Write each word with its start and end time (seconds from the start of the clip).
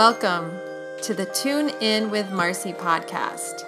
Welcome 0.00 0.58
to 1.02 1.12
the 1.12 1.26
Tune 1.26 1.68
In 1.82 2.10
with 2.10 2.30
Marcy 2.30 2.72
podcast, 2.72 3.66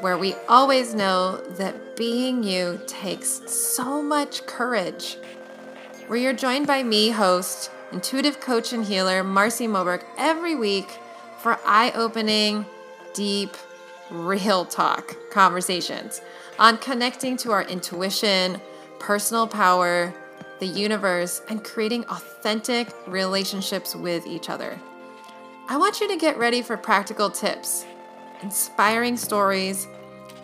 where 0.00 0.18
we 0.18 0.34
always 0.48 0.92
know 0.92 1.36
that 1.50 1.94
being 1.94 2.42
you 2.42 2.80
takes 2.88 3.48
so 3.48 4.02
much 4.02 4.44
courage. 4.44 5.18
Where 6.08 6.18
you're 6.18 6.32
joined 6.32 6.66
by 6.66 6.82
me, 6.82 7.10
host, 7.10 7.70
intuitive 7.92 8.40
coach, 8.40 8.72
and 8.72 8.84
healer 8.84 9.22
Marcy 9.22 9.68
Moberg, 9.68 10.02
every 10.16 10.56
week 10.56 10.90
for 11.38 11.60
eye 11.64 11.92
opening, 11.94 12.66
deep, 13.14 13.56
real 14.10 14.64
talk 14.64 15.14
conversations 15.30 16.20
on 16.58 16.78
connecting 16.78 17.36
to 17.36 17.52
our 17.52 17.62
intuition, 17.62 18.60
personal 18.98 19.46
power, 19.46 20.12
the 20.58 20.66
universe, 20.66 21.40
and 21.48 21.62
creating 21.62 22.04
authentic 22.06 22.88
relationships 23.06 23.94
with 23.94 24.26
each 24.26 24.50
other. 24.50 24.76
I 25.70 25.76
want 25.76 26.00
you 26.00 26.08
to 26.08 26.16
get 26.16 26.38
ready 26.38 26.62
for 26.62 26.78
practical 26.78 27.28
tips, 27.28 27.84
inspiring 28.40 29.18
stories, 29.18 29.86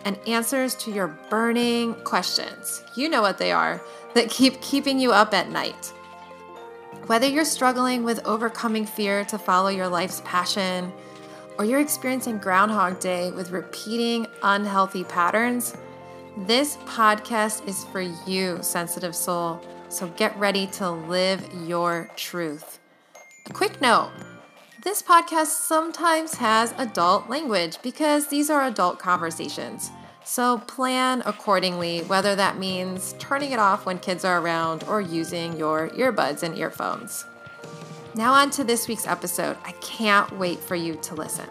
and 0.05 0.19
answers 0.27 0.75
to 0.75 0.91
your 0.91 1.07
burning 1.31 1.95
questions. 2.03 2.83
You 2.95 3.09
know 3.09 3.23
what 3.23 3.39
they 3.39 3.51
are 3.51 3.81
that 4.13 4.29
keep 4.29 4.61
keeping 4.61 4.99
you 4.99 5.11
up 5.11 5.33
at 5.33 5.49
night. 5.49 5.91
Whether 7.07 7.27
you're 7.27 7.43
struggling 7.43 8.03
with 8.03 8.23
overcoming 8.23 8.85
fear 8.85 9.25
to 9.25 9.39
follow 9.39 9.69
your 9.69 9.87
life's 9.87 10.21
passion, 10.25 10.93
or 11.57 11.65
you're 11.65 11.79
experiencing 11.79 12.37
Groundhog 12.37 12.99
Day 12.99 13.31
with 13.31 13.49
repeating 13.49 14.27
unhealthy 14.43 15.05
patterns, 15.05 15.75
this 16.37 16.77
podcast 16.85 17.67
is 17.67 17.83
for 17.85 18.01
you, 18.27 18.59
sensitive 18.61 19.15
soul. 19.15 19.59
So 19.89 20.07
get 20.17 20.37
ready 20.37 20.67
to 20.67 20.91
live 20.91 21.43
your 21.65 22.11
truth. 22.15 22.79
A 23.49 23.53
quick 23.53 23.81
note 23.81 24.11
this 24.85 25.01
podcast 25.01 25.47
sometimes 25.47 26.35
has 26.35 26.71
adult 26.77 27.27
language 27.27 27.79
because 27.81 28.27
these 28.27 28.51
are 28.51 28.67
adult 28.67 28.99
conversations. 28.99 29.89
So 30.23 30.59
plan 30.59 31.23
accordingly, 31.25 32.01
whether 32.01 32.35
that 32.35 32.59
means 32.59 33.15
turning 33.17 33.51
it 33.51 33.57
off 33.57 33.87
when 33.87 33.97
kids 33.97 34.23
are 34.23 34.39
around 34.39 34.83
or 34.83 35.01
using 35.01 35.57
your 35.57 35.89
earbuds 35.89 36.43
and 36.43 36.55
earphones. 36.55 37.25
Now, 38.13 38.33
on 38.33 38.51
to 38.51 38.63
this 38.63 38.87
week's 38.87 39.07
episode. 39.07 39.57
I 39.65 39.71
can't 39.81 40.31
wait 40.37 40.59
for 40.59 40.75
you 40.75 40.93
to 41.01 41.15
listen. 41.15 41.49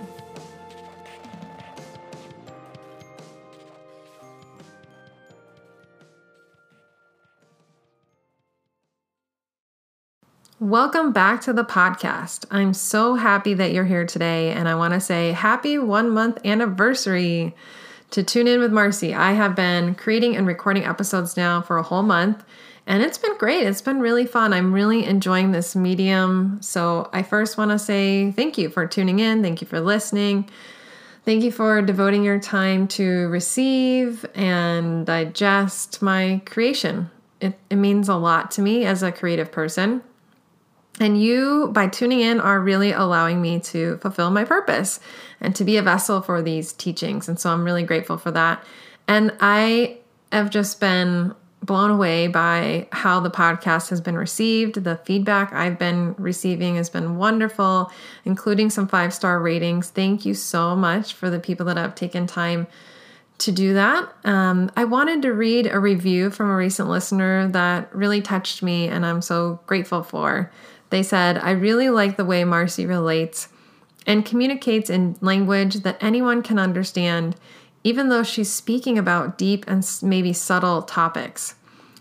Welcome 10.64 11.12
back 11.12 11.42
to 11.42 11.52
the 11.52 11.62
podcast. 11.62 12.46
I'm 12.50 12.72
so 12.72 13.16
happy 13.16 13.52
that 13.52 13.74
you're 13.74 13.84
here 13.84 14.06
today, 14.06 14.50
and 14.50 14.66
I 14.66 14.74
want 14.76 14.94
to 14.94 15.00
say 15.00 15.32
happy 15.32 15.76
one 15.76 16.08
month 16.08 16.38
anniversary 16.42 17.54
to 18.12 18.22
Tune 18.22 18.48
In 18.48 18.60
with 18.60 18.72
Marcy. 18.72 19.12
I 19.12 19.32
have 19.32 19.54
been 19.54 19.94
creating 19.94 20.36
and 20.36 20.46
recording 20.46 20.84
episodes 20.84 21.36
now 21.36 21.60
for 21.60 21.76
a 21.76 21.82
whole 21.82 22.02
month, 22.02 22.42
and 22.86 23.02
it's 23.02 23.18
been 23.18 23.36
great. 23.36 23.66
It's 23.66 23.82
been 23.82 24.00
really 24.00 24.24
fun. 24.24 24.54
I'm 24.54 24.72
really 24.72 25.04
enjoying 25.04 25.52
this 25.52 25.76
medium. 25.76 26.62
So, 26.62 27.10
I 27.12 27.22
first 27.22 27.58
want 27.58 27.70
to 27.70 27.78
say 27.78 28.32
thank 28.32 28.56
you 28.56 28.70
for 28.70 28.86
tuning 28.86 29.18
in, 29.18 29.42
thank 29.42 29.60
you 29.60 29.66
for 29.66 29.80
listening. 29.80 30.48
Thank 31.26 31.44
you 31.44 31.52
for 31.52 31.82
devoting 31.82 32.24
your 32.24 32.40
time 32.40 32.88
to 32.88 33.28
receive 33.28 34.24
and 34.34 35.04
digest 35.04 36.00
my 36.00 36.40
creation. 36.46 37.10
It, 37.42 37.58
it 37.68 37.76
means 37.76 38.08
a 38.08 38.16
lot 38.16 38.50
to 38.52 38.62
me 38.62 38.86
as 38.86 39.02
a 39.02 39.12
creative 39.12 39.52
person. 39.52 40.02
And 41.00 41.20
you, 41.20 41.70
by 41.72 41.88
tuning 41.88 42.20
in, 42.20 42.40
are 42.40 42.60
really 42.60 42.92
allowing 42.92 43.42
me 43.42 43.58
to 43.60 43.98
fulfill 43.98 44.30
my 44.30 44.44
purpose 44.44 45.00
and 45.40 45.54
to 45.56 45.64
be 45.64 45.76
a 45.76 45.82
vessel 45.82 46.22
for 46.22 46.40
these 46.40 46.72
teachings. 46.72 47.28
And 47.28 47.38
so 47.38 47.50
I'm 47.50 47.64
really 47.64 47.82
grateful 47.82 48.16
for 48.16 48.30
that. 48.30 48.64
And 49.08 49.32
I 49.40 49.98
have 50.30 50.50
just 50.50 50.78
been 50.80 51.34
blown 51.62 51.90
away 51.90 52.26
by 52.26 52.86
how 52.92 53.20
the 53.20 53.30
podcast 53.30 53.88
has 53.90 54.00
been 54.00 54.16
received. 54.16 54.84
The 54.84 54.96
feedback 54.98 55.52
I've 55.52 55.78
been 55.78 56.14
receiving 56.18 56.76
has 56.76 56.90
been 56.90 57.16
wonderful, 57.16 57.90
including 58.24 58.70
some 58.70 58.86
five 58.86 59.14
star 59.14 59.40
ratings. 59.40 59.90
Thank 59.90 60.26
you 60.26 60.34
so 60.34 60.76
much 60.76 61.14
for 61.14 61.30
the 61.30 61.40
people 61.40 61.66
that 61.66 61.76
have 61.76 61.94
taken 61.94 62.26
time 62.26 62.66
to 63.38 63.50
do 63.50 63.74
that. 63.74 64.12
Um, 64.24 64.70
I 64.76 64.84
wanted 64.84 65.22
to 65.22 65.32
read 65.32 65.66
a 65.66 65.80
review 65.80 66.30
from 66.30 66.50
a 66.50 66.56
recent 66.56 66.88
listener 66.88 67.48
that 67.48 67.94
really 67.94 68.22
touched 68.22 68.62
me, 68.62 68.86
and 68.88 69.04
I'm 69.04 69.22
so 69.22 69.60
grateful 69.66 70.02
for. 70.02 70.52
They 70.90 71.02
said, 71.02 71.38
I 71.38 71.50
really 71.50 71.90
like 71.90 72.16
the 72.16 72.24
way 72.24 72.44
Marcy 72.44 72.86
relates 72.86 73.48
and 74.06 74.24
communicates 74.24 74.90
in 74.90 75.16
language 75.20 75.76
that 75.76 76.02
anyone 76.02 76.42
can 76.42 76.58
understand, 76.58 77.36
even 77.82 78.08
though 78.08 78.22
she's 78.22 78.52
speaking 78.52 78.98
about 78.98 79.38
deep 79.38 79.64
and 79.66 79.86
maybe 80.02 80.32
subtle 80.32 80.82
topics. 80.82 81.54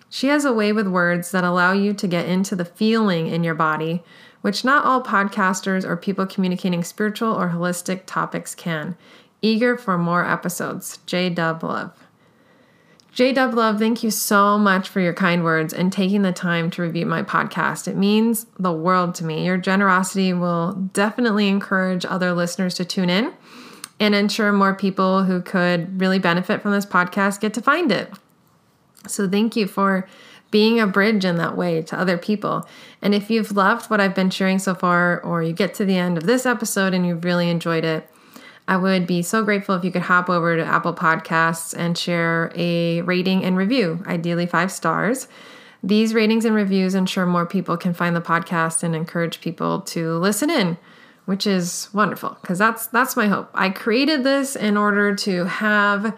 She 0.10 0.28
has 0.28 0.46
a 0.46 0.54
way 0.54 0.72
with 0.72 0.88
words 0.88 1.32
that 1.32 1.44
allow 1.44 1.72
you 1.72 1.94
to 1.94 2.08
get 2.08 2.28
into 2.28 2.56
the 2.56 2.66
feeling 2.66 3.28
in 3.28 3.44
your 3.44 3.56
body, 3.56 4.04
which 4.42 4.64
not 4.64 4.86
all 4.86 5.02
podcasters 5.02 5.86
or 5.86 5.98
people 5.98 6.28
communicating 6.28 6.84
spiritual 6.84 7.34
or 7.34 7.50
holistic 7.50 8.02
topics 8.06 8.54
can. 8.54 8.96
Eager 9.42 9.76
for 9.76 9.98
more 9.98 10.26
episodes. 10.26 11.00
J 11.06 11.30
Dub 11.30 11.64
Love. 11.64 12.03
J 13.14 13.32
Dub 13.32 13.54
Love, 13.54 13.78
thank 13.78 14.02
you 14.02 14.10
so 14.10 14.58
much 14.58 14.90
for 14.90 15.00
your 15.00 15.14
kind 15.14 15.44
words 15.44 15.72
and 15.72 15.94
taking 15.94 16.24
the 16.24 16.32
time 16.32 16.72
to 16.72 16.82
review 16.82 17.06
my 17.06 17.22
podcast. 17.22 17.88
It 17.88 17.96
means 17.96 18.48
the 18.58 18.72
world 18.72 19.14
to 19.16 19.24
me. 19.24 19.46
Your 19.46 19.58
generosity 19.58 20.34
will 20.34 20.74
definitely 20.94 21.48
encourage 21.48 22.06
other 22.06 22.34
listeners 22.34 22.74
to 22.76 22.86
tune 22.86 23.12
in 23.12 23.32
and 24.00 24.16
ensure 24.16 24.52
more 24.52 24.74
people 24.74 25.26
who 25.26 25.42
could 25.44 26.02
really 26.02 26.18
benefit 26.18 26.64
from 26.64 26.72
this 26.72 26.88
podcast 26.88 27.40
get 27.40 27.54
to 27.54 27.62
find 27.62 27.92
it. 27.92 28.12
So, 29.08 29.30
thank 29.30 29.56
you 29.56 29.68
for 29.68 30.08
being 30.50 30.80
a 30.80 30.88
bridge 30.88 31.24
in 31.24 31.36
that 31.36 31.56
way 31.56 31.84
to 31.84 32.00
other 32.00 32.18
people. 32.18 32.68
And 33.00 33.14
if 33.14 33.30
you've 33.30 33.52
loved 33.52 33.92
what 33.92 34.02
I've 34.02 34.16
been 34.16 34.32
sharing 34.32 34.58
so 34.58 34.74
far, 34.74 35.22
or 35.22 35.44
you 35.44 35.54
get 35.54 35.76
to 35.76 35.86
the 35.86 35.98
end 35.98 36.18
of 36.18 36.26
this 36.26 36.48
episode 36.48 36.96
and 36.96 37.06
you've 37.06 37.24
really 37.24 37.50
enjoyed 37.50 37.86
it, 37.86 38.10
I 38.68 38.78
would 38.78 39.06
be 39.06 39.22
so 39.22 39.44
grateful 39.44 39.76
if 39.76 39.84
you 39.84 39.92
could 39.92 40.04
hop 40.04 40.30
over 40.30 40.56
to 40.56 40.64
Apple 40.64 40.94
Podcasts 40.94 41.78
and 41.78 41.98
share 41.98 42.52
a 42.56 43.02
rating 43.02 43.44
and 43.44 43.58
review, 43.58 44.04
ideally 44.08 44.46
five 44.46 44.72
stars. 44.72 45.28
These 45.84 46.14
ratings 46.14 46.46
and 46.46 46.56
reviews 46.56 46.96
ensure 46.96 47.26
more 47.26 47.46
people 47.46 47.76
can 47.76 47.94
find 47.94 48.16
the 48.16 48.22
podcast 48.22 48.84
and 48.84 48.96
encourage 48.96 49.42
people 49.42 49.82
to 49.82 50.14
listen 50.18 50.50
in, 50.50 50.78
which 51.26 51.46
is 51.46 51.90
wonderful 51.94 52.38
because 52.42 52.58
that's 52.58 52.88
that's 52.88 53.18
my 53.18 53.28
hope. 53.28 53.50
I 53.54 53.70
created 53.70 54.24
this 54.24 54.56
in 54.56 54.78
order 54.78 55.14
to 55.14 55.44
have 55.46 56.18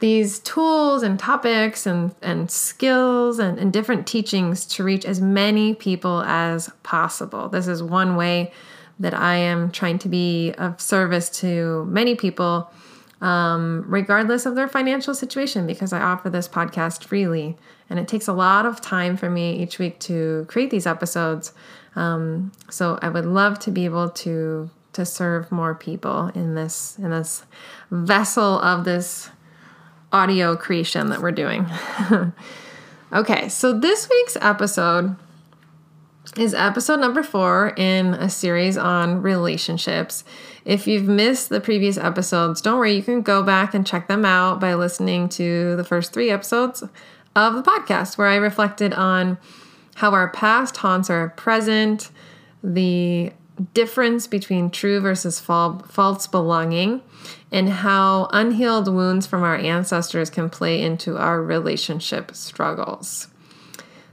these 0.00 0.38
tools 0.38 1.02
and 1.02 1.18
topics 1.18 1.86
and, 1.86 2.14
and 2.22 2.50
skills 2.50 3.38
and, 3.38 3.58
and 3.58 3.72
different 3.72 4.06
teachings 4.06 4.66
to 4.66 4.84
reach 4.84 5.04
as 5.04 5.20
many 5.20 5.74
people 5.74 6.22
as 6.22 6.70
possible. 6.82 7.48
This 7.48 7.68
is 7.68 7.82
one 7.82 8.16
way 8.16 8.52
that 9.00 9.14
I 9.14 9.36
am 9.36 9.70
trying 9.72 9.98
to 10.00 10.08
be 10.08 10.52
of 10.58 10.80
service 10.80 11.30
to 11.40 11.86
many 11.86 12.14
people, 12.14 12.70
um, 13.20 13.84
regardless 13.88 14.46
of 14.46 14.54
their 14.54 14.68
financial 14.68 15.14
situation, 15.14 15.66
because 15.66 15.92
I 15.92 16.00
offer 16.00 16.30
this 16.30 16.46
podcast 16.46 17.04
freely. 17.04 17.56
And 17.88 17.98
it 17.98 18.06
takes 18.06 18.28
a 18.28 18.32
lot 18.32 18.66
of 18.66 18.80
time 18.80 19.16
for 19.16 19.28
me 19.28 19.60
each 19.60 19.78
week 19.78 19.98
to 20.00 20.44
create 20.48 20.70
these 20.70 20.86
episodes. 20.86 21.52
Um, 21.96 22.52
so 22.70 22.98
I 23.02 23.08
would 23.08 23.24
love 23.24 23.58
to 23.60 23.70
be 23.70 23.84
able 23.84 24.10
to 24.10 24.70
to 24.92 25.06
serve 25.06 25.52
more 25.52 25.74
people 25.74 26.32
in 26.34 26.54
this 26.54 26.98
in 26.98 27.10
this 27.10 27.44
vessel 27.90 28.60
of 28.60 28.84
this 28.84 29.30
audio 30.12 30.56
creation 30.56 31.10
that 31.10 31.20
we're 31.20 31.32
doing. 31.32 31.66
okay, 33.12 33.48
so 33.48 33.78
this 33.78 34.08
week's 34.08 34.36
episode 34.40 35.16
is 36.36 36.54
episode 36.54 37.00
number 37.00 37.22
four 37.22 37.74
in 37.76 38.14
a 38.14 38.30
series 38.30 38.76
on 38.76 39.20
relationships. 39.20 40.22
If 40.64 40.86
you've 40.86 41.08
missed 41.08 41.48
the 41.48 41.60
previous 41.60 41.98
episodes, 41.98 42.60
don't 42.60 42.78
worry, 42.78 42.94
you 42.94 43.02
can 43.02 43.22
go 43.22 43.42
back 43.42 43.74
and 43.74 43.86
check 43.86 44.06
them 44.06 44.24
out 44.24 44.60
by 44.60 44.74
listening 44.74 45.28
to 45.30 45.74
the 45.76 45.84
first 45.84 46.12
three 46.12 46.30
episodes 46.30 46.84
of 47.34 47.54
the 47.54 47.62
podcast, 47.62 48.16
where 48.16 48.28
I 48.28 48.36
reflected 48.36 48.92
on 48.92 49.38
how 49.96 50.12
our 50.12 50.28
past 50.30 50.76
haunts 50.76 51.10
our 51.10 51.30
present, 51.30 52.10
the 52.62 53.32
difference 53.74 54.26
between 54.26 54.70
true 54.70 55.00
versus 55.00 55.40
false 55.40 56.26
belonging, 56.28 57.02
and 57.50 57.68
how 57.68 58.28
unhealed 58.32 58.92
wounds 58.92 59.26
from 59.26 59.42
our 59.42 59.56
ancestors 59.56 60.30
can 60.30 60.48
play 60.48 60.80
into 60.80 61.18
our 61.18 61.42
relationship 61.42 62.34
struggles. 62.34 63.28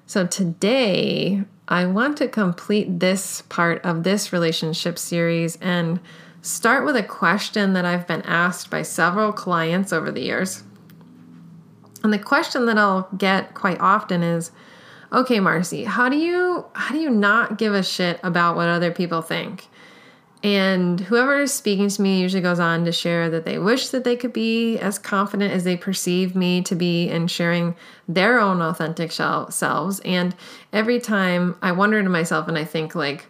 So 0.05 0.25
today, 0.25 1.43
I 1.67 1.85
want 1.85 2.17
to 2.17 2.27
complete 2.27 2.99
this 2.99 3.41
part 3.43 3.83
of 3.83 4.03
this 4.03 4.31
relationship 4.31 4.97
series 4.97 5.57
and 5.57 5.99
start 6.41 6.85
with 6.85 6.95
a 6.95 7.03
question 7.03 7.73
that 7.73 7.83
I've 7.83 8.07
been 8.07 8.21
asked 8.21 8.69
by 8.69 8.83
several 8.83 9.33
clients 9.33 9.91
over 9.91 10.11
the 10.11 10.21
years. 10.21 10.63
And 12.03 12.13
the 12.13 12.19
question 12.19 12.67
that 12.67 12.77
I'll 12.77 13.09
get 13.17 13.53
quite 13.53 13.81
often 13.81 14.23
is, 14.23 14.51
"Okay, 15.11 15.41
Marcy, 15.41 15.83
how 15.83 16.07
do 16.07 16.15
you 16.15 16.65
how 16.73 16.93
do 16.93 17.01
you 17.01 17.09
not 17.09 17.57
give 17.57 17.73
a 17.73 17.83
shit 17.83 18.19
about 18.23 18.55
what 18.55 18.69
other 18.69 18.91
people 18.91 19.21
think?" 19.21 19.67
And 20.43 20.99
whoever 20.99 21.39
is 21.39 21.53
speaking 21.53 21.89
to 21.89 22.01
me 22.01 22.21
usually 22.21 22.43
goes 22.43 22.59
on 22.59 22.85
to 22.85 22.91
share 22.91 23.29
that 23.31 23.43
they 23.43 23.57
wish 23.57 23.89
that 23.89 24.03
they 24.03 24.15
could 24.15 24.33
be 24.33 24.77
as 24.77 24.99
confident 24.99 25.51
as 25.51 25.63
they 25.63 25.75
perceive 25.75 26.35
me 26.35 26.61
to 26.63 26.75
be 26.75 27.09
in 27.09 27.27
sharing 27.27 27.75
their 28.07 28.39
own 28.39 28.61
authentic 28.61 29.11
selves. 29.11 29.99
And 30.05 30.35
every 30.71 30.99
time 30.99 31.57
I 31.61 31.71
wonder 31.71 32.01
to 32.03 32.09
myself 32.09 32.47
and 32.47 32.57
I 32.57 32.65
think, 32.65 32.93
like, 32.93 33.25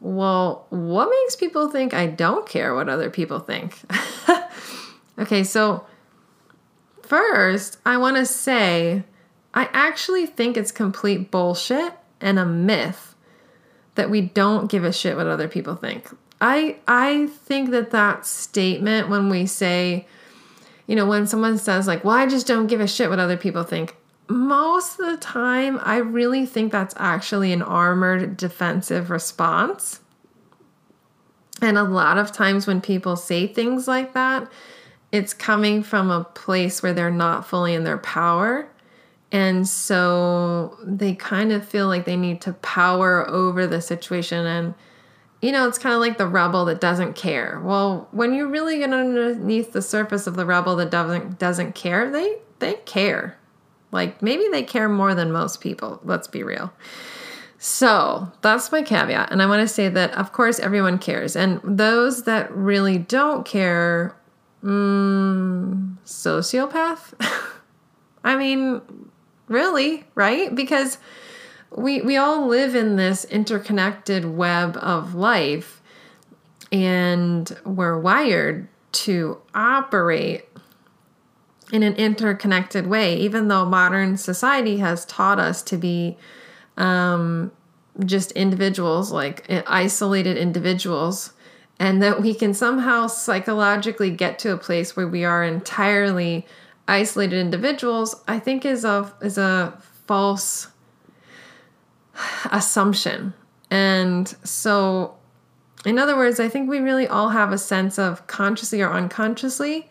well, 0.00 0.66
what 0.68 1.08
makes 1.08 1.34
people 1.34 1.70
think 1.70 1.94
I 1.94 2.06
don't 2.06 2.46
care 2.46 2.74
what 2.74 2.90
other 2.90 3.08
people 3.08 3.38
think? 3.38 3.80
okay, 5.18 5.44
so 5.44 5.86
first, 7.02 7.78
I 7.86 7.96
want 7.96 8.16
to 8.16 8.26
say 8.26 9.04
I 9.54 9.70
actually 9.72 10.26
think 10.26 10.58
it's 10.58 10.72
complete 10.72 11.30
bullshit 11.30 11.94
and 12.20 12.38
a 12.38 12.44
myth 12.44 13.14
that 13.94 14.10
we 14.10 14.20
don't 14.20 14.70
give 14.70 14.84
a 14.84 14.92
shit 14.92 15.16
what 15.16 15.26
other 15.26 15.48
people 15.48 15.76
think. 15.76 16.10
I 16.44 16.76
I 16.86 17.28
think 17.28 17.70
that 17.70 17.90
that 17.92 18.26
statement 18.26 19.08
when 19.08 19.30
we 19.30 19.46
say, 19.46 20.06
you 20.86 20.94
know, 20.94 21.06
when 21.06 21.26
someone 21.26 21.56
says 21.56 21.86
like, 21.86 22.04
"Well, 22.04 22.14
I 22.14 22.26
just 22.26 22.46
don't 22.46 22.66
give 22.66 22.82
a 22.82 22.86
shit 22.86 23.08
what 23.08 23.18
other 23.18 23.38
people 23.38 23.62
think." 23.62 23.96
Most 24.28 25.00
of 25.00 25.06
the 25.06 25.16
time, 25.16 25.80
I 25.82 25.96
really 25.96 26.44
think 26.44 26.70
that's 26.70 26.94
actually 26.98 27.50
an 27.54 27.62
armored 27.62 28.36
defensive 28.36 29.08
response. 29.08 30.00
And 31.62 31.78
a 31.78 31.84
lot 31.84 32.18
of 32.18 32.30
times 32.30 32.66
when 32.66 32.82
people 32.82 33.16
say 33.16 33.46
things 33.46 33.88
like 33.88 34.12
that, 34.12 34.46
it's 35.12 35.32
coming 35.32 35.82
from 35.82 36.10
a 36.10 36.24
place 36.24 36.82
where 36.82 36.92
they're 36.92 37.10
not 37.10 37.46
fully 37.46 37.72
in 37.72 37.84
their 37.84 37.98
power. 37.98 38.68
And 39.32 39.66
so 39.66 40.76
they 40.84 41.14
kind 41.14 41.52
of 41.52 41.66
feel 41.66 41.86
like 41.88 42.04
they 42.04 42.16
need 42.16 42.42
to 42.42 42.52
power 42.54 43.26
over 43.28 43.66
the 43.66 43.80
situation 43.80 44.44
and 44.46 44.74
you 45.44 45.52
know, 45.52 45.68
it's 45.68 45.76
kind 45.76 45.94
of 45.94 46.00
like 46.00 46.16
the 46.16 46.26
rebel 46.26 46.64
that 46.64 46.80
doesn't 46.80 47.16
care. 47.16 47.60
Well, 47.62 48.08
when 48.12 48.32
you 48.32 48.48
really 48.48 48.78
get 48.78 48.94
underneath 48.94 49.74
the 49.74 49.82
surface 49.82 50.26
of 50.26 50.36
the 50.36 50.46
rebel 50.46 50.74
that 50.76 50.90
doesn't 50.90 51.38
doesn't 51.38 51.74
care, 51.74 52.10
they 52.10 52.38
they 52.60 52.74
care. 52.86 53.36
Like 53.92 54.22
maybe 54.22 54.48
they 54.50 54.62
care 54.62 54.88
more 54.88 55.14
than 55.14 55.30
most 55.30 55.60
people. 55.60 56.00
Let's 56.02 56.28
be 56.28 56.42
real. 56.42 56.72
So 57.58 58.32
that's 58.40 58.72
my 58.72 58.80
caveat. 58.80 59.32
And 59.32 59.42
I 59.42 59.46
want 59.46 59.60
to 59.60 59.68
say 59.68 59.90
that, 59.90 60.12
of 60.12 60.32
course, 60.32 60.58
everyone 60.58 60.98
cares. 60.98 61.36
And 61.36 61.60
those 61.62 62.24
that 62.24 62.50
really 62.50 62.96
don't 62.96 63.44
care, 63.44 64.16
mm, 64.62 65.96
sociopath? 66.06 67.12
I 68.24 68.36
mean, 68.36 68.80
really, 69.48 70.04
right? 70.14 70.54
Because 70.54 70.96
we 71.76 72.00
we 72.02 72.16
all 72.16 72.46
live 72.46 72.74
in 72.74 72.96
this 72.96 73.24
interconnected 73.24 74.24
web 74.24 74.76
of 74.76 75.14
life 75.14 75.82
and 76.70 77.56
we're 77.64 77.98
wired 77.98 78.68
to 78.92 79.40
operate 79.54 80.48
in 81.72 81.82
an 81.82 81.94
interconnected 81.94 82.86
way 82.86 83.16
even 83.16 83.48
though 83.48 83.64
modern 83.64 84.16
society 84.16 84.78
has 84.78 85.04
taught 85.06 85.40
us 85.40 85.62
to 85.62 85.76
be 85.76 86.16
um, 86.76 87.50
just 88.04 88.30
individuals 88.32 89.10
like 89.10 89.44
isolated 89.66 90.36
individuals 90.36 91.32
and 91.80 92.00
that 92.02 92.22
we 92.22 92.34
can 92.34 92.54
somehow 92.54 93.08
psychologically 93.08 94.10
get 94.10 94.38
to 94.38 94.52
a 94.52 94.56
place 94.56 94.96
where 94.96 95.08
we 95.08 95.24
are 95.24 95.42
entirely 95.42 96.46
isolated 96.86 97.38
individuals 97.38 98.22
i 98.28 98.38
think 98.38 98.64
is 98.64 98.84
a 98.84 99.12
is 99.22 99.38
a 99.38 99.76
false 100.06 100.68
assumption. 102.50 103.34
And 103.70 104.28
so, 104.44 105.14
in 105.84 105.98
other 105.98 106.16
words, 106.16 106.40
I 106.40 106.48
think 106.48 106.68
we 106.68 106.78
really 106.78 107.06
all 107.06 107.30
have 107.30 107.52
a 107.52 107.58
sense 107.58 107.98
of 107.98 108.26
consciously 108.26 108.82
or 108.82 108.90
unconsciously 108.90 109.88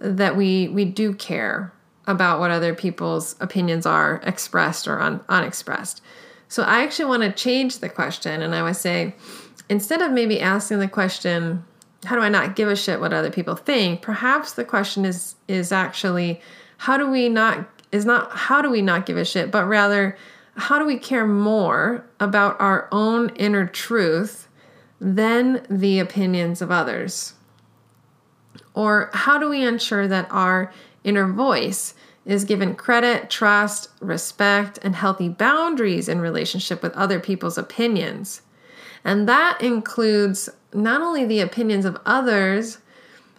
that 0.00 0.36
we 0.36 0.68
we 0.68 0.84
do 0.84 1.14
care 1.14 1.72
about 2.06 2.38
what 2.38 2.50
other 2.50 2.74
people's 2.74 3.36
opinions 3.40 3.86
are 3.86 4.20
expressed 4.24 4.86
or 4.86 5.00
un, 5.00 5.20
unexpressed. 5.28 6.02
So 6.48 6.62
I 6.62 6.82
actually 6.82 7.06
want 7.06 7.22
to 7.22 7.32
change 7.32 7.78
the 7.78 7.88
question 7.88 8.42
and 8.42 8.54
I 8.54 8.62
would 8.62 8.76
say 8.76 9.14
instead 9.68 10.02
of 10.02 10.12
maybe 10.12 10.40
asking 10.40 10.80
the 10.80 10.88
question 10.88 11.64
how 12.04 12.16
do 12.16 12.22
I 12.22 12.28
not 12.28 12.54
give 12.54 12.68
a 12.68 12.76
shit 12.76 13.00
what 13.00 13.14
other 13.14 13.30
people 13.30 13.56
think? 13.56 14.02
Perhaps 14.02 14.52
the 14.52 14.64
question 14.64 15.04
is 15.04 15.36
is 15.48 15.72
actually 15.72 16.40
how 16.78 16.98
do 16.98 17.10
we 17.10 17.28
not 17.28 17.66
is 17.92 18.04
not 18.04 18.30
how 18.32 18.60
do 18.60 18.70
we 18.70 18.82
not 18.82 19.06
give 19.06 19.16
a 19.16 19.24
shit, 19.24 19.50
but 19.50 19.66
rather 19.66 20.16
how 20.56 20.78
do 20.78 20.84
we 20.84 20.98
care 20.98 21.26
more 21.26 22.06
about 22.20 22.60
our 22.60 22.88
own 22.92 23.30
inner 23.30 23.66
truth 23.66 24.48
than 25.00 25.66
the 25.68 25.98
opinions 25.98 26.62
of 26.62 26.70
others? 26.70 27.34
Or 28.72 29.10
how 29.12 29.38
do 29.38 29.48
we 29.48 29.66
ensure 29.66 30.06
that 30.08 30.28
our 30.30 30.72
inner 31.02 31.30
voice 31.30 31.94
is 32.24 32.44
given 32.44 32.74
credit, 32.74 33.28
trust, 33.28 33.88
respect, 34.00 34.78
and 34.82 34.94
healthy 34.94 35.28
boundaries 35.28 36.08
in 36.08 36.20
relationship 36.20 36.82
with 36.82 36.94
other 36.94 37.20
people's 37.20 37.58
opinions? 37.58 38.42
And 39.04 39.28
that 39.28 39.60
includes 39.60 40.48
not 40.72 41.02
only 41.02 41.24
the 41.24 41.40
opinions 41.40 41.84
of 41.84 41.98
others, 42.06 42.78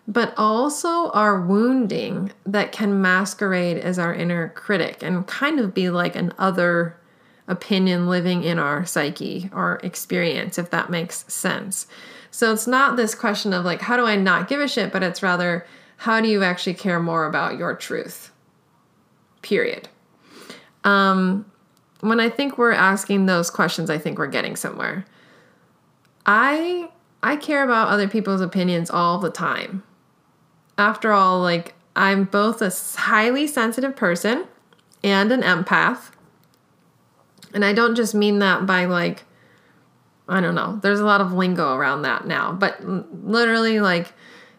but 0.08 0.34
also 0.38 1.10
our 1.12 1.42
wounding 1.42 2.32
that 2.46 2.72
can 2.72 3.02
masquerade 3.02 3.78
as 3.78 3.98
our 3.98 4.14
inner 4.14 4.50
critic 4.50 5.02
and 5.02 5.26
kind 5.26 5.60
of 5.60 5.74
be 5.74 5.90
like 5.90 6.16
an 6.16 6.32
other 6.38 6.96
opinion 7.48 8.08
living 8.08 8.44
in 8.44 8.60
our 8.60 8.86
psyche 8.86 9.50
or 9.54 9.80
experience, 9.84 10.58
if 10.58 10.70
that 10.72 10.90
makes 10.90 11.32
sense. 11.32 11.88
So 12.32 12.52
it's 12.52 12.68
not 12.68 12.98
this 12.98 13.16
question 13.16 13.54
of 13.54 13.64
like, 13.64 13.82
how 13.82 13.98
do 13.98 14.06
I 14.06 14.16
not 14.16 14.48
give 14.48 14.60
a 14.60 14.68
shit, 14.68 14.92
but 14.92 15.04
it's 15.04 15.24
rather, 15.24 15.66
how 15.98 16.20
do 16.20 16.28
you 16.28 16.44
actually 16.44 16.74
care 16.74 17.00
more 17.00 17.26
about 17.26 17.58
your 17.58 17.76
truth? 17.76 18.32
Period. 19.42 19.88
Um, 20.84 21.46
when 22.02 22.20
I 22.20 22.30
think 22.30 22.58
we're 22.58 22.72
asking 22.72 23.26
those 23.26 23.50
questions, 23.50 23.90
I 23.90 23.98
think 23.98 24.18
we're 24.18 24.28
getting 24.28 24.56
somewhere. 24.56 25.06
I 26.26 26.90
I 27.24 27.38
care 27.38 27.64
about 27.64 27.88
other 27.88 28.08
people's 28.08 28.42
opinions 28.42 28.90
all 28.92 29.18
the 29.18 29.32
time. 29.32 29.84
After 30.78 31.12
all, 31.12 31.42
like 31.42 31.74
I'm 31.96 32.26
both 32.26 32.62
a 32.62 32.72
highly 33.00 33.48
sensitive 33.48 33.96
person 33.96 34.46
and 35.04 35.32
an 35.32 35.42
empath. 35.42 36.12
And 37.56 37.64
I 37.64 37.72
don't 37.72 37.96
just 37.96 38.14
mean 38.14 38.40
that 38.40 38.66
by 38.66 38.84
like, 38.86 39.24
I 40.28 40.42
don't 40.42 40.56
know, 40.56 40.78
there's 40.84 41.00
a 41.00 41.06
lot 41.06 41.22
of 41.22 41.32
lingo 41.32 41.74
around 41.74 42.02
that 42.02 42.28
now, 42.28 42.52
but 42.52 42.84
literally 42.86 43.80
like 43.80 44.14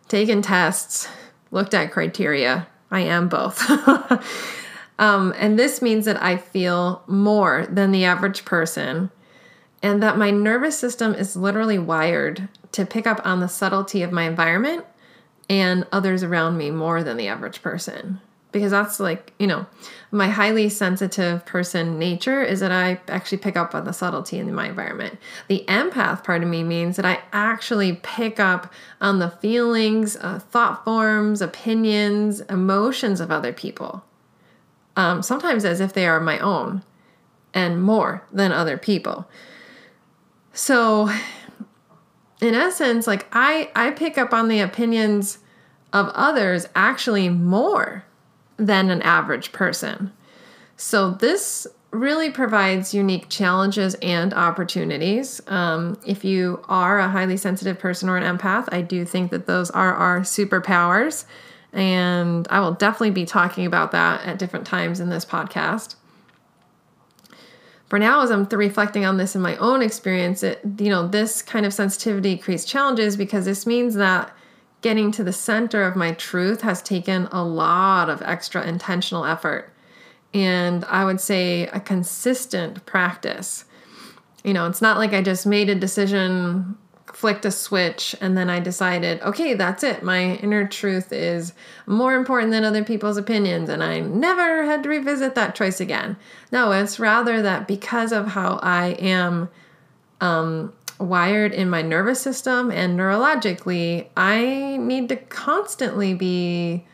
taken 0.09 0.41
tests, 0.41 1.07
looked 1.51 1.75
at 1.75 1.93
criteria. 1.93 2.67
I 2.91 3.01
am 3.01 3.29
both. 3.29 3.63
um, 4.99 5.35
and 5.37 5.59
this 5.59 5.83
means 5.83 6.07
that 6.07 6.23
I 6.23 6.39
feel 6.39 7.03
more 7.07 7.67
than 7.67 7.93
the 7.93 8.05
average 8.07 8.47
person 8.47 9.11
and 9.83 10.03
that 10.03 10.17
my 10.17 10.31
nervous 10.31 10.79
system 10.79 11.15
is 11.15 11.37
literally 11.37 11.79
wired 11.79 12.49
to 12.73 12.87
pick 12.87 13.07
up 13.07 13.21
on 13.27 13.41
the 13.41 13.49
subtlety 13.49 14.03
of 14.03 14.11
my 14.11 14.23
environment 14.23 14.87
and 15.51 15.87
others 15.93 16.23
around 16.23 16.57
me 16.57 16.71
more 16.71 17.03
than 17.03 17.19
the 17.19 17.29
average 17.29 17.61
person 17.61 18.23
because 18.57 18.71
that's 18.71 18.99
like, 18.99 19.35
you 19.39 19.47
know, 19.47 19.67
my 20.11 20.29
highly 20.29 20.71
sensitive 20.71 21.45
person 21.45 21.99
nature 21.99 22.43
is 22.43 22.61
that 22.61 22.73
I 22.73 22.99
actually 23.07 23.37
pick 23.37 23.55
up 23.55 23.75
on 23.75 23.85
the 23.85 23.93
subtlety 23.93 24.39
in 24.39 24.55
my 24.55 24.69
environment. 24.71 25.19
The 25.49 25.63
empath 25.69 26.25
part 26.25 26.43
of 26.43 26.49
me 26.49 26.65
means 26.65 26.97
that 26.97 27.05
I 27.05 27.19
actually 27.35 28.01
pick 28.03 28.41
up 28.41 28.73
on 28.99 29.19
the 29.19 29.29
feelings, 29.29 30.17
uh, 30.17 30.39
thought 30.39 30.87
forms, 30.87 31.43
opinions, 31.43 32.41
emotions 32.41 33.21
of 33.21 33.31
other 33.31 33.53
people. 33.53 34.03
Um, 34.97 35.21
sometimes 35.21 35.67
as 35.67 35.81
if 35.81 35.93
they 35.93 36.07
are 36.07 36.19
my 36.19 36.39
own 36.39 36.83
and 37.53 37.83
more 37.83 38.25
than 38.33 38.53
other 38.53 38.79
people. 38.79 39.29
So, 40.55 41.11
in 42.41 42.55
essence, 42.55 43.07
like 43.07 43.27
I, 43.33 43.71
I 43.77 43.91
pick 43.91 44.17
up 44.17 44.33
on 44.33 44.49
the 44.49 44.61
opinions 44.61 45.41
of 45.93 46.09
others 46.15 46.67
actually 46.75 47.29
more 47.29 48.07
than 48.57 48.91
an 48.91 49.03
average 49.03 49.53
person. 49.53 50.13
So, 50.77 51.13
this 51.13 51.67
really 51.91 52.31
provides 52.31 52.93
unique 52.93 53.29
challenges 53.29 53.95
and 54.03 54.35
opportunities. 54.35 55.41
Um, 55.47 55.99
if 56.07 56.25
you 56.25 56.63
are 56.69 56.99
a 56.99 57.09
highly 57.09 57.37
sensitive 57.37 57.79
person 57.79 58.09
or 58.09 58.17
an 58.17 58.39
empath, 58.39 58.69
I 58.73 58.83
do 58.83 59.05
think 59.05 59.31
that 59.31 59.47
those 59.47 59.71
are 59.71 59.95
our 59.95 60.21
superpowers. 60.21 61.25
And 61.73 62.47
I 62.51 62.61
will 62.61 62.73
definitely 62.73 63.11
be 63.11 63.27
talking 63.27 63.67
about 63.67 63.93
that 63.93 64.25
at 64.27 64.39
different 64.39 64.67
times 64.67 65.01
in 65.01 65.11
this 65.11 65.25
podcast. 65.25 65.97
For 67.89 67.99
now, 67.99 68.23
as 68.23 68.31
I'm 68.31 68.45
reflecting 68.45 69.05
on 69.05 69.17
this 69.17 69.37
in 69.37 69.43
my 69.43 69.57
own 69.57 69.81
experience, 69.81 70.43
it, 70.43 70.61
you 70.79 70.91
know, 70.91 71.07
this 71.07 71.41
kind 71.41 71.65
of 71.65 71.73
sensitivity 71.73 72.37
creates 72.37 72.65
challenges 72.65 73.17
because 73.17 73.45
this 73.45 73.67
means 73.67 73.95
that 73.95 74.35
getting 74.83 75.11
to 75.13 75.25
the 75.25 75.33
center 75.33 75.83
of 75.83 75.97
my 75.97 76.13
truth 76.13 76.63
has 76.63 76.83
taken 76.83 77.27
a 77.33 77.45
lot 77.45 78.09
of 78.09 78.23
extra 78.23 78.67
intentional 78.67 79.25
effort. 79.25 79.73
And 80.35 80.85
I 80.85 81.05
would 81.05 81.21
say 81.21 81.67
a 81.69 81.81
consistent 81.81 82.85
practice. 82.87 83.65
You 84.45 84.53
know, 84.53 84.67
it's 84.67 84.83
not 84.83 84.99
like 84.99 85.13
I 85.13 85.23
just 85.23 85.47
made 85.47 85.69
a 85.69 85.75
decision 85.75 86.77
flicked 87.17 87.47
a 87.47 87.51
switch 87.51 88.15
and 88.21 88.37
then 88.37 88.51
I 88.51 88.61
decided, 88.61 89.23
okay, 89.23 89.55
that's 89.55 89.83
it. 89.83 90.03
My 90.03 90.35
inner 90.35 90.69
truth 90.69 91.15
is 91.15 91.55
more 91.87 92.15
important 92.15 92.53
than 92.53 92.63
other 92.63 92.85
people's 92.85 93.17
opinions. 93.17 93.71
And 93.71 93.83
I 93.83 94.01
never 94.01 94.67
had 94.67 94.83
to 94.83 94.91
revisit 94.91 95.35
that 95.35 95.55
choice 95.55 95.81
again. 95.81 96.19
No, 96.53 96.73
it's 96.73 97.01
rather 97.01 97.41
that 97.41 97.67
because 97.67 98.13
of 98.13 98.27
how 98.27 98.61
I 98.63 98.89
am 98.99 99.49
um, 100.21 100.75
wired 100.99 101.53
in 101.53 101.69
my 101.69 101.83
nervous 101.83 102.21
system 102.21 102.71
and 102.71 102.99
neurologically, 102.99 104.07
I 104.17 104.79
need 104.79 105.09
to 105.11 105.17
constantly 105.17 106.15
be 106.15 106.87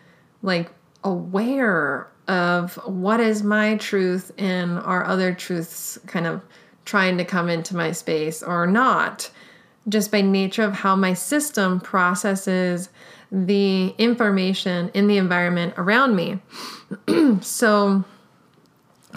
like 0.43 0.71
aware 1.05 2.09
of 2.29 2.75
what 2.87 3.21
is 3.21 3.43
my 3.43 3.77
truth 3.77 4.33
and 4.39 4.79
are 4.79 5.05
other 5.05 5.35
truths 5.35 5.99
kind 6.07 6.27
of 6.27 6.43
trying 6.85 7.19
to 7.19 7.25
come 7.25 7.49
into 7.49 7.77
my 7.77 7.93
space 7.93 8.43
or 8.43 8.67
not, 8.67 9.31
just 9.89 10.11
by 10.11 10.21
nature 10.21 10.63
of 10.63 10.73
how 10.73 10.97
my 10.97 11.15
system 11.15 11.81
processes 11.81 12.89
the 13.31 13.89
information 13.99 14.91
in 14.95 15.07
the 15.07 15.17
environment 15.17 15.75
around 15.77 16.15
me. 16.15 16.41
so, 17.41 18.05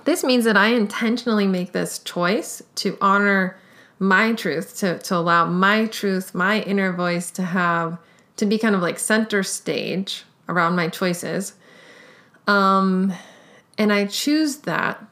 this 0.06 0.24
means 0.24 0.46
that 0.46 0.58
I 0.58 0.68
intentionally 0.68 1.48
make 1.48 1.72
this 1.72 2.00
choice 2.00 2.62
to 2.76 2.98
honor 3.02 3.58
my 4.00 4.34
truth, 4.34 4.78
to, 4.80 5.00
to 5.00 5.16
allow 5.16 5.46
my 5.46 5.86
truth, 5.86 6.36
my 6.36 6.62
inner 6.62 6.92
voice 6.92 7.32
to 7.32 7.44
have, 7.44 7.98
to 8.38 8.46
be 8.46 8.58
kind 8.58 8.76
of 8.76 8.82
like 8.82 9.00
center 9.00 9.44
stage 9.44 10.24
around 10.50 10.76
my 10.76 10.90
choices. 10.90 11.54
Um, 12.48 13.14
and 13.78 13.92
I 13.92 14.06
choose 14.06 14.58
that 14.60 15.04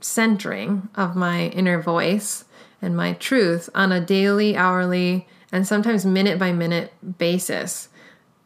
centering 0.00 0.88
of 0.96 1.16
my 1.16 1.46
inner 1.48 1.80
voice 1.80 2.44
and 2.80 2.96
my 2.96 3.12
truth 3.14 3.70
on 3.74 3.92
a 3.92 4.00
daily, 4.00 4.56
hourly, 4.56 5.28
and 5.52 5.66
sometimes 5.66 6.04
minute 6.04 6.38
by 6.38 6.52
minute 6.52 6.92
basis, 7.18 7.88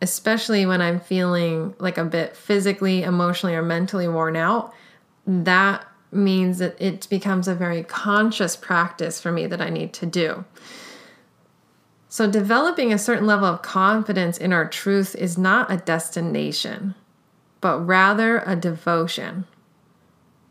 especially 0.02 0.66
when 0.66 0.82
I'm 0.82 1.00
feeling 1.00 1.74
like 1.78 1.98
a 1.98 2.04
bit 2.04 2.36
physically, 2.36 3.02
emotionally, 3.02 3.54
or 3.54 3.62
mentally 3.62 4.08
worn 4.08 4.36
out. 4.36 4.74
That 5.26 5.86
means 6.16 6.58
that 6.58 6.80
it 6.80 7.08
becomes 7.08 7.49
a 7.49 7.54
very 7.54 7.82
conscious 7.82 8.56
practice 8.56 9.20
for 9.20 9.30
me 9.30 9.46
that 9.46 9.61
I 9.61 9.70
need 9.70 9.92
to 9.94 10.06
do. 10.06 10.44
So, 12.08 12.30
developing 12.30 12.92
a 12.92 12.99
certain 12.99 13.26
level 13.26 13.46
of 13.46 13.62
confidence 13.62 14.38
in 14.38 14.52
our 14.52 14.66
truth 14.68 15.14
is 15.14 15.37
not 15.37 15.70
a 15.70 15.76
destination, 15.76 16.94
but 17.61 17.78
rather 17.80 18.38
a 18.46 18.56
devotion. 18.56 19.44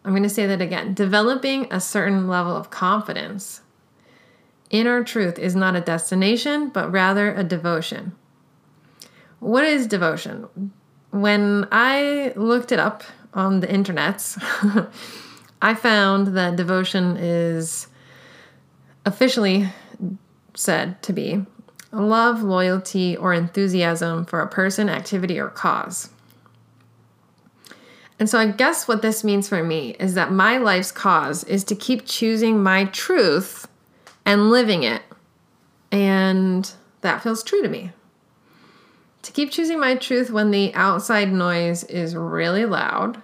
I'm 0.03 0.11
going 0.11 0.23
to 0.23 0.29
say 0.29 0.45
that 0.45 0.61
again. 0.61 0.93
Developing 0.93 1.67
a 1.71 1.79
certain 1.79 2.27
level 2.27 2.55
of 2.55 2.69
confidence 2.69 3.61
in 4.69 4.85
our 4.85 5.03
truth 5.03 5.39
is 5.39 5.55
not 5.55 5.75
a 5.75 5.81
destination, 5.81 6.69
but 6.69 6.91
rather 6.91 7.33
a 7.33 7.43
devotion. 7.43 8.11
What 9.39 9.63
is 9.63 9.87
devotion? 9.87 10.71
When 11.11 11.67
I 11.71 12.33
looked 12.35 12.71
it 12.71 12.79
up 12.79 13.03
on 13.33 13.59
the 13.61 13.67
internets, 13.67 14.39
I 15.65 15.73
found 15.73 16.37
that 16.37 16.57
devotion 16.57 17.17
is 17.17 17.87
officially 19.03 19.67
said 20.53 21.01
to 21.01 21.11
be 21.11 21.43
love, 21.91 22.43
loyalty, 22.43 23.17
or 23.17 23.33
enthusiasm 23.33 24.25
for 24.25 24.41
a 24.41 24.47
person, 24.47 24.89
activity, 24.89 25.39
or 25.39 25.49
cause. 25.49 26.11
And 28.19 28.29
so 28.29 28.37
I 28.37 28.51
guess 28.51 28.87
what 28.87 29.01
this 29.01 29.23
means 29.23 29.49
for 29.49 29.63
me 29.63 29.95
is 29.99 30.13
that 30.13 30.31
my 30.31 30.59
life's 30.59 30.91
cause 30.91 31.43
is 31.45 31.63
to 31.63 31.75
keep 31.75 32.05
choosing 32.05 32.61
my 32.61 32.85
truth 32.85 33.67
and 34.23 34.51
living 34.51 34.83
it. 34.83 35.01
And 35.91 36.71
that 37.01 37.23
feels 37.23 37.43
true 37.43 37.63
to 37.63 37.69
me. 37.69 37.89
To 39.23 39.31
keep 39.31 39.49
choosing 39.49 39.79
my 39.79 39.95
truth 39.95 40.29
when 40.29 40.51
the 40.51 40.75
outside 40.75 41.33
noise 41.33 41.83
is 41.85 42.15
really 42.15 42.67
loud, 42.67 43.19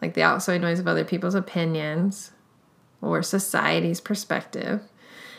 like 0.00 0.14
the 0.14 0.22
outside 0.22 0.60
noise 0.60 0.78
of 0.78 0.88
other 0.88 1.04
people's 1.04 1.34
opinions 1.34 2.32
or 3.00 3.22
society's 3.22 4.00
perspective, 4.00 4.82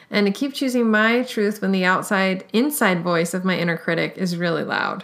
and 0.10 0.26
to 0.26 0.32
keep 0.32 0.54
choosing 0.54 0.90
my 0.90 1.24
truth 1.24 1.62
when 1.62 1.72
the 1.72 1.86
outside, 1.86 2.46
inside 2.54 3.04
voice 3.04 3.34
of 3.34 3.46
my 3.46 3.58
inner 3.58 3.78
critic 3.78 4.14
is 4.18 4.38
really 4.38 4.64
loud. 4.64 5.04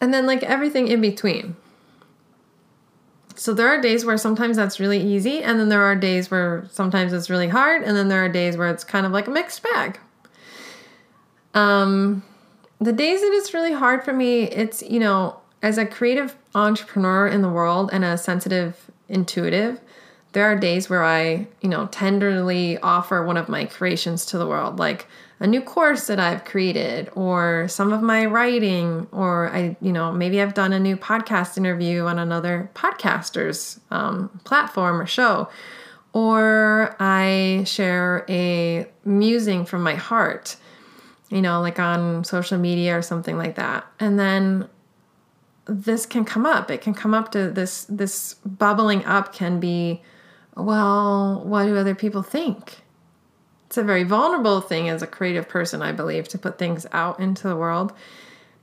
And 0.00 0.12
then, 0.12 0.26
like 0.26 0.42
everything 0.42 0.88
in 0.88 1.00
between. 1.00 1.56
So 3.36 3.54
there 3.54 3.68
are 3.68 3.80
days 3.80 4.04
where 4.04 4.18
sometimes 4.18 4.56
that's 4.56 4.78
really 4.78 5.00
easy, 5.00 5.42
and 5.42 5.58
then 5.58 5.68
there 5.68 5.82
are 5.82 5.96
days 5.96 6.30
where 6.30 6.66
sometimes 6.70 7.12
it's 7.12 7.30
really 7.30 7.48
hard, 7.48 7.82
and 7.82 7.96
then 7.96 8.08
there 8.08 8.24
are 8.24 8.28
days 8.28 8.56
where 8.56 8.68
it's 8.68 8.84
kind 8.84 9.06
of 9.06 9.12
like 9.12 9.26
a 9.26 9.30
mixed 9.30 9.62
bag. 9.62 9.98
Um, 11.54 12.22
the 12.80 12.92
days 12.92 13.20
that 13.20 13.32
it's 13.32 13.54
really 13.54 13.72
hard 13.72 14.04
for 14.04 14.12
me, 14.12 14.44
it's, 14.44 14.82
you 14.82 15.00
know, 15.00 15.40
as 15.64 15.78
a 15.78 15.86
creative 15.86 16.36
entrepreneur 16.54 17.26
in 17.26 17.40
the 17.40 17.48
world 17.48 17.88
and 17.90 18.04
a 18.04 18.18
sensitive 18.18 18.90
intuitive, 19.08 19.80
there 20.32 20.44
are 20.44 20.56
days 20.56 20.90
where 20.90 21.02
I, 21.02 21.46
you 21.62 21.70
know, 21.70 21.86
tenderly 21.86 22.76
offer 22.80 23.24
one 23.24 23.38
of 23.38 23.48
my 23.48 23.64
creations 23.64 24.26
to 24.26 24.36
the 24.36 24.46
world, 24.46 24.78
like 24.78 25.06
a 25.40 25.46
new 25.46 25.62
course 25.62 26.06
that 26.08 26.20
I've 26.20 26.44
created 26.44 27.10
or 27.14 27.66
some 27.68 27.94
of 27.94 28.02
my 28.02 28.26
writing, 28.26 29.06
or 29.10 29.48
I, 29.48 29.74
you 29.80 29.90
know, 29.90 30.12
maybe 30.12 30.42
I've 30.42 30.52
done 30.52 30.74
a 30.74 30.78
new 30.78 30.98
podcast 30.98 31.56
interview 31.56 32.04
on 32.04 32.18
another 32.18 32.68
podcaster's 32.74 33.80
um, 33.90 34.28
platform 34.44 35.00
or 35.00 35.06
show, 35.06 35.48
or 36.12 36.94
I 37.00 37.64
share 37.66 38.26
a 38.28 38.86
musing 39.06 39.64
from 39.64 39.82
my 39.82 39.94
heart, 39.94 40.56
you 41.30 41.40
know, 41.40 41.62
like 41.62 41.78
on 41.78 42.22
social 42.22 42.58
media 42.58 42.98
or 42.98 43.02
something 43.02 43.38
like 43.38 43.54
that. 43.54 43.86
And 43.98 44.18
then 44.18 44.68
this 45.66 46.06
can 46.06 46.24
come 46.24 46.46
up. 46.46 46.70
It 46.70 46.80
can 46.80 46.94
come 46.94 47.14
up 47.14 47.32
to 47.32 47.50
this, 47.50 47.84
this 47.84 48.34
bubbling 48.44 49.04
up 49.04 49.32
can 49.32 49.60
be 49.60 50.02
well, 50.56 51.42
what 51.44 51.66
do 51.66 51.76
other 51.76 51.94
people 51.94 52.22
think? 52.22 52.82
It's 53.66 53.76
a 53.76 53.82
very 53.82 54.04
vulnerable 54.04 54.60
thing 54.60 54.88
as 54.88 55.02
a 55.02 55.06
creative 55.06 55.48
person, 55.48 55.82
I 55.82 55.92
believe, 55.92 56.28
to 56.28 56.38
put 56.38 56.58
things 56.58 56.86
out 56.92 57.18
into 57.18 57.48
the 57.48 57.56
world. 57.56 57.92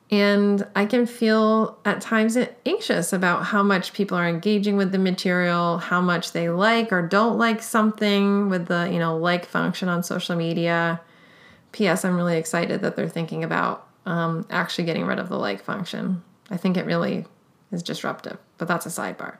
And 0.09 0.67
I 0.75 0.85
can 0.85 1.05
feel 1.05 1.79
at 1.85 2.01
times 2.01 2.37
anxious 2.65 3.13
about 3.13 3.45
how 3.45 3.63
much 3.63 3.93
people 3.93 4.17
are 4.17 4.27
engaging 4.27 4.75
with 4.75 4.91
the 4.91 4.97
material, 4.97 5.77
how 5.77 6.01
much 6.01 6.33
they 6.33 6.49
like 6.49 6.91
or 6.91 7.01
don't 7.01 7.37
like 7.37 7.63
something 7.63 8.49
with 8.49 8.67
the, 8.67 8.89
you 8.91 8.99
know, 8.99 9.17
like 9.17 9.45
function 9.45 9.87
on 9.87 10.03
social 10.03 10.35
media. 10.35 11.01
P.S. 11.71 12.03
I'm 12.03 12.17
really 12.17 12.37
excited 12.37 12.81
that 12.81 12.97
they're 12.97 13.07
thinking 13.07 13.45
about 13.45 13.87
um, 14.05 14.45
actually 14.49 14.83
getting 14.83 15.05
rid 15.05 15.19
of 15.19 15.29
the 15.29 15.37
like 15.37 15.63
function. 15.63 16.21
I 16.51 16.57
think 16.57 16.77
it 16.77 16.85
really 16.85 17.25
is 17.71 17.81
disruptive, 17.81 18.37
but 18.57 18.67
that's 18.67 18.85
a 18.85 18.89
sidebar. 18.89 19.37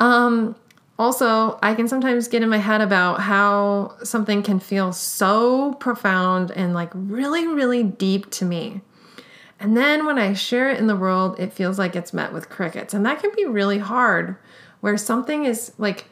Um, 0.00 0.56
also, 0.98 1.58
I 1.62 1.74
can 1.74 1.86
sometimes 1.86 2.26
get 2.26 2.42
in 2.42 2.48
my 2.48 2.58
head 2.58 2.80
about 2.80 3.20
how 3.20 3.94
something 4.02 4.42
can 4.42 4.58
feel 4.58 4.92
so 4.92 5.74
profound 5.74 6.50
and 6.50 6.74
like 6.74 6.90
really, 6.92 7.46
really 7.46 7.84
deep 7.84 8.30
to 8.32 8.44
me. 8.44 8.80
And 9.60 9.76
then 9.76 10.06
when 10.06 10.18
I 10.18 10.34
share 10.34 10.70
it 10.70 10.78
in 10.78 10.86
the 10.86 10.96
world, 10.96 11.38
it 11.38 11.52
feels 11.52 11.78
like 11.78 11.94
it's 11.94 12.12
met 12.12 12.32
with 12.32 12.48
crickets. 12.48 12.94
And 12.94 13.06
that 13.06 13.20
can 13.20 13.30
be 13.36 13.44
really 13.44 13.78
hard 13.78 14.36
where 14.80 14.96
something 14.96 15.44
is 15.44 15.72
like 15.78 16.06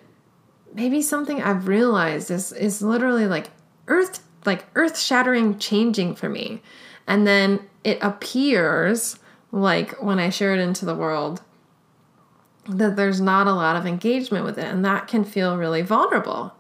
maybe 0.75 1.01
something 1.03 1.43
I've 1.43 1.69
realized 1.69 2.31
is 2.31 2.53
is 2.53 2.83
literally 2.83 3.27
like 3.27 3.51
earth 3.89 4.23
like 4.45 4.67
earth-shattering 4.77 5.59
changing 5.59 6.15
for 6.15 6.29
me. 6.29 6.63
And 7.07 7.27
then 7.27 7.61
it 7.83 7.99
appears 8.03 9.19
like 9.53 10.03
when 10.03 10.19
I 10.19 10.31
share 10.31 10.55
it 10.55 10.61
into 10.61 10.85
the 10.85 10.95
world 10.95 11.43
that 12.69 12.97
there's 12.97 13.21
not 13.21 13.47
a 13.47 13.53
lot 13.53 13.77
of 13.77 13.87
engagement 13.87 14.45
with 14.45 14.59
it 14.59 14.65
and 14.65 14.85
that 14.85 15.07
can 15.07 15.25
feel 15.25 15.57
really 15.57 15.83
vulnerable. 15.83 16.53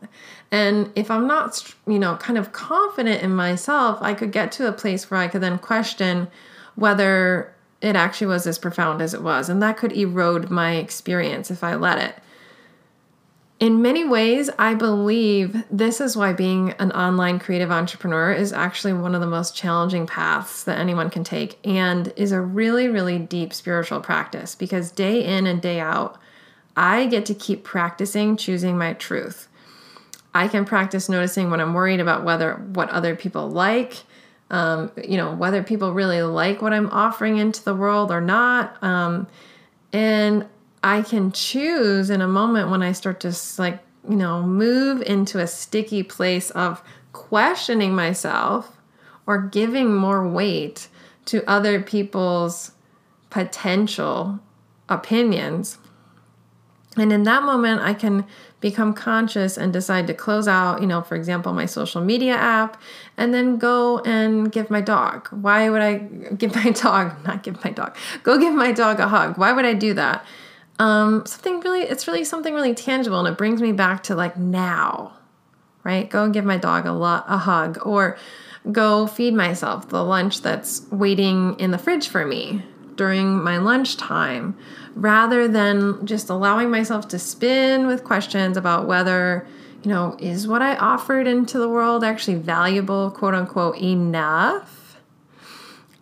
And 0.52 0.92
if 0.94 1.10
i'm 1.10 1.26
not 1.26 1.74
you 1.86 1.98
know 1.98 2.16
kind 2.16 2.38
of 2.38 2.52
confident 2.52 3.22
in 3.22 3.34
myself 3.34 3.98
i 4.00 4.14
could 4.14 4.30
get 4.30 4.52
to 4.52 4.68
a 4.68 4.72
place 4.72 5.10
where 5.10 5.18
i 5.18 5.28
could 5.28 5.40
then 5.40 5.58
question 5.58 6.28
whether 6.76 7.52
it 7.80 7.96
actually 7.96 8.28
was 8.28 8.46
as 8.46 8.58
profound 8.58 9.02
as 9.02 9.12
it 9.12 9.22
was 9.22 9.48
and 9.48 9.60
that 9.62 9.76
could 9.76 9.92
erode 9.92 10.48
my 10.48 10.76
experience 10.76 11.50
if 11.50 11.64
i 11.64 11.74
let 11.74 11.98
it 11.98 12.22
in 13.58 13.80
many 13.80 14.04
ways, 14.04 14.50
I 14.58 14.74
believe 14.74 15.64
this 15.70 16.00
is 16.00 16.14
why 16.14 16.34
being 16.34 16.72
an 16.72 16.92
online 16.92 17.38
creative 17.38 17.70
entrepreneur 17.70 18.30
is 18.32 18.52
actually 18.52 18.92
one 18.92 19.14
of 19.14 19.22
the 19.22 19.26
most 19.26 19.56
challenging 19.56 20.06
paths 20.06 20.64
that 20.64 20.78
anyone 20.78 21.08
can 21.08 21.24
take 21.24 21.58
and 21.66 22.12
is 22.16 22.32
a 22.32 22.40
really, 22.40 22.88
really 22.88 23.18
deep 23.18 23.54
spiritual 23.54 24.00
practice 24.00 24.54
because 24.54 24.90
day 24.90 25.24
in 25.24 25.46
and 25.46 25.62
day 25.62 25.80
out, 25.80 26.20
I 26.76 27.06
get 27.06 27.24
to 27.26 27.34
keep 27.34 27.64
practicing 27.64 28.36
choosing 28.36 28.76
my 28.76 28.92
truth. 28.92 29.48
I 30.34 30.48
can 30.48 30.66
practice 30.66 31.08
noticing 31.08 31.50
when 31.50 31.62
I'm 31.62 31.72
worried 31.72 32.00
about 32.00 32.24
whether 32.24 32.56
what 32.56 32.90
other 32.90 33.16
people 33.16 33.48
like, 33.48 34.02
um, 34.50 34.92
you 35.02 35.16
know, 35.16 35.34
whether 35.34 35.62
people 35.62 35.94
really 35.94 36.20
like 36.20 36.60
what 36.60 36.74
I'm 36.74 36.90
offering 36.90 37.38
into 37.38 37.64
the 37.64 37.74
world 37.74 38.12
or 38.12 38.20
not. 38.20 38.76
Um, 38.82 39.28
and 39.94 40.46
I 40.86 41.02
can 41.02 41.32
choose 41.32 42.10
in 42.10 42.20
a 42.20 42.28
moment 42.28 42.70
when 42.70 42.80
I 42.80 42.92
start 42.92 43.18
to 43.20 43.36
like, 43.58 43.80
you 44.08 44.14
know, 44.14 44.44
move 44.44 45.02
into 45.02 45.40
a 45.40 45.46
sticky 45.48 46.04
place 46.04 46.50
of 46.50 46.80
questioning 47.12 47.92
myself 47.92 48.78
or 49.26 49.36
giving 49.42 49.92
more 49.92 50.28
weight 50.28 50.86
to 51.24 51.42
other 51.50 51.82
people's 51.82 52.70
potential 53.30 54.38
opinions. 54.88 55.78
And 56.96 57.12
in 57.12 57.24
that 57.24 57.42
moment, 57.42 57.80
I 57.80 57.92
can 57.92 58.24
become 58.60 58.94
conscious 58.94 59.58
and 59.58 59.72
decide 59.72 60.06
to 60.06 60.14
close 60.14 60.46
out, 60.46 60.80
you 60.80 60.86
know, 60.86 61.02
for 61.02 61.16
example, 61.16 61.52
my 61.52 61.66
social 61.66 62.00
media 62.00 62.34
app 62.34 62.80
and 63.16 63.34
then 63.34 63.58
go 63.58 63.98
and 64.06 64.52
give 64.52 64.70
my 64.70 64.82
dog. 64.82 65.26
Why 65.32 65.68
would 65.68 65.82
I 65.82 65.94
give 66.38 66.54
my 66.54 66.70
dog, 66.70 67.24
not 67.24 67.42
give 67.42 67.64
my 67.64 67.72
dog, 67.72 67.96
go 68.22 68.38
give 68.38 68.54
my 68.54 68.70
dog 68.70 69.00
a 69.00 69.08
hug? 69.08 69.36
Why 69.36 69.50
would 69.50 69.64
I 69.64 69.74
do 69.74 69.92
that? 69.94 70.24
Um, 70.78 71.24
something 71.24 71.60
really, 71.60 71.82
it's 71.82 72.06
really 72.06 72.24
something 72.24 72.54
really 72.54 72.74
tangible 72.74 73.18
and 73.18 73.28
it 73.28 73.38
brings 73.38 73.62
me 73.62 73.72
back 73.72 74.02
to 74.04 74.14
like 74.14 74.36
now, 74.36 75.14
right? 75.84 76.08
Go 76.08 76.24
and 76.24 76.34
give 76.34 76.44
my 76.44 76.58
dog 76.58 76.86
a, 76.86 76.92
lo- 76.92 77.22
a 77.26 77.38
hug 77.38 77.78
or 77.86 78.18
go 78.70 79.06
feed 79.06 79.32
myself 79.32 79.88
the 79.88 80.04
lunch 80.04 80.42
that's 80.42 80.82
waiting 80.90 81.58
in 81.58 81.70
the 81.70 81.78
fridge 81.78 82.08
for 82.08 82.26
me 82.26 82.62
during 82.96 83.42
my 83.42 83.58
lunchtime 83.58 84.56
rather 84.94 85.46
than 85.46 86.04
just 86.06 86.28
allowing 86.30 86.70
myself 86.70 87.08
to 87.08 87.18
spin 87.18 87.86
with 87.86 88.02
questions 88.04 88.56
about 88.56 88.86
whether, 88.86 89.46
you 89.82 89.90
know, 89.90 90.16
is 90.18 90.48
what 90.48 90.62
I 90.62 90.76
offered 90.76 91.26
into 91.26 91.58
the 91.58 91.68
world 91.68 92.02
actually 92.02 92.36
valuable, 92.36 93.10
quote 93.10 93.34
unquote, 93.34 93.76
enough? 93.78 94.98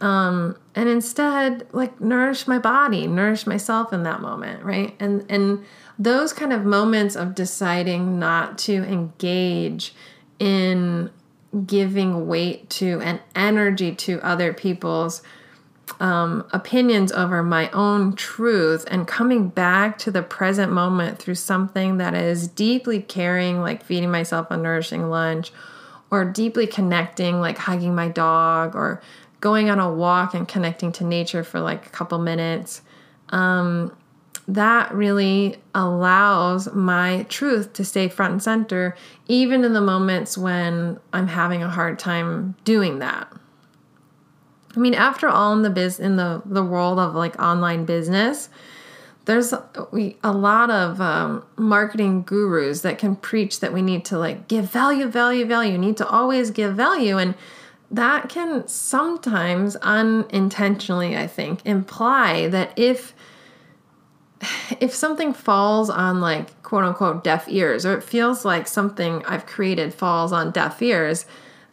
Um, 0.01 0.57
and 0.75 0.89
instead, 0.89 1.67
like 1.73 2.01
nourish 2.01 2.49
my 2.49 2.59
body, 2.59 3.07
nourish 3.07 3.47
myself 3.47 3.93
in 3.93 4.03
that 4.03 4.21
moment, 4.21 4.65
right? 4.65 4.95
And 4.99 5.25
and 5.29 5.65
those 5.99 6.33
kind 6.33 6.53
of 6.53 6.65
moments 6.65 7.15
of 7.15 7.35
deciding 7.35 8.19
not 8.19 8.59
to 8.59 8.73
engage 8.85 9.95
in 10.39 11.11
giving 11.67 12.27
weight 12.27 12.69
to 12.69 13.01
and 13.03 13.21
energy 13.37 13.95
to 13.95 14.21
other 14.23 14.53
people's 14.53 15.23
um, 16.01 16.45
opinions 16.53 17.13
over 17.13 17.43
my 17.43 17.71
own 17.71 18.15
truth 18.17 18.85
and 18.91 19.07
coming 19.07 19.49
back 19.49 19.99
to 19.99 20.11
the 20.11 20.23
present 20.23 20.73
moment 20.73 21.19
through 21.19 21.37
something 21.37 21.99
that 21.99 22.15
is 22.15 22.49
deeply 22.49 23.01
caring, 23.01 23.61
like 23.61 23.85
feeding 23.85 24.11
myself 24.11 24.51
a 24.51 24.57
nourishing 24.57 25.09
lunch, 25.09 25.53
or 26.11 26.25
deeply 26.25 26.67
connecting, 26.67 27.41
like 27.41 27.59
hugging 27.59 27.95
my 27.95 28.09
dog, 28.09 28.75
or 28.75 29.01
going 29.41 29.71
on 29.71 29.79
a 29.79 29.93
walk 29.93 30.35
and 30.35 30.49
connecting 30.49 30.93
to 30.93 31.05
nature 31.05 31.45
for 31.45 31.61
like 31.61 31.87
a 31.87 31.91
couple 31.91 32.19
minutes. 32.19 32.83
Um, 33.31 33.95
that 34.47 34.93
really 34.93 35.57
allows 35.75 36.73
my 36.75 37.25
truth 37.29 37.73
to 37.75 37.85
stay 37.85 38.09
front 38.09 38.33
and 38.33 38.43
center, 38.43 38.97
even 39.27 39.65
in 39.65 39.73
the 39.73 39.81
moments 39.81 40.37
when 40.37 41.01
I'm 41.13 41.29
having 41.29 41.63
a 41.63 41.71
hard 41.71 41.99
time 41.99 42.55
doing 42.65 42.99
that. 42.99 43.33
I 44.77 44.81
mean, 44.81 44.95
after 44.95 45.29
all, 45.29 45.53
in 45.53 45.63
the 45.63 45.71
biz 45.71 46.01
in 46.01 46.17
the 46.17 46.43
the 46.45 46.63
world 46.63 46.99
of 46.99 47.15
like 47.15 47.41
online 47.41 47.85
business, 47.85 48.49
there's 49.25 49.53
a 49.53 50.33
lot 50.33 50.71
of 50.71 51.01
um, 51.01 51.45
marketing 51.57 52.23
gurus 52.23 52.83
that 52.83 52.99
can 52.99 53.17
preach 53.17 53.61
that 53.61 53.73
we 53.73 53.83
need 53.83 54.05
to 54.07 54.19
like 54.19 54.49
give 54.49 54.71
value, 54.71 55.07
value, 55.07 55.47
value. 55.47 55.73
You 55.73 55.79
need 55.79 55.97
to 55.99 56.07
always 56.07 56.51
give 56.51 56.75
value, 56.75 57.19
and 57.19 57.35
that 57.95 58.29
can 58.29 58.67
sometimes 58.69 59.77
unintentionally, 59.77 61.17
I 61.17 61.27
think, 61.27 61.65
imply 61.65 62.49
that 62.49 62.73
if 62.77 63.15
if 64.81 64.95
something 64.95 65.33
falls 65.33 65.89
on 65.89 66.21
like 66.21 66.63
quote 66.63 66.85
unquote 66.85 67.25
deaf 67.25 67.47
ears, 67.49 67.87
or 67.87 67.95
it 67.95 68.03
feels 68.03 68.45
like 68.45 68.67
something 68.67 69.25
I've 69.27 69.47
created 69.47 69.95
falls 69.95 70.33
on 70.33 70.51
deaf 70.51 70.81
ears, 70.83 71.27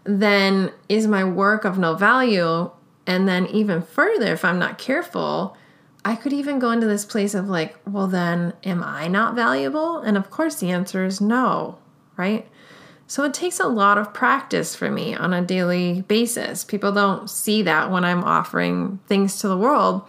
then 0.03 0.71
is 0.87 1.07
my 1.07 1.23
work 1.23 1.65
of 1.65 1.77
no 1.77 1.95
value 1.95 2.71
and 3.07 3.27
then, 3.27 3.47
even 3.47 3.81
further, 3.81 4.33
if 4.33 4.45
I'm 4.45 4.59
not 4.59 4.77
careful, 4.77 5.57
I 6.05 6.15
could 6.15 6.33
even 6.33 6.59
go 6.59 6.71
into 6.71 6.87
this 6.87 7.05
place 7.05 7.33
of 7.33 7.49
like, 7.49 7.75
well, 7.85 8.07
then 8.07 8.53
am 8.63 8.83
I 8.83 9.07
not 9.07 9.35
valuable? 9.35 9.97
And 9.97 10.17
of 10.17 10.29
course, 10.29 10.55
the 10.55 10.71
answer 10.71 11.03
is 11.05 11.19
no, 11.19 11.77
right? 12.15 12.47
So 13.11 13.25
it 13.25 13.33
takes 13.33 13.59
a 13.59 13.67
lot 13.67 13.97
of 13.97 14.13
practice 14.13 14.73
for 14.73 14.89
me 14.89 15.13
on 15.13 15.33
a 15.33 15.41
daily 15.41 16.01
basis. 16.03 16.63
People 16.63 16.93
don't 16.93 17.29
see 17.29 17.61
that 17.63 17.91
when 17.91 18.05
I'm 18.05 18.23
offering 18.23 19.01
things 19.07 19.39
to 19.39 19.49
the 19.49 19.57
world, 19.57 20.03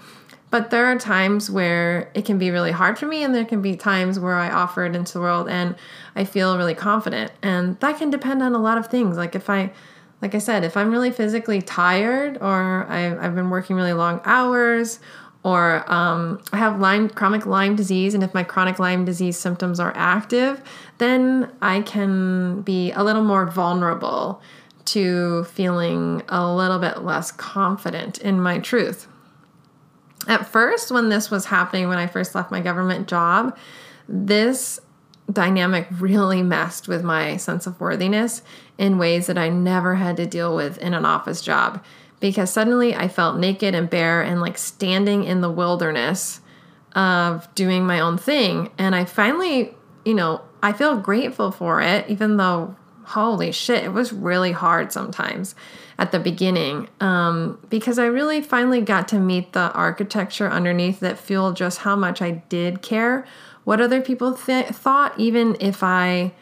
but 0.51 0.71
there 0.71 0.87
are 0.87 0.97
times 0.97 1.51
where 1.51 2.13
it 2.15 2.25
can 2.25 2.39
be 2.39 2.53
really 2.53 2.71
hard 2.71 3.01
for 3.01 3.07
me, 3.07 3.25
and 3.25 3.35
there 3.35 3.45
can 3.45 3.61
be 3.61 3.75
times 3.75 4.21
where 4.21 4.37
I 4.37 4.51
offer 4.51 4.85
it 4.85 4.95
into 4.95 5.15
the 5.15 5.21
world 5.21 5.49
and 5.49 5.75
I 6.15 6.23
feel 6.23 6.57
really 6.57 6.77
confident. 6.77 7.33
And 7.43 7.77
that 7.81 7.99
can 7.99 8.11
depend 8.11 8.41
on 8.41 8.55
a 8.55 8.63
lot 8.63 8.79
of 8.79 8.87
things. 8.87 9.17
Like 9.17 9.35
if 9.35 9.51
I 9.51 9.73
like 10.21 10.37
I 10.37 10.39
said, 10.39 10.63
if 10.63 10.77
I'm 10.77 10.93
really 10.93 11.11
physically 11.11 11.61
tired 11.61 12.39
or 12.41 12.87
I, 12.89 13.01
have 13.01 13.35
been 13.35 13.51
working 13.51 13.75
really 13.75 13.93
long 13.93 14.21
hours 14.25 15.01
or 15.45 15.85
um, 15.93 16.41
I 16.53 16.59
have 16.59 16.79
Lyme, 16.79 17.09
chronic 17.09 17.47
Lyme 17.47 17.75
disease, 17.75 18.15
and 18.15 18.23
if 18.23 18.33
my 18.33 18.45
chronic 18.45 18.79
Lyme 18.79 19.05
disease 19.05 19.37
symptoms 19.37 19.81
are 19.81 19.93
active, 19.97 20.63
then 20.99 21.51
I 21.61 21.83
can 21.83 22.63
be 22.63 22.93
a 22.93 23.03
little 23.03 23.25
more 23.25 23.47
vulnerable 23.47 24.41
to 24.85 25.45
feeling 25.45 26.23
a 26.29 26.53
little 26.55 26.79
bit 26.79 27.03
less 27.03 27.33
confident 27.33 28.19
in 28.19 28.41
my 28.41 28.59
truth. 28.59 29.09
At 30.29 30.47
first, 30.47 30.93
when 30.93 31.09
this 31.09 31.31
was 31.31 31.47
happening, 31.47 31.89
when 31.89 31.99
I 31.99 32.07
first 32.07 32.35
left 32.35 32.53
my 32.53 32.61
government 32.61 33.09
job, 33.09 33.57
this 34.09 34.81
dynamic 35.31 35.89
really 35.91 36.43
messed 36.43 36.89
with 36.89 37.03
my 37.03 37.37
sense 37.37 37.67
of 37.67 37.81
worthiness 37.81 38.43
in 38.79 38.99
ways 38.99 39.27
that 39.27 39.39
I 39.39 39.49
never 39.49 39.97
had 39.97 40.17
to 40.19 40.27
deal 40.27 40.55
with 40.55 40.79
in 40.79 40.95
an 40.95 41.05
office 41.05 41.41
job 41.41 41.83
because 42.23 42.51
suddenly 42.51 42.95
I 42.95 43.09
felt 43.09 43.39
naked 43.39 43.75
and 43.75 43.91
bare 43.91 44.23
and 44.23 44.41
like 44.41 44.57
standing 44.57 45.25
in 45.25 45.43
the 45.43 45.51
wilderness 45.51 46.41
of 46.95 47.55
doing 47.55 47.85
my 47.85 48.01
own 48.01 48.17
thing. 48.17 48.71
And 48.79 48.95
I 48.95 49.05
finally, 49.05 49.75
you 50.07 50.15
know, 50.15 50.41
I 50.63 50.73
feel 50.73 50.97
grateful 50.97 51.51
for 51.51 51.83
it, 51.83 52.09
even 52.09 52.39
though, 52.39 52.77
holy 53.05 53.53
shit, 53.53 53.85
it 53.85 53.93
was 53.93 54.13
really 54.13 54.53
hard 54.53 54.93
sometimes 54.93 55.55
at 55.99 56.13
the 56.13 56.21
beginning 56.21 56.89
um, 57.01 57.59
because 57.69 57.99
I 57.99 58.07
really 58.07 58.41
finally 58.41 58.81
got 58.81 59.09
to 59.09 59.19
meet 59.19 59.53
the 59.53 59.73
architecture 59.73 60.49
underneath 60.49 61.01
that 61.01 61.19
fueled 61.19 61.57
just 61.57 61.81
how 61.81 61.97
much 61.97 62.23
I 62.23 62.31
did 62.49 62.81
care 62.81 63.27
what 63.65 63.81
other 63.81 64.01
people 64.01 64.35
th- 64.35 64.67
thought, 64.67 65.19
even 65.19 65.57
if 65.61 65.83
I 65.83 66.33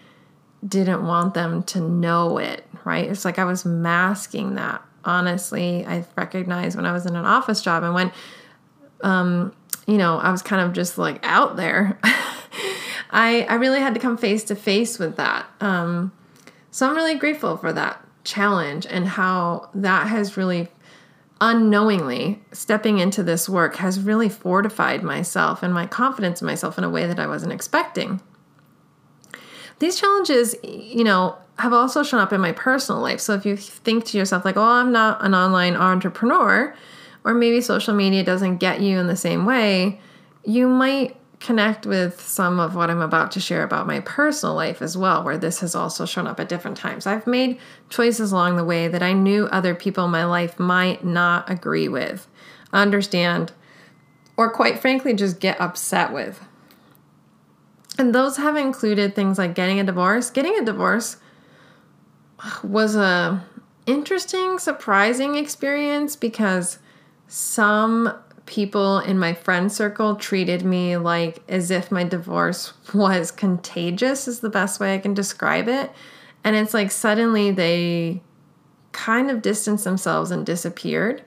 didn't 0.66 1.06
want 1.06 1.34
them 1.34 1.62
to 1.64 1.80
know 1.80 2.38
it, 2.38 2.66
right? 2.84 3.08
It's 3.08 3.24
like 3.24 3.38
I 3.38 3.44
was 3.44 3.64
masking 3.64 4.54
that. 4.56 4.82
Honestly, 5.04 5.84
I 5.86 6.04
recognized 6.16 6.76
when 6.76 6.86
I 6.86 6.92
was 6.92 7.06
in 7.06 7.16
an 7.16 7.24
office 7.24 7.62
job 7.62 7.82
and 7.82 7.94
when, 7.94 8.12
um, 9.02 9.54
you 9.86 9.96
know, 9.96 10.18
I 10.18 10.30
was 10.30 10.42
kind 10.42 10.62
of 10.62 10.72
just 10.72 10.98
like 10.98 11.20
out 11.22 11.56
there. 11.56 11.98
I 13.10 13.42
I 13.48 13.54
really 13.54 13.80
had 13.80 13.94
to 13.94 14.00
come 14.00 14.16
face 14.16 14.44
to 14.44 14.54
face 14.54 14.98
with 14.98 15.16
that. 15.16 15.46
Um, 15.60 16.12
so 16.70 16.88
I'm 16.88 16.94
really 16.94 17.16
grateful 17.16 17.56
for 17.56 17.72
that 17.72 18.04
challenge 18.24 18.86
and 18.86 19.06
how 19.06 19.70
that 19.74 20.06
has 20.08 20.36
really 20.36 20.68
unknowingly 21.40 22.42
stepping 22.52 22.98
into 22.98 23.22
this 23.22 23.48
work 23.48 23.76
has 23.76 23.98
really 23.98 24.28
fortified 24.28 25.02
myself 25.02 25.62
and 25.62 25.72
my 25.72 25.86
confidence 25.86 26.42
in 26.42 26.46
myself 26.46 26.76
in 26.76 26.84
a 26.84 26.90
way 26.90 27.06
that 27.06 27.18
I 27.18 27.26
wasn't 27.26 27.52
expecting. 27.52 28.20
These 29.78 29.98
challenges, 29.98 30.54
you 30.62 31.02
know, 31.02 31.38
have 31.60 31.72
also 31.72 32.02
shown 32.02 32.20
up 32.20 32.32
in 32.32 32.40
my 32.40 32.52
personal 32.52 33.00
life. 33.00 33.20
So 33.20 33.34
if 33.34 33.46
you 33.46 33.56
think 33.56 34.04
to 34.06 34.18
yourself, 34.18 34.44
like, 34.44 34.56
oh, 34.56 34.62
I'm 34.62 34.92
not 34.92 35.24
an 35.24 35.34
online 35.34 35.76
entrepreneur, 35.76 36.74
or 37.24 37.34
maybe 37.34 37.60
social 37.60 37.94
media 37.94 38.24
doesn't 38.24 38.58
get 38.58 38.80
you 38.80 38.98
in 38.98 39.06
the 39.06 39.16
same 39.16 39.44
way, 39.44 40.00
you 40.44 40.68
might 40.68 41.16
connect 41.38 41.86
with 41.86 42.20
some 42.20 42.60
of 42.60 42.74
what 42.74 42.90
I'm 42.90 43.00
about 43.00 43.30
to 43.32 43.40
share 43.40 43.62
about 43.62 43.86
my 43.86 44.00
personal 44.00 44.54
life 44.54 44.82
as 44.82 44.96
well, 44.96 45.24
where 45.24 45.38
this 45.38 45.60
has 45.60 45.74
also 45.74 46.04
shown 46.04 46.26
up 46.26 46.38
at 46.38 46.48
different 46.48 46.76
times. 46.76 47.06
I've 47.06 47.26
made 47.26 47.58
choices 47.88 48.30
along 48.30 48.56
the 48.56 48.64
way 48.64 48.88
that 48.88 49.02
I 49.02 49.12
knew 49.14 49.46
other 49.46 49.74
people 49.74 50.04
in 50.04 50.10
my 50.10 50.24
life 50.24 50.58
might 50.58 51.04
not 51.04 51.50
agree 51.50 51.88
with, 51.88 52.26
understand, 52.72 53.52
or 54.36 54.50
quite 54.50 54.78
frankly, 54.78 55.14
just 55.14 55.40
get 55.40 55.60
upset 55.60 56.12
with. 56.12 56.44
And 57.98 58.14
those 58.14 58.38
have 58.38 58.56
included 58.56 59.14
things 59.14 59.36
like 59.36 59.54
getting 59.54 59.80
a 59.80 59.84
divorce. 59.84 60.30
Getting 60.30 60.58
a 60.58 60.64
divorce 60.64 61.16
was 62.62 62.96
a 62.96 63.44
interesting, 63.87 64.59
surprising 64.59 65.37
experience 65.37 66.16
because 66.16 66.79
some 67.26 68.12
people 68.46 68.98
in 68.98 69.18
my 69.18 69.33
friend 69.33 69.70
circle 69.70 70.16
treated 70.16 70.64
me 70.64 70.96
like 70.96 71.40
as 71.48 71.70
if 71.70 71.90
my 71.90 72.05
divorce 72.05 72.72
was 72.94 73.31
contagious, 73.31 74.26
is 74.26 74.40
the 74.40 74.50
best 74.50 74.81
way 74.81 74.94
I 74.94 74.98
can 74.98 75.14
describe 75.14 75.68
it. 75.68 75.90
And 76.42 76.57
it's 76.57 76.74
like 76.74 76.90
suddenly 76.90 77.50
they 77.50 78.22
kind 78.92 79.31
of 79.31 79.42
distanced 79.42 79.85
themselves 79.85 80.31
and 80.31 80.44
disappeared. 80.44 81.22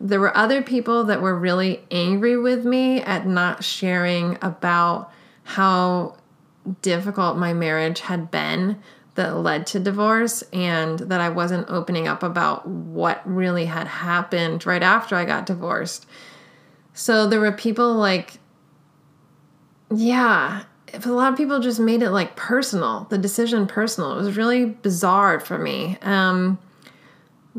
There 0.00 0.20
were 0.20 0.36
other 0.36 0.62
people 0.62 1.04
that 1.04 1.20
were 1.20 1.36
really 1.36 1.84
angry 1.90 2.36
with 2.36 2.64
me 2.64 3.00
at 3.02 3.26
not 3.26 3.64
sharing 3.64 4.38
about 4.42 5.12
how 5.42 6.16
difficult 6.82 7.36
my 7.36 7.52
marriage 7.52 8.00
had 8.00 8.30
been 8.30 8.80
that 9.20 9.36
led 9.36 9.66
to 9.66 9.78
divorce 9.78 10.42
and 10.50 10.98
that 10.98 11.20
I 11.20 11.28
wasn't 11.28 11.68
opening 11.68 12.08
up 12.08 12.22
about 12.22 12.66
what 12.66 13.20
really 13.26 13.66
had 13.66 13.86
happened 13.86 14.64
right 14.64 14.82
after 14.82 15.14
I 15.14 15.26
got 15.26 15.44
divorced. 15.44 16.06
So 16.94 17.26
there 17.26 17.38
were 17.38 17.52
people 17.52 17.94
like, 17.94 18.38
yeah, 19.94 20.62
a 20.94 21.08
lot 21.10 21.32
of 21.32 21.36
people 21.36 21.60
just 21.60 21.78
made 21.78 22.02
it 22.02 22.10
like 22.10 22.34
personal, 22.34 23.06
the 23.10 23.18
decision 23.18 23.66
personal. 23.66 24.12
It 24.12 24.22
was 24.22 24.38
really 24.38 24.64
bizarre 24.64 25.38
for 25.38 25.58
me. 25.58 25.98
Um, 26.00 26.58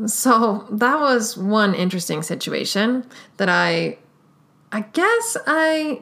so 0.06 0.66
that 0.68 0.98
was 0.98 1.36
one 1.36 1.74
interesting 1.74 2.22
situation 2.22 3.06
that 3.36 3.48
I, 3.48 3.98
I 4.72 4.80
guess 4.80 5.36
I 5.46 6.00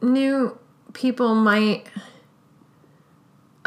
knew 0.00 0.58
people 0.94 1.34
might 1.34 1.86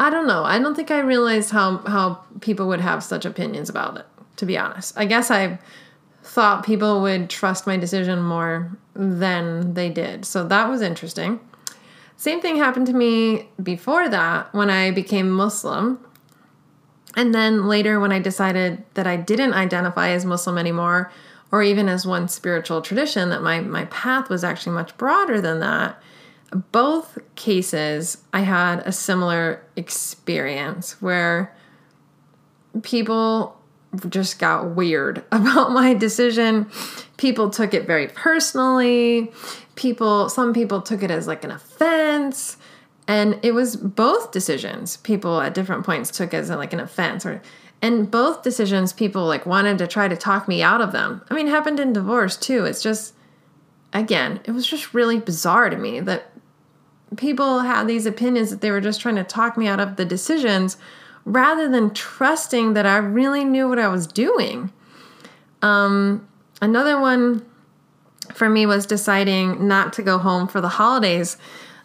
I 0.00 0.08
don't 0.08 0.26
know. 0.26 0.44
I 0.44 0.58
don't 0.58 0.74
think 0.74 0.90
I 0.90 1.00
realized 1.00 1.50
how 1.50 1.78
how 1.78 2.24
people 2.40 2.66
would 2.68 2.80
have 2.80 3.04
such 3.04 3.26
opinions 3.26 3.68
about 3.68 3.98
it, 3.98 4.06
to 4.36 4.46
be 4.46 4.56
honest. 4.56 4.96
I 4.96 5.04
guess 5.04 5.30
I 5.30 5.58
thought 6.22 6.64
people 6.64 7.02
would 7.02 7.28
trust 7.28 7.66
my 7.66 7.76
decision 7.76 8.22
more 8.22 8.76
than 8.94 9.74
they 9.74 9.90
did. 9.90 10.24
So 10.24 10.46
that 10.48 10.70
was 10.70 10.80
interesting. 10.80 11.38
Same 12.16 12.40
thing 12.40 12.56
happened 12.56 12.86
to 12.86 12.94
me 12.94 13.48
before 13.62 14.08
that 14.08 14.52
when 14.54 14.70
I 14.70 14.90
became 14.90 15.30
Muslim. 15.30 16.02
And 17.14 17.34
then 17.34 17.66
later 17.66 18.00
when 18.00 18.12
I 18.12 18.20
decided 18.20 18.82
that 18.94 19.06
I 19.06 19.16
didn't 19.16 19.52
identify 19.52 20.10
as 20.10 20.24
Muslim 20.24 20.56
anymore 20.56 21.12
or 21.52 21.62
even 21.62 21.88
as 21.90 22.06
one 22.06 22.28
spiritual 22.28 22.80
tradition 22.80 23.28
that 23.30 23.42
my 23.42 23.60
my 23.60 23.84
path 23.86 24.30
was 24.30 24.44
actually 24.44 24.72
much 24.72 24.96
broader 24.96 25.42
than 25.42 25.60
that 25.60 26.00
both 26.50 27.18
cases, 27.36 28.18
I 28.32 28.40
had 28.40 28.80
a 28.80 28.92
similar 28.92 29.62
experience 29.76 31.00
where 31.00 31.54
people 32.82 33.56
just 34.08 34.38
got 34.38 34.74
weird 34.74 35.18
about 35.32 35.72
my 35.72 35.94
decision. 35.94 36.70
People 37.16 37.50
took 37.50 37.74
it 37.74 37.86
very 37.86 38.08
personally. 38.08 39.32
People, 39.74 40.28
some 40.28 40.52
people 40.52 40.82
took 40.82 41.02
it 41.02 41.10
as 41.10 41.26
like 41.26 41.44
an 41.44 41.50
offense. 41.50 42.56
And 43.06 43.38
it 43.42 43.52
was 43.52 43.76
both 43.76 44.30
decisions 44.30 44.96
people 44.98 45.40
at 45.40 45.54
different 45.54 45.84
points 45.84 46.10
took 46.10 46.32
as 46.32 46.50
like 46.50 46.72
an 46.72 46.80
offense 46.80 47.26
or 47.26 47.42
and 47.82 48.10
both 48.10 48.42
decisions 48.42 48.92
people 48.92 49.24
like 49.24 49.46
wanted 49.46 49.78
to 49.78 49.86
try 49.86 50.06
to 50.06 50.16
talk 50.16 50.46
me 50.46 50.62
out 50.62 50.80
of 50.80 50.92
them. 50.92 51.22
I 51.30 51.34
mean, 51.34 51.46
happened 51.46 51.80
in 51.80 51.92
divorce 51.92 52.36
too. 52.36 52.66
It's 52.66 52.82
just 52.82 53.14
again, 53.92 54.40
it 54.44 54.52
was 54.52 54.66
just 54.66 54.94
really 54.94 55.18
bizarre 55.18 55.70
to 55.70 55.76
me 55.76 56.00
that 56.00 56.29
people 57.16 57.60
had 57.60 57.86
these 57.86 58.06
opinions 58.06 58.50
that 58.50 58.60
they 58.60 58.70
were 58.70 58.80
just 58.80 59.00
trying 59.00 59.16
to 59.16 59.24
talk 59.24 59.56
me 59.56 59.66
out 59.66 59.80
of 59.80 59.96
the 59.96 60.04
decisions 60.04 60.76
rather 61.24 61.68
than 61.68 61.92
trusting 61.92 62.74
that 62.74 62.86
I 62.86 62.96
really 62.96 63.44
knew 63.44 63.68
what 63.68 63.78
I 63.78 63.88
was 63.88 64.06
doing. 64.06 64.72
Um, 65.62 66.26
another 66.62 67.00
one 67.00 67.44
for 68.32 68.48
me 68.48 68.66
was 68.66 68.86
deciding 68.86 69.66
not 69.66 69.92
to 69.94 70.02
go 70.02 70.18
home 70.18 70.48
for 70.48 70.60
the 70.60 70.68
holidays 70.68 71.36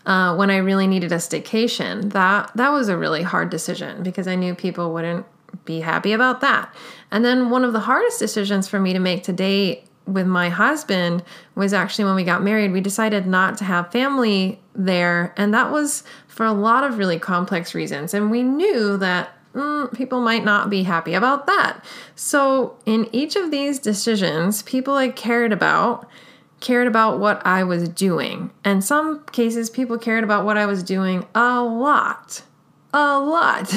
uh, 0.06 0.36
when 0.36 0.52
I 0.52 0.58
really 0.58 0.88
needed 0.88 1.12
a 1.12 1.18
staycation. 1.18 2.14
That 2.14 2.52
that 2.56 2.70
was 2.70 2.90
a 2.90 2.98
really 2.98 3.24
hard 3.24 3.50
decision 3.50 4.04
because 4.04 4.28
I 4.28 4.36
knew 4.36 4.54
people 4.54 4.94
wouldn't 4.94 5.26
be 5.66 5.80
happy 5.82 6.14
about 6.14 6.42
that. 6.42 6.74
And 7.12 7.26
then 7.26 7.50
one 7.50 7.64
of 7.64 7.74
the 7.74 7.82
hardest 7.82 8.20
decisions 8.20 8.68
for 8.68 8.80
me 8.80 8.94
to 8.94 9.00
make 9.00 9.24
to 9.24 9.34
date 9.34 9.86
with 10.06 10.28
my 10.28 10.50
husband 10.50 11.24
was 11.56 11.74
actually 11.74 12.06
when 12.06 12.16
we 12.16 12.24
got 12.24 12.44
married, 12.44 12.72
we 12.72 12.82
decided 12.82 13.26
not 13.26 13.58
to 13.58 13.64
have 13.64 13.92
family 13.92 14.60
there. 14.74 15.34
And 15.38 15.54
that 15.54 15.72
was 15.72 16.04
for 16.28 16.46
a 16.46 16.54
lot 16.54 16.84
of 16.84 16.98
really 16.98 17.20
complex 17.20 17.74
reasons. 17.74 18.14
And 18.14 18.30
we 18.30 18.44
knew 18.44 18.98
that 18.98 19.30
mm, 19.54 19.92
people 19.96 20.22
might 20.22 20.44
not 20.44 20.70
be 20.70 20.84
happy 20.84 21.14
about 21.14 21.48
that. 21.48 21.84
So, 22.16 22.78
in 22.86 23.08
each 23.12 23.36
of 23.36 23.52
these 23.52 23.80
decisions, 23.80 24.62
people 24.62 24.94
I 24.94 25.10
cared 25.10 25.52
about 25.52 26.08
cared 26.62 26.88
about 26.88 27.20
what 27.20 27.46
I 27.46 27.64
was 27.64 27.90
doing. 27.90 28.50
And 28.64 28.84
some 28.84 29.24
cases, 29.26 29.70
people 29.70 29.98
cared 29.98 30.24
about 30.24 30.46
what 30.46 30.58
I 30.58 30.66
was 30.66 30.84
doing 30.84 31.26
a 31.36 31.62
lot. 31.62 32.44
A 32.94 33.20
lot. 33.20 33.74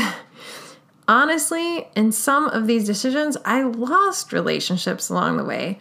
Honestly, 1.08 1.88
in 1.96 2.12
some 2.12 2.46
of 2.46 2.66
these 2.66 2.84
decisions, 2.84 3.36
I 3.44 3.62
lost 3.62 4.32
relationships 4.32 5.08
along 5.08 5.38
the 5.38 5.44
way 5.44 5.78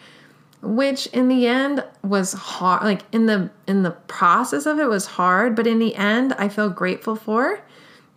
which 0.62 1.08
in 1.08 1.28
the 1.28 1.46
end 1.46 1.84
was 2.04 2.34
hard 2.34 2.84
like 2.84 3.02
in 3.12 3.28
the 3.28 3.50
in 3.68 3.84
the 3.84 3.92
process 3.92 4.66
of 4.66 4.80
it 4.80 4.90
was 4.90 5.06
hard 5.06 5.56
but 5.56 5.68
in 5.68 5.78
the 5.78 5.96
end 5.96 6.34
i 6.34 6.50
feel 6.50 6.70
grateful 6.70 7.16
for 7.16 7.62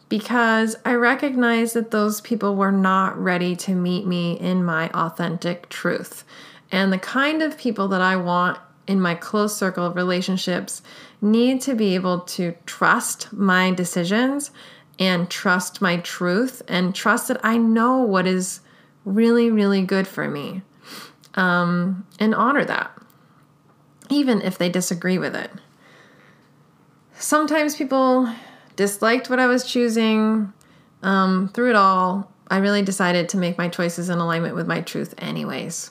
because 0.09 0.75
i 0.85 0.93
recognize 0.93 1.75
that 1.75 1.91
those 1.91 2.21
people 2.21 2.57
were 2.57 2.73
not 2.73 3.17
ready 3.19 3.55
to 3.55 3.75
meet 3.75 4.07
me 4.07 4.39
in 4.39 4.65
my 4.65 4.91
authentic 4.91 5.69
truth. 5.69 6.25
And 6.73 6.93
the 6.93 6.99
kind 6.99 7.43
of 7.43 7.59
people 7.59 7.89
that 7.89 8.01
i 8.01 8.17
want 8.17 8.59
in 8.87 9.01
my 9.01 9.15
close 9.15 9.57
circle 9.57 9.87
of 9.87 9.95
relationships 9.95 10.83
need 11.21 11.61
to 11.61 11.75
be 11.75 11.95
able 11.95 12.21
to 12.21 12.55
trust 12.67 13.33
my 13.33 13.71
decisions 13.71 14.51
and 14.99 15.31
trust 15.31 15.81
my 15.81 15.99
truth 15.99 16.63
and 16.69 16.95
trust 16.95 17.29
that 17.29 17.45
i 17.45 17.57
know 17.57 17.99
what 17.99 18.27
is 18.27 18.61
really 19.05 19.51
really 19.51 19.83
good 19.83 20.07
for 20.07 20.29
me 20.29 20.63
um, 21.35 22.07
and 22.19 22.35
honor 22.35 22.65
that, 22.65 22.91
even 24.09 24.41
if 24.43 24.59
they 24.59 24.69
disagree 24.69 25.19
with 25.19 25.35
it. 25.35 25.51
Sometimes 27.15 27.77
people 27.77 28.33
disliked 28.77 29.29
what 29.29 29.39
I 29.39 29.47
was 29.47 29.65
choosing. 29.65 30.53
Um, 31.03 31.51
through 31.55 31.71
it 31.71 31.77
all, 31.77 32.33
I 32.51 32.59
really 32.59 32.83
decided 32.83 33.29
to 33.31 33.37
make 33.37 33.59
my 33.59 33.69
choices 33.69 34.09
in 34.09 34.19
alignment 34.19 34.55
with 34.55 34.67
my 34.67 34.81
truth, 34.81 35.15
anyways. 35.19 35.91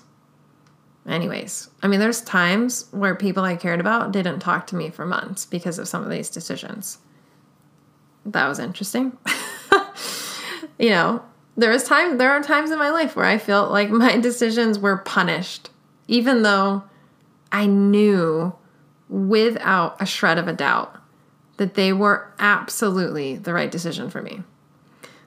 Anyways, 1.08 1.70
I 1.82 1.88
mean, 1.88 2.00
there's 2.00 2.22
times 2.22 2.86
where 2.92 3.16
people 3.16 3.44
I 3.44 3.56
cared 3.56 3.80
about 3.80 4.12
didn't 4.12 4.40
talk 4.40 4.68
to 4.68 4.76
me 4.76 4.90
for 4.90 5.06
months 5.06 5.46
because 5.46 5.80
of 5.80 5.88
some 5.88 6.04
of 6.04 6.10
these 6.10 6.30
decisions. 6.30 7.00
That 8.26 8.48
was 8.48 8.60
interesting. 8.60 9.18
you 10.80 10.90
know, 10.90 11.24
there 11.60 11.78
time 11.80 12.18
there 12.18 12.32
are 12.32 12.42
times 12.42 12.72
in 12.72 12.80
my 12.80 12.90
life 12.90 13.16
where 13.16 13.26
I 13.26 13.38
felt 13.38 13.72
like 13.72 13.90
my 13.90 14.18
decisions 14.18 14.80
were 14.80 14.98
punished, 14.98 15.70
even 16.08 16.42
though 16.42 16.84
I 17.52 17.66
knew 17.66 18.54
without 19.10 20.02
a 20.02 20.06
shred 20.06 20.38
of 20.38 20.48
a 20.48 20.54
doubt 20.54 20.96
that 21.58 21.74
they 21.74 21.92
were 21.92 22.32
absolutely 22.40 23.36
the 23.36 23.54
right 23.54 23.72
decision 23.72 24.10
for 24.10 24.22
me. 24.22 24.44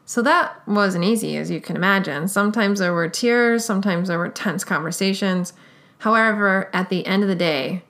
So 0.07 0.23
that 0.23 0.67
wasn't 0.67 1.05
easy, 1.05 1.37
as 1.37 1.51
you 1.51 1.61
can 1.61 1.77
imagine. 1.77 2.29
Sometimes 2.29 2.79
there 2.79 2.93
were 2.93 3.09
tears, 3.09 3.65
sometimes 3.65 4.09
there 4.09 4.19
were 4.19 4.29
tense 4.29 4.65
conversations. 4.65 5.53
However, 5.99 6.71
at 6.73 6.89
the 6.89 7.07
end 7.07 7.23
of 7.23 7.29
the 7.29 7.35
day, 7.35 7.83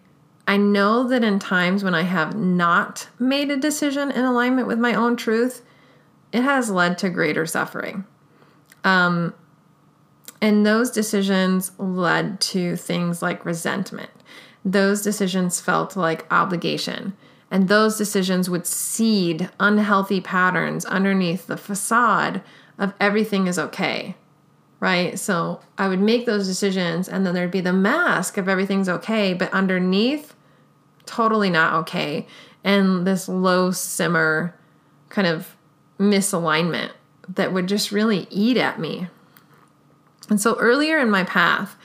I 0.46 0.56
know 0.56 1.08
that 1.08 1.24
in 1.24 1.38
times 1.38 1.84
when 1.84 1.94
I 1.94 2.02
have 2.02 2.36
not 2.36 3.08
made 3.18 3.50
a 3.50 3.56
decision 3.56 4.10
in 4.10 4.24
alignment 4.24 4.66
with 4.66 4.78
my 4.78 4.94
own 4.94 5.16
truth, 5.16 5.62
it 6.32 6.42
has 6.42 6.70
led 6.70 6.98
to 6.98 7.10
greater 7.10 7.46
suffering. 7.46 8.04
Um, 8.84 9.34
and 10.40 10.66
those 10.66 10.90
decisions 10.90 11.70
led 11.78 12.40
to 12.40 12.76
things 12.76 13.22
like 13.22 13.44
resentment. 13.44 14.10
Those 14.64 15.02
decisions 15.02 15.60
felt 15.60 15.96
like 15.96 16.30
obligation. 16.32 17.16
And 17.50 17.68
those 17.68 17.96
decisions 17.96 18.50
would 18.50 18.66
seed 18.66 19.50
unhealthy 19.60 20.20
patterns 20.20 20.84
underneath 20.84 21.46
the 21.46 21.56
facade 21.56 22.42
of 22.78 22.92
everything 22.98 23.46
is 23.46 23.58
okay. 23.58 24.16
Right? 24.80 25.16
So 25.16 25.60
I 25.78 25.86
would 25.86 26.00
make 26.00 26.26
those 26.26 26.48
decisions, 26.48 27.08
and 27.08 27.24
then 27.24 27.34
there'd 27.34 27.52
be 27.52 27.60
the 27.60 27.72
mask 27.72 28.36
of 28.36 28.48
everything's 28.48 28.88
okay, 28.88 29.32
but 29.32 29.52
underneath, 29.52 30.34
totally 31.06 31.50
not 31.50 31.74
okay. 31.82 32.26
And 32.64 33.06
this 33.06 33.28
low 33.28 33.70
simmer 33.70 34.58
kind 35.08 35.28
of 35.28 35.56
misalignment 36.00 36.90
that 37.28 37.52
would 37.52 37.66
just 37.66 37.92
really 37.92 38.26
eat 38.30 38.56
at 38.56 38.80
me. 38.80 39.08
And 40.28 40.40
so 40.40 40.58
earlier 40.58 40.98
in 40.98 41.10
my 41.10 41.24
path, 41.24 41.76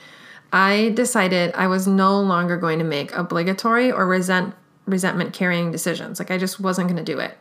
I 0.52 0.92
decided 0.94 1.52
I 1.54 1.66
was 1.66 1.86
no 1.86 2.20
longer 2.20 2.56
going 2.56 2.78
to 2.78 2.84
make 2.84 3.12
obligatory 3.12 3.92
or 3.92 4.06
resent 4.06 4.54
resentment 4.86 5.34
carrying 5.34 5.70
decisions. 5.70 6.18
Like 6.18 6.30
I 6.30 6.38
just 6.38 6.58
wasn't 6.58 6.88
going 6.88 7.04
to 7.04 7.12
do 7.12 7.18
it. 7.18 7.36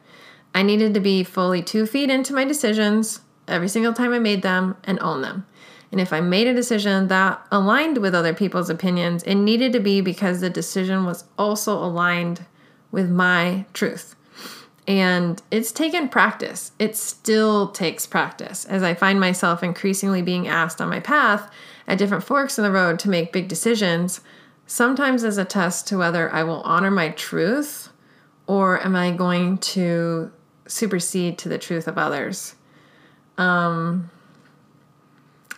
I 0.54 0.64
needed 0.64 0.94
to 0.96 1.00
be 1.00 1.24
fully 1.24 1.64
2 1.64 1.86
feet 1.86 2.10
into 2.10 2.34
my 2.34 2.44
decisions 2.44 3.22
every 3.48 3.70
single 3.70 3.94
time 3.94 4.12
I 4.12 4.20
made 4.20 4.42
them 4.42 4.76
and 4.84 5.00
own 5.00 5.22
them. 5.22 5.46
And 5.90 6.02
if 6.02 6.12
I 6.12 6.20
made 6.20 6.48
a 6.48 6.54
decision 6.54 7.08
that 7.08 7.42
aligned 7.50 8.00
with 8.00 8.14
other 8.14 8.34
people's 8.34 8.70
opinions, 8.70 9.24
it 9.24 9.36
needed 9.36 9.72
to 9.72 9.80
be 9.80 10.02
because 10.02 10.42
the 10.42 10.50
decision 10.50 11.06
was 11.06 11.24
also 11.38 11.82
aligned 11.82 12.46
with 12.92 13.10
my 13.10 13.66
truth. 13.72 14.17
And 14.88 15.42
it's 15.52 15.74
taken 15.74 16.08
practice. 16.08 16.72
It 16.80 16.96
still 16.96 17.70
takes 17.70 18.08
practice 18.08 18.64
as 18.66 18.84
I 18.84 18.94
find 18.94 19.20
myself 19.20 19.62
increasingly 19.62 20.22
being 20.22 20.48
asked 20.48 20.80
on 20.80 20.90
my 20.90 21.02
path 21.02 21.52
at 21.88 21.98
different 21.98 22.24
forks 22.24 22.58
in 22.58 22.64
the 22.64 22.72
road 22.72 22.98
to 23.00 23.10
make 23.10 23.34
big 23.34 23.50
decisions, 23.50 24.22
sometimes 24.66 25.26
as 25.26 25.38
a 25.38 25.46
test 25.46 25.88
to 25.88 25.98
whether 25.98 26.34
I 26.34 26.44
will 26.44 26.62
honor 26.62 26.92
my 26.92 27.10
truth 27.10 27.90
or 28.48 28.82
am 28.82 28.96
I 28.96 29.12
going 29.12 29.58
to 29.58 30.32
supersede 30.68 31.38
to 31.40 31.50
the 31.50 31.58
truth 31.58 31.88
of 31.88 31.98
others. 31.98 32.56
Um, 33.38 34.10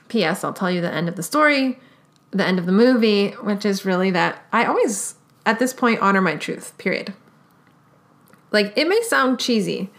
P.S. 0.08 0.44
I'll 0.44 0.54
tell 0.54 0.72
you 0.72 0.82
the 0.82 0.94
end 0.94 1.08
of 1.08 1.16
the 1.16 1.24
story, 1.24 1.80
the 2.32 2.46
end 2.46 2.60
of 2.60 2.66
the 2.66 2.72
movie, 2.72 3.32
which 3.32 3.66
is 3.66 3.86
really 3.86 4.12
that 4.12 4.44
I 4.52 4.66
always, 4.66 5.16
at 5.46 5.60
this 5.60 5.74
point, 5.74 6.00
honor 6.00 6.22
my 6.22 6.36
truth, 6.36 6.78
period. 6.78 7.14
Like, 8.52 8.74
it 8.76 8.88
may 8.88 9.02
sound 9.04 9.40
cheesy, 9.40 9.90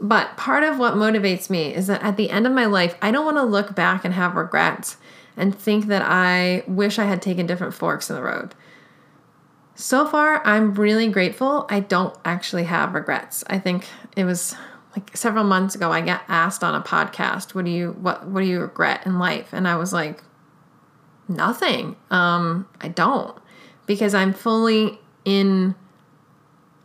but 0.00 0.36
part 0.36 0.64
of 0.64 0.78
what 0.78 0.94
motivates 0.94 1.48
me 1.50 1.74
is 1.74 1.86
that 1.86 2.02
at 2.02 2.16
the 2.16 2.30
end 2.30 2.46
of 2.46 2.52
my 2.52 2.66
life, 2.66 2.96
I 3.00 3.10
don't 3.10 3.24
want 3.24 3.36
to 3.36 3.42
look 3.42 3.74
back 3.74 4.04
and 4.04 4.14
have 4.14 4.34
regrets 4.34 4.96
and 5.36 5.54
think 5.54 5.86
that 5.86 6.02
I 6.02 6.64
wish 6.66 6.98
I 6.98 7.04
had 7.04 7.22
taken 7.22 7.46
different 7.46 7.74
forks 7.74 8.10
in 8.10 8.16
the 8.16 8.22
road. 8.22 8.54
So 9.74 10.06
far, 10.06 10.44
I'm 10.46 10.74
really 10.74 11.08
grateful. 11.08 11.66
I 11.70 11.80
don't 11.80 12.14
actually 12.24 12.64
have 12.64 12.94
regrets. 12.94 13.42
I 13.46 13.58
think 13.58 13.86
it 14.16 14.24
was 14.24 14.54
like 14.94 15.16
several 15.16 15.44
months 15.44 15.74
ago 15.74 15.90
I 15.90 16.02
got 16.02 16.22
asked 16.28 16.62
on 16.62 16.74
a 16.74 16.82
podcast, 16.82 17.54
"What 17.54 17.64
do 17.64 17.70
you 17.70 17.92
what 17.92 18.26
what 18.26 18.40
do 18.42 18.46
you 18.46 18.60
regret 18.60 19.06
in 19.06 19.18
life?" 19.18 19.48
And 19.52 19.66
I 19.66 19.76
was 19.76 19.92
like, 19.92 20.22
"Nothing. 21.28 21.96
Um, 22.10 22.68
I 22.80 22.88
don't." 22.88 23.36
Because 23.86 24.14
I'm 24.14 24.32
fully 24.32 25.00
in 25.24 25.74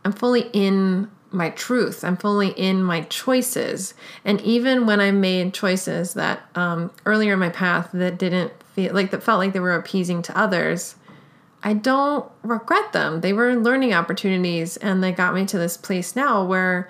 I'm 0.08 0.14
fully 0.14 0.48
in 0.54 1.10
my 1.32 1.50
truth. 1.50 2.02
I'm 2.02 2.16
fully 2.16 2.48
in 2.52 2.82
my 2.82 3.02
choices. 3.02 3.92
And 4.24 4.40
even 4.40 4.86
when 4.86 5.02
I 5.02 5.10
made 5.10 5.52
choices 5.52 6.14
that 6.14 6.48
um, 6.54 6.90
earlier 7.04 7.34
in 7.34 7.38
my 7.38 7.50
path 7.50 7.90
that 7.92 8.16
didn't 8.16 8.50
feel 8.72 8.94
like 8.94 9.10
that 9.10 9.22
felt 9.22 9.38
like 9.38 9.52
they 9.52 9.60
were 9.60 9.74
appeasing 9.74 10.22
to 10.22 10.38
others, 10.38 10.94
I 11.62 11.74
don't 11.74 12.24
regret 12.42 12.94
them. 12.94 13.20
They 13.20 13.34
were 13.34 13.56
learning 13.56 13.92
opportunities 13.92 14.78
and 14.78 15.04
they 15.04 15.12
got 15.12 15.34
me 15.34 15.44
to 15.44 15.58
this 15.58 15.76
place 15.76 16.16
now 16.16 16.42
where 16.42 16.88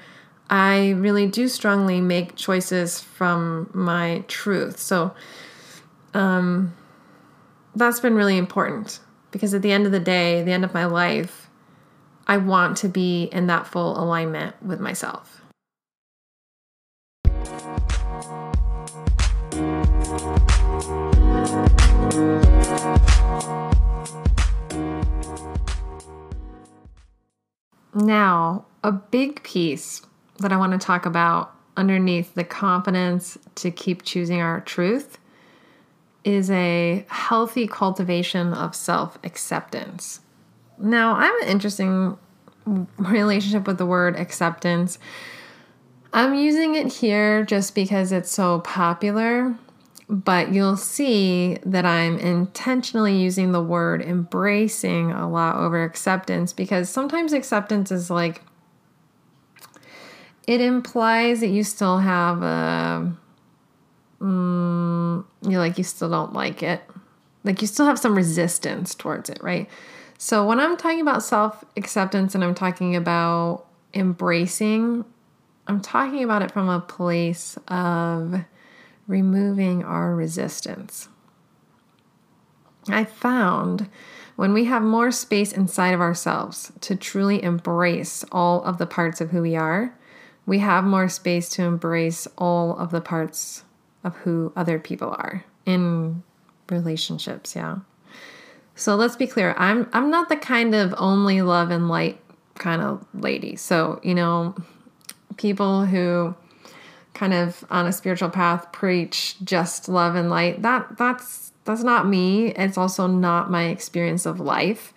I 0.48 0.90
really 0.90 1.26
do 1.26 1.48
strongly 1.48 2.00
make 2.00 2.37
choices 2.37 3.00
from 3.00 3.68
my 3.74 4.22
truth. 4.28 4.78
So 4.78 5.12
um, 6.14 6.72
that's 7.74 7.98
been 7.98 8.14
really 8.14 8.38
important 8.38 9.00
because 9.33 9.54
at 9.54 9.62
the 9.62 9.72
end 9.72 9.87
of 9.87 9.90
the 9.90 9.98
day, 9.98 10.44
the 10.44 10.52
end 10.52 10.64
of 10.64 10.72
my 10.72 10.85
life, 10.85 11.47
I 12.28 12.36
want 12.36 12.76
to 12.78 12.88
be 12.88 13.24
in 13.24 13.46
that 13.46 13.66
full 13.66 13.98
alignment 13.98 14.62
with 14.62 14.80
myself. 14.80 15.40
Now, 27.94 28.66
a 28.84 28.92
big 28.92 29.42
piece 29.42 30.02
that 30.38 30.52
I 30.52 30.56
want 30.56 30.78
to 30.78 30.78
talk 30.78 31.06
about 31.06 31.54
underneath 31.76 32.34
the 32.34 32.44
confidence 32.44 33.38
to 33.56 33.70
keep 33.70 34.02
choosing 34.02 34.40
our 34.42 34.60
truth 34.60 35.18
is 36.24 36.50
a 36.50 37.06
healthy 37.08 37.66
cultivation 37.66 38.52
of 38.52 38.74
self 38.76 39.18
acceptance. 39.24 40.20
Now, 40.78 41.14
I 41.14 41.26
have 41.26 41.34
an 41.42 41.48
interesting 41.48 42.18
relationship 42.98 43.66
with 43.66 43.78
the 43.78 43.86
word 43.86 44.16
acceptance. 44.16 44.98
I'm 46.12 46.34
using 46.34 46.74
it 46.74 46.92
here 46.94 47.44
just 47.44 47.74
because 47.74 48.12
it's 48.12 48.30
so 48.30 48.60
popular, 48.60 49.54
but 50.08 50.52
you'll 50.52 50.76
see 50.76 51.58
that 51.66 51.84
I'm 51.84 52.18
intentionally 52.18 53.16
using 53.16 53.52
the 53.52 53.62
word 53.62 54.00
embracing 54.00 55.10
a 55.10 55.28
lot 55.28 55.56
over 55.56 55.84
acceptance 55.84 56.52
because 56.52 56.88
sometimes 56.88 57.32
acceptance 57.32 57.92
is 57.92 58.10
like 58.10 58.42
it 60.46 60.62
implies 60.62 61.40
that 61.40 61.48
you 61.48 61.62
still 61.62 61.98
have 61.98 62.42
a 62.42 63.14
mm, 64.18 65.24
you 65.42 65.58
like 65.58 65.76
you 65.76 65.84
still 65.84 66.08
don't 66.08 66.32
like 66.32 66.62
it 66.62 66.82
like 67.44 67.60
you 67.60 67.68
still 67.68 67.84
have 67.84 67.98
some 67.98 68.14
resistance 68.14 68.94
towards 68.94 69.28
it 69.28 69.38
right 69.42 69.68
so 70.18 70.46
when 70.46 70.61
i'm 70.61 70.76
talking 70.76 71.00
about 71.00 71.22
self-acceptance 71.22 72.35
and 72.35 72.44
i'm 72.44 72.54
talking 72.54 72.94
about 72.94 73.64
embracing 73.94 75.04
i'm 75.66 75.81
talking 75.81 76.22
about 76.22 76.42
it 76.42 76.50
from 76.50 76.68
a 76.68 76.81
place 76.81 77.57
of 77.68 78.44
removing 79.07 79.83
our 79.83 80.14
resistance 80.14 81.09
i 82.88 83.02
found 83.02 83.88
when 84.37 84.52
we 84.52 84.66
have 84.66 84.83
more 84.83 85.11
space 85.11 85.52
inside 85.52 85.94
of 85.94 86.00
ourselves 86.00 86.70
to 86.81 86.94
truly 86.94 87.42
embrace 87.42 88.24
all 88.31 88.62
of 88.64 88.76
the 88.76 88.87
parts 88.87 89.20
of 89.22 89.31
who 89.31 89.40
we 89.40 89.57
are 89.57 89.94
we 90.48 90.61
have 90.61 90.83
more 90.83 91.09
space 91.09 91.50
to 91.50 91.62
embrace 91.62 92.26
all 92.38 92.76
of 92.78 92.90
the 92.90 93.00
parts 93.00 93.64
of 94.02 94.16
who 94.16 94.50
other 94.57 94.78
people 94.78 95.11
are 95.11 95.44
in 95.66 96.22
relationships, 96.70 97.54
yeah. 97.54 97.76
So 98.78 98.94
let's 98.94 99.16
be 99.16 99.26
clear. 99.26 99.56
I'm 99.58 99.88
I'm 99.92 100.08
not 100.08 100.28
the 100.28 100.36
kind 100.36 100.72
of 100.72 100.94
only 100.98 101.42
love 101.42 101.72
and 101.72 101.88
light 101.88 102.20
kind 102.54 102.80
of 102.80 103.04
lady. 103.12 103.56
So, 103.56 104.00
you 104.04 104.14
know, 104.14 104.54
people 105.36 105.84
who 105.84 106.36
kind 107.12 107.34
of 107.34 107.64
on 107.70 107.86
a 107.86 107.92
spiritual 107.92 108.30
path 108.30 108.70
preach 108.70 109.34
just 109.42 109.88
love 109.88 110.14
and 110.14 110.30
light. 110.30 110.62
That 110.62 110.96
that's 110.96 111.52
that's 111.64 111.82
not 111.82 112.06
me. 112.06 112.52
It's 112.52 112.78
also 112.78 113.08
not 113.08 113.50
my 113.50 113.64
experience 113.64 114.26
of 114.26 114.38
life. 114.38 114.94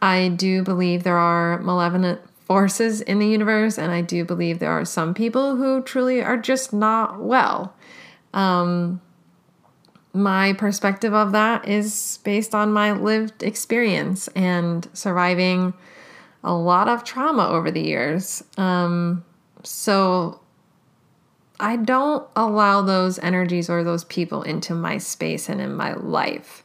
I 0.00 0.28
do 0.28 0.62
believe 0.62 1.02
there 1.02 1.18
are 1.18 1.58
malevolent 1.62 2.20
forces 2.44 3.00
in 3.00 3.18
the 3.18 3.26
universe, 3.26 3.76
and 3.76 3.90
I 3.90 4.02
do 4.02 4.24
believe 4.24 4.60
there 4.60 4.70
are 4.70 4.84
some 4.84 5.14
people 5.14 5.56
who 5.56 5.82
truly 5.82 6.22
are 6.22 6.36
just 6.36 6.72
not 6.72 7.20
well. 7.20 7.74
Um, 8.32 9.00
my 10.16 10.54
perspective 10.54 11.14
of 11.14 11.32
that 11.32 11.68
is 11.68 12.18
based 12.24 12.54
on 12.54 12.72
my 12.72 12.92
lived 12.92 13.42
experience 13.42 14.28
and 14.28 14.88
surviving 14.92 15.74
a 16.42 16.54
lot 16.54 16.88
of 16.88 17.04
trauma 17.04 17.48
over 17.48 17.70
the 17.70 17.80
years. 17.80 18.42
Um, 18.56 19.24
so 19.62 20.40
I 21.58 21.76
don't 21.76 22.26
allow 22.36 22.82
those 22.82 23.18
energies 23.18 23.70
or 23.70 23.82
those 23.82 24.04
people 24.04 24.42
into 24.42 24.74
my 24.74 24.98
space 24.98 25.48
and 25.48 25.60
in 25.60 25.74
my 25.74 25.94
life. 25.94 26.62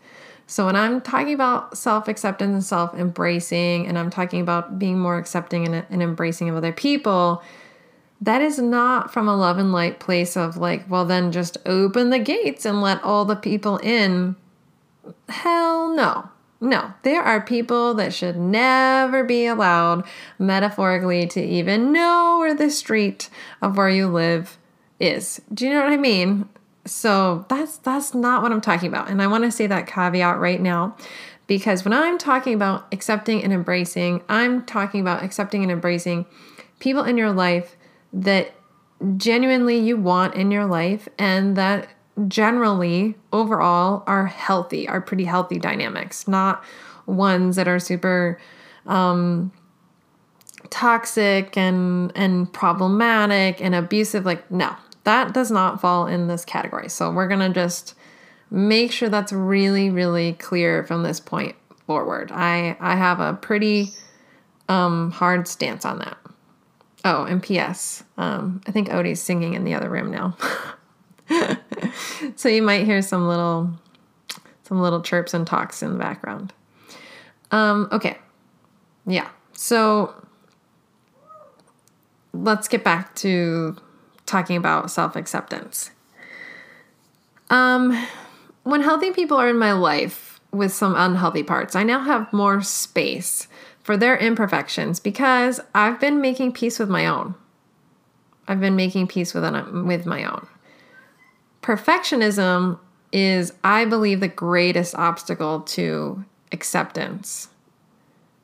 So, 0.47 0.65
when 0.65 0.75
I'm 0.75 0.99
talking 0.99 1.33
about 1.33 1.77
self 1.77 2.09
acceptance 2.09 2.51
and 2.51 2.63
self 2.63 2.93
embracing, 2.93 3.87
and 3.87 3.97
I'm 3.97 4.09
talking 4.09 4.41
about 4.41 4.77
being 4.77 4.99
more 4.99 5.17
accepting 5.17 5.65
and, 5.65 5.85
and, 5.89 6.03
embracing 6.03 6.49
of 6.49 6.57
other 6.57 6.73
people, 6.73 7.41
that 8.21 8.41
is 8.41 8.59
not 8.59 9.11
from 9.11 9.27
a 9.27 9.35
love 9.35 9.57
and 9.57 9.73
light 9.73 9.99
place 9.99 10.37
of 10.37 10.55
like, 10.55 10.87
well, 10.89 11.05
then 11.05 11.31
just 11.31 11.57
open 11.65 12.11
the 12.11 12.19
gates 12.19 12.65
and 12.65 12.81
let 12.81 13.03
all 13.03 13.25
the 13.25 13.35
people 13.35 13.77
in. 13.77 14.35
Hell 15.27 15.89
no. 15.95 16.29
No, 16.63 16.93
there 17.01 17.23
are 17.23 17.41
people 17.41 17.95
that 17.95 18.13
should 18.13 18.37
never 18.37 19.23
be 19.23 19.47
allowed, 19.47 20.05
metaphorically, 20.37 21.25
to 21.25 21.41
even 21.41 21.91
know 21.91 22.37
where 22.37 22.53
the 22.53 22.69
street 22.69 23.31
of 23.63 23.77
where 23.77 23.89
you 23.89 24.07
live 24.07 24.59
is. 24.99 25.41
Do 25.51 25.65
you 25.65 25.73
know 25.73 25.81
what 25.81 25.91
I 25.91 25.97
mean? 25.97 26.47
So 26.85 27.47
that's 27.49 27.77
that's 27.77 28.13
not 28.13 28.43
what 28.43 28.51
I'm 28.51 28.61
talking 28.61 28.89
about. 28.89 29.09
And 29.09 29.23
I 29.23 29.27
want 29.27 29.43
to 29.43 29.51
say 29.51 29.65
that 29.65 29.87
caveat 29.87 30.39
right 30.39 30.61
now 30.61 30.95
because 31.47 31.83
when 31.83 31.93
I'm 31.93 32.19
talking 32.19 32.53
about 32.53 32.85
accepting 32.91 33.43
and 33.43 33.51
embracing, 33.51 34.21
I'm 34.29 34.63
talking 34.63 35.01
about 35.01 35.23
accepting 35.23 35.63
and 35.63 35.71
embracing 35.71 36.27
people 36.79 37.03
in 37.03 37.17
your 37.17 37.31
life 37.31 37.75
that 38.13 38.53
genuinely 39.17 39.77
you 39.77 39.97
want 39.97 40.35
in 40.35 40.51
your 40.51 40.65
life 40.65 41.07
and 41.17 41.55
that 41.55 41.89
generally 42.27 43.15
overall 43.31 44.03
are 44.07 44.27
healthy, 44.27 44.87
are 44.87 45.01
pretty 45.01 45.25
healthy 45.25 45.57
dynamics, 45.57 46.27
not 46.27 46.63
ones 47.05 47.55
that 47.55 47.67
are 47.67 47.79
super 47.79 48.39
um 48.85 49.51
toxic 50.69 51.57
and 51.57 52.11
and 52.15 52.51
problematic 52.53 53.61
and 53.61 53.75
abusive 53.75 54.25
like 54.25 54.49
no 54.49 54.75
that 55.03 55.33
does 55.33 55.51
not 55.51 55.81
fall 55.81 56.07
in 56.07 56.27
this 56.27 56.45
category. 56.45 56.89
So 56.89 57.11
we're 57.11 57.27
going 57.27 57.39
to 57.39 57.49
just 57.49 57.95
make 58.49 58.91
sure 58.91 59.09
that's 59.09 59.33
really, 59.33 59.89
really 59.89 60.33
clear 60.33 60.83
from 60.83 61.03
this 61.03 61.19
point 61.19 61.55
forward. 61.87 62.31
I, 62.31 62.77
I 62.79 62.95
have 62.95 63.19
a 63.19 63.33
pretty 63.33 63.89
um, 64.69 65.11
hard 65.11 65.47
stance 65.47 65.85
on 65.85 65.99
that. 65.99 66.17
Oh, 67.03 67.23
and 67.23 67.41
P.S. 67.41 68.03
Um, 68.17 68.61
I 68.67 68.71
think 68.71 68.89
Odie's 68.89 69.21
singing 69.21 69.53
in 69.53 69.63
the 69.63 69.73
other 69.73 69.89
room 69.89 70.11
now. 70.11 70.37
so 72.35 72.49
you 72.49 72.61
might 72.61 72.85
hear 72.85 73.01
some 73.01 73.27
little 73.27 73.71
some 74.63 74.81
little 74.81 75.01
chirps 75.01 75.33
and 75.33 75.45
talks 75.45 75.83
in 75.83 75.93
the 75.93 75.99
background. 75.99 76.53
Um, 77.51 77.89
okay. 77.91 78.17
Yeah. 79.05 79.29
So 79.53 80.13
let's 82.33 82.67
get 82.67 82.83
back 82.83 83.15
to 83.15 83.75
talking 84.25 84.55
about 84.55 84.91
self 84.91 85.15
acceptance. 85.15 85.91
Um, 87.49 88.07
when 88.63 88.81
healthy 88.81 89.11
people 89.11 89.37
are 89.37 89.49
in 89.49 89.57
my 89.57 89.73
life 89.73 90.39
with 90.51 90.71
some 90.71 90.95
unhealthy 90.95 91.43
parts, 91.43 91.75
I 91.75 91.83
now 91.83 91.99
have 91.99 92.31
more 92.31 92.61
space 92.61 93.47
for 93.83 93.97
their 93.97 94.17
imperfections 94.17 94.99
because 94.99 95.59
I've 95.73 95.99
been 95.99 96.21
making 96.21 96.53
peace 96.53 96.79
with 96.79 96.89
my 96.89 97.07
own. 97.07 97.35
I've 98.47 98.59
been 98.59 98.75
making 98.75 99.07
peace 99.07 99.33
with 99.33 99.43
with 99.85 100.05
my 100.05 100.23
own. 100.23 100.47
perfectionism 101.61 102.79
is, 103.11 103.53
I 103.63 103.85
believe, 103.85 104.19
the 104.19 104.27
greatest 104.27 104.95
obstacle 104.95 105.61
to 105.61 106.25
acceptance. 106.51 107.49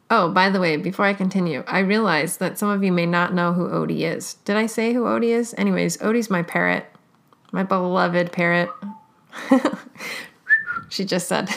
Oh, 0.10 0.32
by 0.32 0.50
the 0.50 0.60
way, 0.60 0.78
before 0.78 1.06
I 1.06 1.14
continue, 1.14 1.64
I 1.68 1.80
realize 1.80 2.38
that 2.38 2.58
some 2.58 2.70
of 2.70 2.84
you 2.84 2.92
may 2.92 3.06
not 3.06 3.34
know 3.34 3.54
who 3.54 3.68
Odie 3.68 4.02
is. 4.02 4.36
Did 4.46 4.56
I 4.56 4.66
say 4.66 4.94
who 4.94 5.04
Odie 5.04 5.30
is? 5.30 5.54
Anyways, 5.58 5.98
Odie's 5.98 6.30
my 6.30 6.44
parrot, 6.44 6.86
my 7.52 7.64
beloved 7.64 8.32
parrot. 8.32 8.70
she 10.90 11.04
just 11.04 11.28
said. 11.28 11.50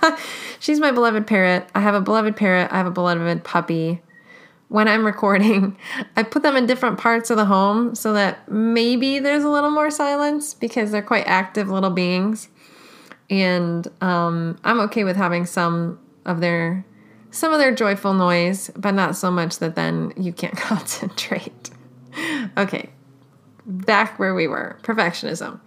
She's 0.62 0.78
my 0.78 0.92
beloved 0.92 1.26
parrot. 1.26 1.68
I 1.74 1.80
have 1.80 1.96
a 1.96 2.00
beloved 2.00 2.36
parrot. 2.36 2.70
I 2.70 2.76
have 2.76 2.86
a 2.86 2.92
beloved 2.92 3.42
puppy. 3.42 4.00
When 4.68 4.86
I'm 4.86 5.04
recording, 5.04 5.76
I 6.16 6.22
put 6.22 6.44
them 6.44 6.56
in 6.56 6.66
different 6.66 7.00
parts 7.00 7.30
of 7.30 7.36
the 7.36 7.46
home 7.46 7.96
so 7.96 8.12
that 8.12 8.48
maybe 8.48 9.18
there's 9.18 9.42
a 9.42 9.48
little 9.48 9.72
more 9.72 9.90
silence 9.90 10.54
because 10.54 10.92
they're 10.92 11.02
quite 11.02 11.26
active 11.26 11.68
little 11.68 11.90
beings. 11.90 12.48
And 13.28 13.88
um, 14.00 14.56
I'm 14.62 14.78
okay 14.82 15.02
with 15.02 15.16
having 15.16 15.46
some 15.46 15.98
of 16.24 16.40
their 16.40 16.86
some 17.32 17.52
of 17.52 17.58
their 17.58 17.74
joyful 17.74 18.14
noise, 18.14 18.70
but 18.76 18.92
not 18.92 19.16
so 19.16 19.32
much 19.32 19.58
that 19.58 19.74
then 19.74 20.12
you 20.16 20.32
can't 20.32 20.56
concentrate. 20.56 21.70
okay, 22.56 22.88
back 23.66 24.16
where 24.16 24.32
we 24.32 24.46
were 24.46 24.78
perfectionism. 24.84 25.58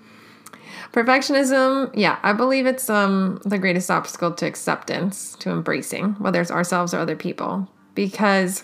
Perfectionism, 0.95 1.91
yeah, 1.93 2.19
I 2.23 2.31
believe 2.31 2.65
it's 2.65 2.89
um, 2.89 3.41
the 3.43 3.57
greatest 3.57 3.91
obstacle 3.91 4.31
to 4.31 4.45
acceptance, 4.45 5.35
to 5.39 5.51
embracing, 5.51 6.13
whether 6.13 6.39
it's 6.39 6.49
ourselves 6.49 6.93
or 6.93 6.99
other 6.99 7.17
people, 7.17 7.67
because 7.95 8.63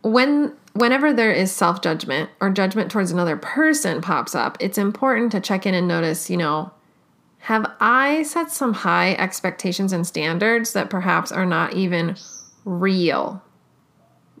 when 0.00 0.56
whenever 0.72 1.12
there 1.12 1.32
is 1.32 1.52
self-judgment 1.52 2.30
or 2.40 2.48
judgment 2.48 2.90
towards 2.90 3.10
another 3.10 3.36
person 3.36 4.00
pops 4.00 4.34
up, 4.34 4.56
it's 4.58 4.78
important 4.78 5.30
to 5.32 5.40
check 5.40 5.66
in 5.66 5.74
and 5.74 5.86
notice, 5.86 6.30
you 6.30 6.38
know, 6.38 6.72
have 7.40 7.70
I 7.78 8.22
set 8.22 8.50
some 8.50 8.72
high 8.72 9.12
expectations 9.16 9.92
and 9.92 10.06
standards 10.06 10.72
that 10.72 10.88
perhaps 10.88 11.30
are 11.30 11.44
not 11.44 11.74
even 11.74 12.16
real? 12.64 13.42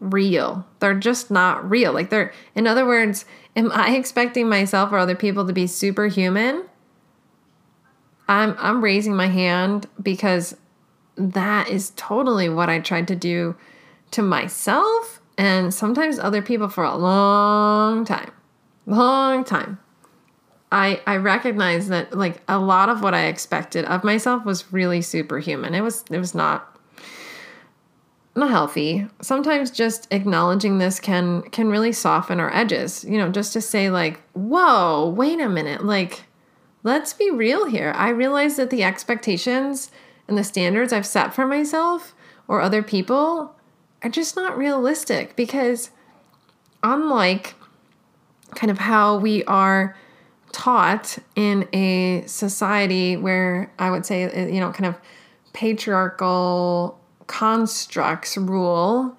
Real. 0.04 0.66
They're 0.80 0.94
just 0.94 1.30
not 1.30 1.68
real. 1.68 1.92
Like 1.92 2.10
they're, 2.10 2.32
in 2.54 2.66
other 2.66 2.86
words, 2.86 3.24
am 3.56 3.72
I 3.72 3.96
expecting 3.96 4.48
myself 4.48 4.92
or 4.92 4.98
other 4.98 5.14
people 5.14 5.46
to 5.46 5.52
be 5.52 5.66
superhuman? 5.66 6.64
I'm 8.28 8.54
I'm 8.58 8.82
raising 8.82 9.16
my 9.16 9.28
hand 9.28 9.86
because 10.02 10.56
that 11.16 11.68
is 11.68 11.92
totally 11.96 12.48
what 12.48 12.68
I 12.68 12.80
tried 12.80 13.08
to 13.08 13.16
do 13.16 13.56
to 14.10 14.22
myself 14.22 15.20
and 15.38 15.72
sometimes 15.72 16.18
other 16.18 16.42
people 16.42 16.68
for 16.68 16.84
a 16.84 16.96
long 16.96 18.04
time. 18.04 18.30
Long 18.86 19.44
time. 19.44 19.78
I 20.70 21.00
I 21.06 21.16
recognize 21.16 21.88
that 21.88 22.16
like 22.16 22.42
a 22.48 22.58
lot 22.58 22.88
of 22.88 23.02
what 23.02 23.14
I 23.14 23.26
expected 23.26 23.84
of 23.86 24.04
myself 24.04 24.44
was 24.44 24.72
really 24.72 25.00
superhuman. 25.02 25.74
It 25.74 25.82
was 25.82 26.04
it 26.10 26.18
was 26.18 26.34
not 26.34 26.73
not 28.36 28.50
healthy. 28.50 29.06
Sometimes 29.22 29.70
just 29.70 30.08
acknowledging 30.10 30.78
this 30.78 30.98
can 30.98 31.42
can 31.42 31.68
really 31.68 31.92
soften 31.92 32.40
our 32.40 32.54
edges. 32.54 33.04
You 33.04 33.18
know, 33.18 33.30
just 33.30 33.52
to 33.52 33.60
say 33.60 33.90
like, 33.90 34.20
"Whoa, 34.32 35.08
wait 35.08 35.40
a 35.40 35.48
minute. 35.48 35.84
Like 35.84 36.24
let's 36.82 37.12
be 37.12 37.30
real 37.30 37.66
here. 37.66 37.92
I 37.96 38.10
realize 38.10 38.56
that 38.56 38.70
the 38.70 38.84
expectations 38.84 39.90
and 40.28 40.38
the 40.38 40.44
standards 40.44 40.92
I've 40.92 41.06
set 41.06 41.34
for 41.34 41.46
myself 41.46 42.14
or 42.48 42.60
other 42.60 42.82
people 42.82 43.56
are 44.02 44.10
just 44.10 44.36
not 44.36 44.56
realistic 44.56 45.34
because 45.34 45.90
unlike 46.82 47.54
kind 48.54 48.70
of 48.70 48.78
how 48.78 49.16
we 49.18 49.42
are 49.44 49.96
taught 50.52 51.18
in 51.34 51.68
a 51.72 52.22
society 52.26 53.16
where 53.16 53.72
I 53.78 53.90
would 53.90 54.06
say, 54.06 54.52
you 54.52 54.60
know, 54.60 54.70
kind 54.70 54.86
of 54.86 54.98
patriarchal 55.52 57.00
constructs 57.26 58.36
rule. 58.36 59.16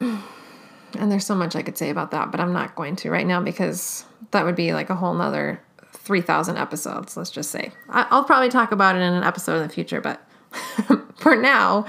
And 0.00 1.12
there's 1.12 1.26
so 1.26 1.34
much 1.34 1.54
I 1.54 1.62
could 1.62 1.78
say 1.78 1.90
about 1.90 2.10
that, 2.10 2.30
but 2.30 2.40
I'm 2.40 2.52
not 2.52 2.74
going 2.74 2.96
to 2.96 3.10
right 3.10 3.26
now 3.26 3.40
because 3.40 4.04
that 4.32 4.44
would 4.44 4.56
be 4.56 4.72
like 4.72 4.90
a 4.90 4.94
whole 4.94 5.14
nother 5.14 5.60
3,000 5.92 6.56
episodes, 6.56 7.16
let's 7.16 7.30
just 7.30 7.50
say. 7.50 7.72
I'll 7.88 8.24
probably 8.24 8.48
talk 8.48 8.72
about 8.72 8.96
it 8.96 9.00
in 9.00 9.12
an 9.12 9.22
episode 9.22 9.56
in 9.56 9.62
the 9.62 9.72
future, 9.72 10.00
but 10.00 10.26
for 11.16 11.36
now, 11.36 11.86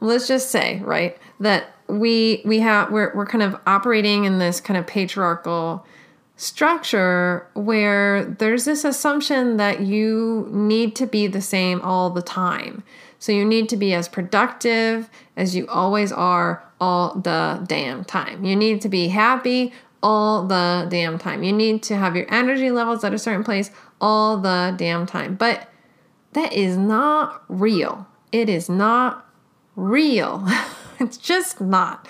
let's 0.00 0.28
just 0.28 0.50
say, 0.50 0.80
right, 0.84 1.16
that 1.40 1.72
we 1.88 2.42
we 2.44 2.58
have 2.60 2.90
we're 2.90 3.14
we're 3.14 3.26
kind 3.26 3.42
of 3.42 3.56
operating 3.66 4.24
in 4.24 4.38
this 4.38 4.60
kind 4.60 4.76
of 4.76 4.86
patriarchal 4.86 5.86
structure 6.36 7.46
where 7.54 8.24
there's 8.24 8.64
this 8.64 8.84
assumption 8.84 9.56
that 9.56 9.80
you 9.80 10.48
need 10.50 10.94
to 10.96 11.06
be 11.06 11.26
the 11.26 11.40
same 11.40 11.80
all 11.80 12.10
the 12.10 12.22
time. 12.22 12.82
So 13.18 13.32
you 13.32 13.44
need 13.44 13.68
to 13.70 13.76
be 13.76 13.94
as 13.94 14.08
productive 14.08 15.08
as 15.36 15.56
you 15.56 15.66
always 15.68 16.12
are 16.12 16.62
all 16.80 17.14
the 17.14 17.64
damn 17.66 18.04
time. 18.04 18.44
You 18.44 18.56
need 18.56 18.80
to 18.82 18.88
be 18.88 19.08
happy 19.08 19.72
all 20.02 20.46
the 20.46 20.86
damn 20.90 21.18
time. 21.18 21.42
You 21.42 21.52
need 21.52 21.82
to 21.84 21.96
have 21.96 22.16
your 22.16 22.32
energy 22.32 22.70
levels 22.70 23.02
at 23.04 23.14
a 23.14 23.18
certain 23.18 23.44
place 23.44 23.70
all 24.00 24.36
the 24.36 24.74
damn 24.76 25.06
time. 25.06 25.34
But 25.34 25.68
that 26.32 26.52
is 26.52 26.76
not 26.76 27.42
real. 27.48 28.06
It 28.30 28.48
is 28.48 28.68
not 28.68 29.26
real. 29.74 30.46
it's 31.00 31.16
just 31.16 31.60
not. 31.60 32.06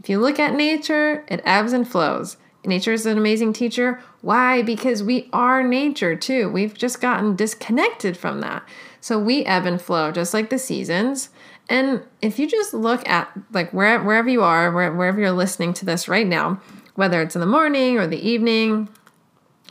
If 0.00 0.08
you 0.08 0.20
look 0.20 0.38
at 0.38 0.54
nature, 0.54 1.24
it 1.28 1.42
ebbs 1.44 1.72
and 1.72 1.86
flows. 1.86 2.36
Nature 2.64 2.92
is 2.92 3.06
an 3.06 3.16
amazing 3.16 3.52
teacher. 3.52 4.00
Why? 4.22 4.62
Because 4.62 5.02
we 5.02 5.28
are 5.32 5.62
nature 5.62 6.16
too. 6.16 6.48
We've 6.48 6.74
just 6.74 7.00
gotten 7.00 7.36
disconnected 7.36 8.16
from 8.16 8.40
that. 8.40 8.64
So 9.06 9.20
we 9.20 9.44
ebb 9.44 9.66
and 9.66 9.80
flow 9.80 10.10
just 10.10 10.34
like 10.34 10.50
the 10.50 10.58
seasons. 10.58 11.28
And 11.68 12.02
if 12.22 12.40
you 12.40 12.48
just 12.48 12.74
look 12.74 13.08
at 13.08 13.30
like 13.52 13.72
where, 13.72 14.02
wherever 14.02 14.28
you 14.28 14.42
are, 14.42 14.72
wherever 14.72 15.20
you're 15.20 15.30
listening 15.30 15.72
to 15.74 15.84
this 15.84 16.08
right 16.08 16.26
now, 16.26 16.60
whether 16.96 17.22
it's 17.22 17.36
in 17.36 17.40
the 17.40 17.46
morning 17.46 17.98
or 17.98 18.08
the 18.08 18.18
evening, 18.18 18.88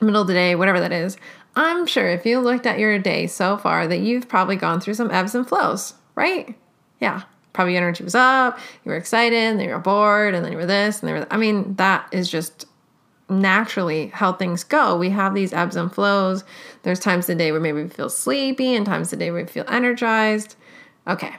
middle 0.01 0.21
of 0.21 0.27
the 0.27 0.33
day, 0.33 0.55
whatever 0.55 0.79
that 0.79 0.93
is, 0.93 1.17
I'm 1.53 1.85
sure 1.85 2.07
if 2.07 2.25
you 2.25 2.39
looked 2.39 2.65
at 2.65 2.79
your 2.79 2.97
day 2.97 3.27
so 3.27 3.57
far 3.57 3.89
that 3.89 3.99
you've 3.99 4.29
probably 4.29 4.55
gone 4.55 4.79
through 4.79 4.93
some 4.93 5.11
ebbs 5.11 5.35
and 5.35 5.45
flows, 5.45 5.95
right? 6.15 6.57
Yeah. 7.01 7.23
Probably 7.51 7.73
your 7.73 7.81
energy 7.81 8.05
was 8.05 8.15
up, 8.15 8.57
you 8.85 8.91
were 8.91 8.97
excited, 8.97 9.37
and 9.37 9.59
then 9.59 9.67
you 9.67 9.73
were 9.73 9.81
bored, 9.81 10.33
and 10.33 10.45
then 10.45 10.53
you 10.53 10.57
were 10.57 10.65
this, 10.65 11.01
and 11.01 11.09
there 11.09 11.19
were. 11.19 11.27
I 11.29 11.35
mean, 11.35 11.75
that 11.75 12.07
is 12.13 12.31
just 12.31 12.67
naturally 13.29 14.07
how 14.07 14.33
things 14.33 14.63
go. 14.63 14.97
We 14.97 15.09
have 15.09 15.33
these 15.33 15.53
ebbs 15.53 15.75
and 15.75 15.91
flows. 15.91 16.43
There's 16.83 16.99
times 16.99 17.25
of 17.25 17.37
the 17.37 17.43
day 17.43 17.51
where 17.51 17.61
maybe 17.61 17.83
we 17.83 17.89
feel 17.89 18.09
sleepy 18.09 18.75
and 18.75 18.85
times 18.85 19.11
of 19.11 19.19
the 19.19 19.25
day 19.25 19.31
we 19.31 19.45
feel 19.45 19.65
energized. 19.67 20.55
Okay. 21.07 21.35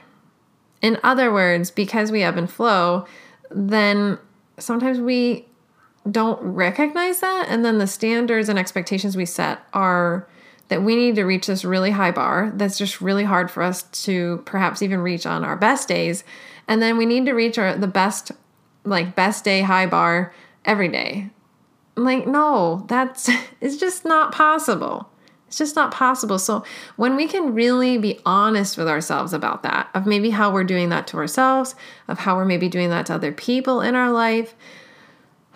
In 0.81 0.99
other 1.03 1.31
words, 1.31 1.71
because 1.71 2.11
we 2.11 2.23
ebb 2.23 2.37
and 2.37 2.51
flow, 2.51 3.05
then 3.49 4.19
sometimes 4.59 4.99
we 4.99 5.45
don't 6.09 6.41
recognize 6.41 7.21
that. 7.21 7.47
And 7.49 7.63
then 7.63 7.77
the 7.77 7.87
standards 7.87 8.49
and 8.49 8.59
expectations 8.59 9.15
we 9.15 9.25
set 9.25 9.59
are 9.73 10.27
that 10.69 10.83
we 10.83 10.95
need 10.95 11.15
to 11.15 11.23
reach 11.23 11.47
this 11.47 11.63
really 11.63 11.91
high 11.91 12.11
bar 12.11 12.51
that's 12.55 12.77
just 12.77 12.99
really 12.99 13.23
hard 13.23 13.49
for 13.49 13.63
us 13.63 13.83
to 13.83 14.41
perhaps 14.45 14.81
even 14.81 14.99
reach 14.99 15.25
on 15.25 15.45
our 15.45 15.55
best 15.55 15.87
days. 15.87 16.25
And 16.67 16.81
then 16.81 16.97
we 16.97 17.05
need 17.05 17.25
to 17.25 17.33
reach 17.33 17.57
our 17.57 17.75
the 17.77 17.87
best 17.87 18.31
like 18.83 19.15
best 19.15 19.45
day 19.45 19.61
high 19.61 19.85
bar 19.85 20.33
every 20.65 20.89
day 20.89 21.29
like, 21.97 22.27
no, 22.27 22.85
that's 22.87 23.29
it's 23.61 23.77
just 23.77 24.05
not 24.05 24.31
possible. 24.31 25.09
It's 25.47 25.57
just 25.57 25.75
not 25.75 25.93
possible. 25.93 26.39
So, 26.39 26.63
when 26.97 27.15
we 27.15 27.27
can 27.27 27.53
really 27.53 27.97
be 27.97 28.19
honest 28.25 28.77
with 28.77 28.87
ourselves 28.87 29.33
about 29.33 29.63
that, 29.63 29.89
of 29.93 30.05
maybe 30.05 30.29
how 30.29 30.51
we're 30.51 30.65
doing 30.65 30.89
that 30.89 31.07
to 31.07 31.17
ourselves, 31.17 31.73
of 32.07 32.19
how 32.19 32.35
we're 32.35 32.45
maybe 32.45 32.67
doing 32.67 32.89
that 32.89 33.05
to 33.05 33.13
other 33.13 33.31
people 33.31 33.81
in 33.81 33.95
our 33.95 34.11
life. 34.11 34.55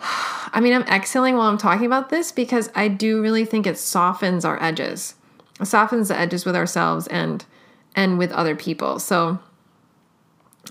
I 0.00 0.60
mean, 0.60 0.72
I'm 0.72 0.82
exhaling 0.82 1.36
while 1.36 1.48
I'm 1.48 1.58
talking 1.58 1.86
about 1.86 2.08
this 2.08 2.32
because 2.32 2.70
I 2.74 2.88
do 2.88 3.22
really 3.22 3.44
think 3.44 3.66
it 3.66 3.78
softens 3.78 4.44
our 4.44 4.62
edges. 4.62 5.14
It 5.60 5.66
softens 5.66 6.08
the 6.08 6.18
edges 6.18 6.44
with 6.44 6.56
ourselves 6.56 7.06
and 7.06 7.44
and 7.94 8.18
with 8.18 8.32
other 8.32 8.56
people. 8.56 8.98
So, 8.98 9.38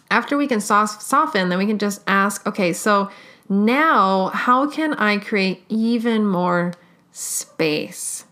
after 0.09 0.35
we 0.35 0.47
can 0.47 0.61
soft, 0.61 1.03
soften, 1.03 1.49
then 1.49 1.59
we 1.59 1.67
can 1.67 1.77
just 1.77 2.01
ask, 2.07 2.45
okay, 2.47 2.73
so 2.73 3.11
now, 3.51 4.27
how 4.27 4.69
can 4.69 4.93
I 4.93 5.17
create 5.17 5.65
even 5.67 6.25
more 6.25 6.73
space 7.11 8.23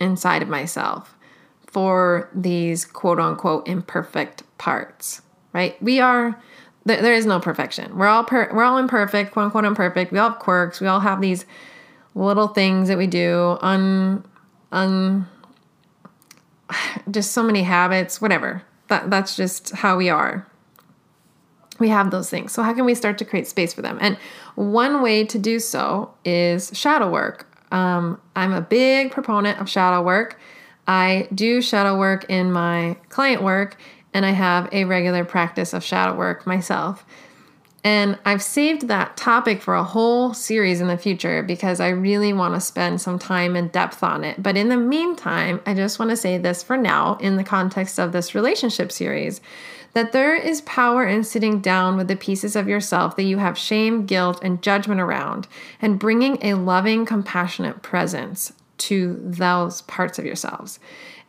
inside 0.00 0.42
of 0.42 0.48
myself 0.48 1.16
for 1.64 2.28
these 2.34 2.84
quote 2.84 3.20
unquote 3.20 3.68
imperfect 3.68 4.42
parts, 4.58 5.22
right? 5.52 5.80
We 5.80 6.00
are 6.00 6.42
there, 6.84 7.00
there 7.00 7.14
is 7.14 7.24
no 7.24 7.38
perfection. 7.38 7.96
We're 7.96 8.08
all 8.08 8.24
per, 8.24 8.52
we're 8.52 8.64
all 8.64 8.78
imperfect, 8.78 9.30
quote 9.30 9.44
unquote 9.44 9.64
imperfect. 9.64 10.10
We 10.10 10.18
all 10.18 10.30
have 10.30 10.40
quirks. 10.40 10.80
We 10.80 10.88
all 10.88 10.98
have 10.98 11.20
these 11.20 11.46
little 12.16 12.48
things 12.48 12.88
that 12.88 12.98
we 12.98 13.06
do 13.06 13.56
un 13.60 14.24
un 14.72 15.28
just 17.12 17.30
so 17.30 17.44
many 17.44 17.62
habits, 17.62 18.20
whatever. 18.20 18.64
That 18.88 19.08
that's 19.08 19.36
just 19.36 19.70
how 19.70 19.96
we 19.96 20.08
are 20.08 20.48
we 21.78 21.88
have 21.88 22.10
those 22.10 22.30
things. 22.30 22.52
So, 22.52 22.62
how 22.62 22.72
can 22.72 22.84
we 22.84 22.94
start 22.94 23.18
to 23.18 23.24
create 23.24 23.46
space 23.46 23.74
for 23.74 23.82
them? 23.82 23.98
And 24.00 24.16
one 24.54 25.02
way 25.02 25.24
to 25.24 25.38
do 25.38 25.58
so 25.58 26.14
is 26.24 26.70
shadow 26.74 27.10
work. 27.10 27.46
Um, 27.72 28.20
I'm 28.36 28.52
a 28.52 28.60
big 28.60 29.10
proponent 29.10 29.60
of 29.60 29.68
shadow 29.68 30.02
work. 30.02 30.38
I 30.86 31.28
do 31.34 31.62
shadow 31.62 31.98
work 31.98 32.26
in 32.28 32.52
my 32.52 32.96
client 33.08 33.42
work, 33.42 33.76
and 34.12 34.24
I 34.24 34.30
have 34.30 34.68
a 34.72 34.84
regular 34.84 35.24
practice 35.24 35.72
of 35.72 35.82
shadow 35.82 36.14
work 36.14 36.46
myself. 36.46 37.04
And 37.84 38.18
I've 38.24 38.42
saved 38.42 38.88
that 38.88 39.14
topic 39.18 39.60
for 39.60 39.74
a 39.74 39.84
whole 39.84 40.32
series 40.32 40.80
in 40.80 40.88
the 40.88 40.96
future 40.96 41.42
because 41.42 41.80
I 41.80 41.90
really 41.90 42.32
want 42.32 42.54
to 42.54 42.60
spend 42.60 43.02
some 43.02 43.18
time 43.18 43.54
and 43.54 43.70
depth 43.70 44.02
on 44.02 44.24
it. 44.24 44.42
But 44.42 44.56
in 44.56 44.70
the 44.70 44.78
meantime, 44.78 45.60
I 45.66 45.74
just 45.74 45.98
want 45.98 46.10
to 46.10 46.16
say 46.16 46.38
this 46.38 46.62
for 46.62 46.78
now 46.78 47.18
in 47.20 47.36
the 47.36 47.44
context 47.44 48.00
of 48.00 48.12
this 48.12 48.34
relationship 48.34 48.90
series 48.90 49.42
that 49.92 50.12
there 50.12 50.34
is 50.34 50.62
power 50.62 51.06
in 51.06 51.22
sitting 51.22 51.60
down 51.60 51.98
with 51.98 52.08
the 52.08 52.16
pieces 52.16 52.56
of 52.56 52.66
yourself 52.66 53.16
that 53.16 53.24
you 53.24 53.36
have 53.36 53.56
shame, 53.56 54.06
guilt, 54.06 54.40
and 54.42 54.62
judgment 54.62 55.00
around 55.00 55.46
and 55.80 55.98
bringing 55.98 56.38
a 56.42 56.54
loving, 56.54 57.04
compassionate 57.04 57.82
presence 57.82 58.54
to 58.78 59.20
those 59.22 59.82
parts 59.82 60.18
of 60.18 60.24
yourselves. 60.24 60.80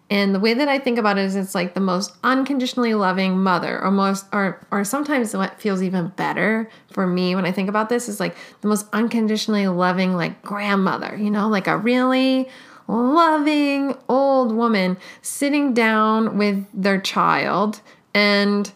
And 0.10 0.36
the 0.36 0.40
way 0.40 0.54
that 0.54 0.68
I 0.68 0.78
think 0.78 1.00
about 1.00 1.18
it 1.18 1.26
is 1.26 1.36
it's 1.36 1.56
like 1.56 1.74
the 1.74 1.80
most 1.80 2.16
unconditionally 2.24 2.94
loving 2.94 3.40
mother, 3.40 3.82
or 3.82 3.90
most 3.90 4.26
or 4.32 4.66
or 4.70 4.84
sometimes 4.84 5.36
what 5.36 5.60
feels 5.60 5.82
even 5.82 6.10
better 6.10 6.70
for 6.92 7.08
me 7.08 7.34
when 7.34 7.46
I 7.46 7.52
think 7.52 7.70
about 7.70 7.90
this 7.90 8.08
is 8.08 8.20
like 8.20 8.36
the 8.62 8.68
most 8.68 8.86
unconditionally 8.94 9.68
loving 9.68 10.14
like 10.16 10.44
grandmother, 10.44 11.18
you 11.20 11.32
know, 11.32 11.48
like 11.50 11.68
a 11.68 11.78
really 11.78 12.48
loving 12.88 13.96
old 14.08 14.52
woman 14.52 14.98
sitting 15.24 15.74
down 15.74 16.38
with 16.38 16.68
their 16.72 17.02
child 17.02 17.82
and 18.14 18.72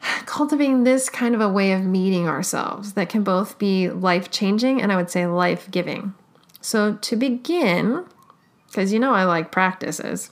cultivating 0.26 0.84
this 0.84 1.08
kind 1.08 1.34
of 1.34 1.40
a 1.40 1.48
way 1.48 1.72
of 1.72 1.82
meeting 1.82 2.28
ourselves 2.28 2.92
that 2.92 3.08
can 3.08 3.24
both 3.24 3.58
be 3.58 3.90
life 3.90 4.30
changing 4.30 4.80
and 4.80 4.92
I 4.92 4.96
would 4.96 5.10
say 5.10 5.26
life 5.26 5.68
giving. 5.72 6.14
So, 6.62 6.94
to 6.94 7.16
begin, 7.16 8.04
because 8.70 8.92
you 8.92 8.98
know 8.98 9.12
I 9.12 9.24
like 9.24 9.50
practices. 9.50 10.30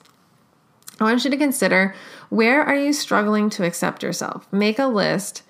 I 1.01 1.05
want 1.05 1.25
you 1.25 1.31
to 1.31 1.37
consider 1.37 1.95
where 2.29 2.63
are 2.63 2.77
you 2.77 2.93
struggling 2.93 3.51
to 3.51 3.65
accept 3.65 4.03
yourself? 4.03 4.51
Make 4.53 4.79
a 4.79 4.87
list. 4.87 5.43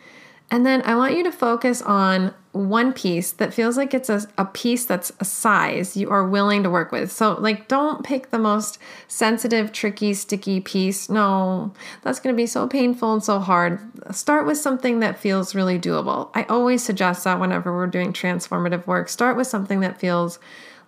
And 0.51 0.65
then 0.65 0.83
I 0.87 0.95
want 0.97 1.15
you 1.15 1.23
to 1.25 1.33
focus 1.33 1.83
on 1.83 2.33
one 2.53 2.95
piece 2.95 3.33
that 3.33 3.53
feels 3.53 3.77
like 3.77 3.93
it's 3.93 4.09
a, 4.09 4.27
a 4.39 4.47
piece 4.47 4.87
that's 4.87 5.13
a 5.21 5.25
size 5.25 5.95
you 5.95 6.09
are 6.09 6.27
willing 6.27 6.63
to 6.63 6.71
work 6.71 6.91
with. 6.91 7.13
So, 7.13 7.35
like, 7.35 7.69
don't 7.69 8.03
pick 8.03 8.31
the 8.31 8.39
most 8.39 8.79
sensitive, 9.07 9.73
tricky, 9.73 10.15
sticky 10.15 10.61
piece. 10.61 11.11
No, 11.11 11.73
that's 12.03 12.19
going 12.19 12.35
to 12.35 12.37
be 12.37 12.47
so 12.47 12.67
painful 12.67 13.13
and 13.13 13.23
so 13.23 13.39
hard. 13.39 13.81
Start 14.15 14.47
with 14.47 14.57
something 14.57 15.01
that 15.01 15.21
feels 15.21 15.55
really 15.55 15.79
doable. 15.79 16.31
I 16.35 16.45
always 16.45 16.83
suggest 16.83 17.25
that 17.25 17.39
whenever 17.39 17.75
we're 17.75 17.87
doing 17.87 18.15
transformative 18.15 18.87
work, 18.87 19.11
start 19.11 19.37
with 19.37 19.47
something 19.47 19.81
that 19.81 20.01
feels 20.01 20.39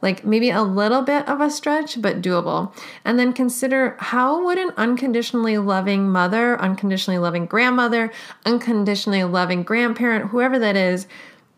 like 0.03 0.25
maybe 0.25 0.51
a 0.51 0.63
little 0.63 1.03
bit 1.03 1.29
of 1.29 1.41
a 1.41 1.51
stretch, 1.51 2.01
but 2.01 2.23
doable. 2.23 2.75
And 3.05 3.19
then 3.19 3.33
consider 3.33 3.97
how 3.99 4.45
would 4.45 4.59
an 4.59 4.73
unconditionally 4.77 5.59
loving 5.59 6.09
mother, 6.09 6.61
unconditionally 6.61 7.19
loving 7.19 7.47
grandmother, 7.47 8.13
unconditionally 8.45 9.25
loving 9.25 9.63
grandparent, 9.63 10.31
whoever 10.31 10.59
that 10.59 10.77
is, 10.77 11.07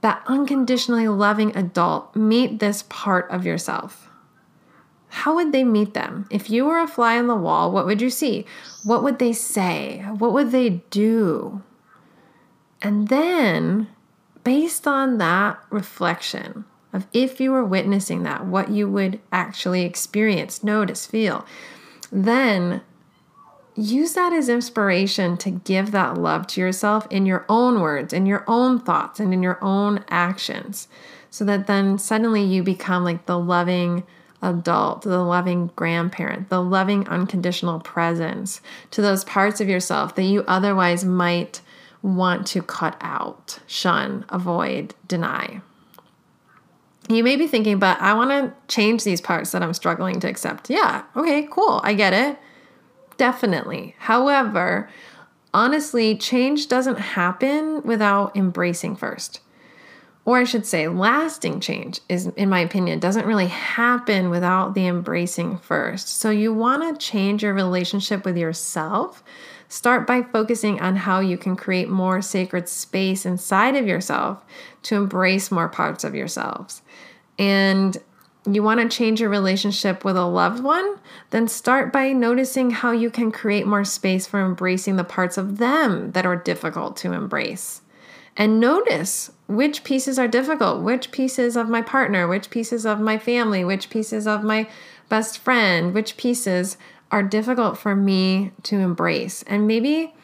that 0.01 0.23
unconditionally 0.27 1.09
loving 1.09 1.57
adult 1.57 2.15
meet 2.17 2.59
this 2.59 2.83
part 2.89 3.31
of 3.31 3.47
yourself? 3.47 4.09
How 5.09 5.35
would 5.35 5.53
they 5.53 5.63
meet 5.63 5.95
them? 5.95 6.27
If 6.31 6.49
you 6.49 6.65
were 6.65 6.81
a 6.81 6.89
fly 6.89 7.19
on 7.19 7.27
the 7.27 7.35
wall, 7.37 7.71
what 7.71 7.85
would 7.85 8.01
you 8.01 8.09
see? 8.11 8.47
What 8.83 9.03
would 9.03 9.19
they 9.19 9.35
say? 9.35 10.01
What 10.19 10.33
would 10.33 10.53
they 10.53 10.83
do? 10.91 11.63
And 12.81 13.09
then, 13.09 13.89
based 14.43 14.89
on 14.89 15.19
that 15.19 15.63
reflection, 15.71 16.65
of 16.93 17.07
if 17.13 17.41
you 17.41 17.53
were 17.53 17.65
witnessing 17.65 18.23
that, 18.23 18.47
what 18.47 18.71
you 18.71 18.89
would 18.89 19.21
actually 19.33 19.83
experience, 19.83 20.63
notice, 20.63 21.07
feel. 21.07 21.47
Then 22.11 22.83
use 23.75 24.13
that 24.15 24.33
as 24.33 24.49
inspiration 24.49 25.37
to 25.39 25.51
give 25.51 25.93
that 25.93 26.19
love 26.19 26.47
to 26.47 26.61
yourself 26.61 27.07
in 27.11 27.25
your 27.25 27.47
own 27.49 27.81
words, 27.81 28.13
in 28.13 28.27
your 28.27 28.45
own 28.47 28.79
thoughts, 28.79 29.19
and 29.19 29.33
in 29.33 29.43
your 29.43 29.59
own 29.63 30.05
actions. 30.09 30.89
So 31.31 31.45
that 31.47 31.67
then 31.67 31.99
suddenly 31.99 32.43
you 32.43 32.63
become 32.63 33.05
like 33.05 33.25
the 33.25 33.39
loving 33.39 34.05
adult, 34.43 35.03
the 35.03 35.23
loving 35.23 35.71
grandparent, 35.77 36.51
the 36.51 36.63
loving 36.63 37.09
unconditional 37.09 37.81
presence 37.81 38.61
to 38.91 39.01
those 39.01 39.25
parts 39.25 39.61
of 39.61 39.69
yourself 39.69 40.15
that 40.17 40.25
you 40.25 40.45
otherwise 40.47 41.05
might 41.05 41.63
want 42.03 42.47
to 42.49 42.63
cut 42.63 42.97
out, 43.01 43.61
shun, 43.67 44.27
avoid, 44.29 44.95
deny. 45.07 45.63
You 47.09 47.25
may 47.25 47.37
be 47.37 47.47
thinking, 47.47 47.79
but 47.79 48.01
I 48.01 48.15
want 48.15 48.31
to 48.31 48.53
change 48.73 49.05
these 49.05 49.21
parts 49.21 49.53
that 49.53 49.63
I'm 49.63 49.75
struggling 49.75 50.21
to 50.21 50.29
accept. 50.29 50.71
Yeah, 50.71 51.03
okay, 51.17 51.49
cool. 51.51 51.81
I 51.83 51.95
get 51.95 52.13
it. 52.13 52.39
Definitely. 53.17 53.97
However, 53.99 54.89
honestly, 55.53 56.17
change 56.17 56.69
doesn't 56.69 56.99
happen 56.99 57.83
without 57.83 58.37
embracing 58.37 58.97
first. 58.97 59.41
Or 60.25 60.39
I 60.39 60.45
should 60.45 60.65
say, 60.65 60.87
lasting 60.87 61.59
change 61.59 62.01
is, 62.09 62.29
in 62.29 62.49
my 62.49 62.61
opinion, 62.61 63.01
doesn't 63.01 63.27
really 63.27 63.49
happen 63.49 64.31
without 64.31 64.75
the 64.75 64.87
embracing 64.87 65.59
first. 65.59 66.07
So 66.07 66.31
you 66.31 66.55
want 66.55 66.83
to 66.99 67.05
change 67.05 67.43
your 67.43 67.55
relationship 67.55 68.25
with 68.25 68.37
yourself. 68.37 69.25
Start 69.69 70.07
by 70.07 70.23
focusing 70.23 70.81
on 70.81 70.95
how 70.95 71.19
you 71.19 71.37
can 71.37 71.57
create 71.57 71.89
more 71.89 72.23
sacred 72.23 72.69
space 72.69 73.27
inside 73.27 73.75
of 73.75 73.89
yourself 73.89 74.45
to 74.83 74.95
embrace 74.95 75.51
more 75.51 75.69
parts 75.69 76.05
of 76.05 76.15
yourselves 76.15 76.82
and 77.39 77.97
you 78.51 78.63
want 78.63 78.81
to 78.81 78.97
change 78.97 79.21
your 79.21 79.31
relationship 79.31 80.05
with 80.05 80.17
a 80.17 80.25
loved 80.25 80.63
one, 80.63 80.97
then 81.31 81.47
start 81.47 81.93
by 81.93 82.13
noticing 82.13 82.71
how 82.71 82.91
you 82.91 83.11
can 83.11 83.31
create 83.31 83.67
more 83.67 83.85
space 83.85 84.27
for 84.27 84.45
embracing 84.45 84.97
the 84.97 85.05
parts 85.05 85.39
of 85.39 85.59
them 85.59 86.11
that 86.13 86.27
are 86.27 86.37
difficult 86.37 86.97
to 86.99 87.13
embrace. 87.13 87.83
And 88.37 88.59
notice 88.59 89.31
which 89.47 89.85
pieces 89.85 90.19
are 90.19 90.27
difficult, 90.27 90.83
which 90.83 91.13
pieces 91.13 91.57
of 91.57 91.69
my 91.69 91.83
partner, 91.83 92.27
which 92.27 92.51
pieces 92.51 92.87
of 92.87 92.99
my 92.99 93.19
family, 93.19 93.65
which 93.65 93.91
pieces 93.91 94.27
of 94.27 94.43
my 94.43 94.69
best 95.09 95.39
friend, 95.39 95.95
which 95.95 96.17
pieces 96.17 96.77
are 97.11 97.23
difficult 97.23 97.77
for 97.77 97.95
me 97.95 98.51
to 98.65 98.79
embrace. 98.79 99.43
And 99.45 99.67
maybe 99.67 100.15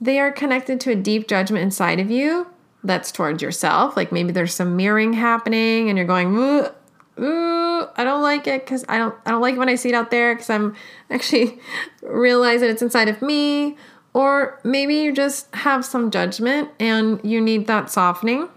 they 0.00 0.18
are 0.18 0.32
connected 0.32 0.80
to 0.80 0.90
a 0.90 0.96
deep 0.96 1.28
judgment 1.28 1.62
inside 1.62 2.00
of 2.00 2.10
you 2.10 2.48
that's 2.84 3.12
towards 3.12 3.42
yourself. 3.42 3.96
Like 3.96 4.12
maybe 4.12 4.32
there's 4.32 4.54
some 4.54 4.76
mirroring 4.76 5.12
happening 5.12 5.88
and 5.88 5.98
you're 5.98 6.06
going, 6.06 6.36
ooh, 6.36 6.66
ooh 7.20 7.86
I 7.96 8.04
don't 8.04 8.22
like 8.22 8.46
it 8.46 8.64
because 8.64 8.84
I 8.88 8.98
don't 8.98 9.14
I 9.26 9.30
don't 9.30 9.40
like 9.40 9.56
when 9.56 9.68
I 9.68 9.74
see 9.74 9.88
it 9.90 9.94
out 9.94 10.10
there 10.10 10.34
because 10.34 10.50
I'm 10.50 10.74
actually 11.10 11.58
realize 12.02 12.60
that 12.60 12.70
it's 12.70 12.82
inside 12.82 13.08
of 13.08 13.22
me. 13.22 13.76
Or 14.14 14.58
maybe 14.64 14.96
you 14.96 15.12
just 15.12 15.54
have 15.54 15.84
some 15.84 16.10
judgment 16.10 16.70
and 16.80 17.20
you 17.22 17.40
need 17.40 17.66
that 17.66 17.90
softening. 17.90 18.48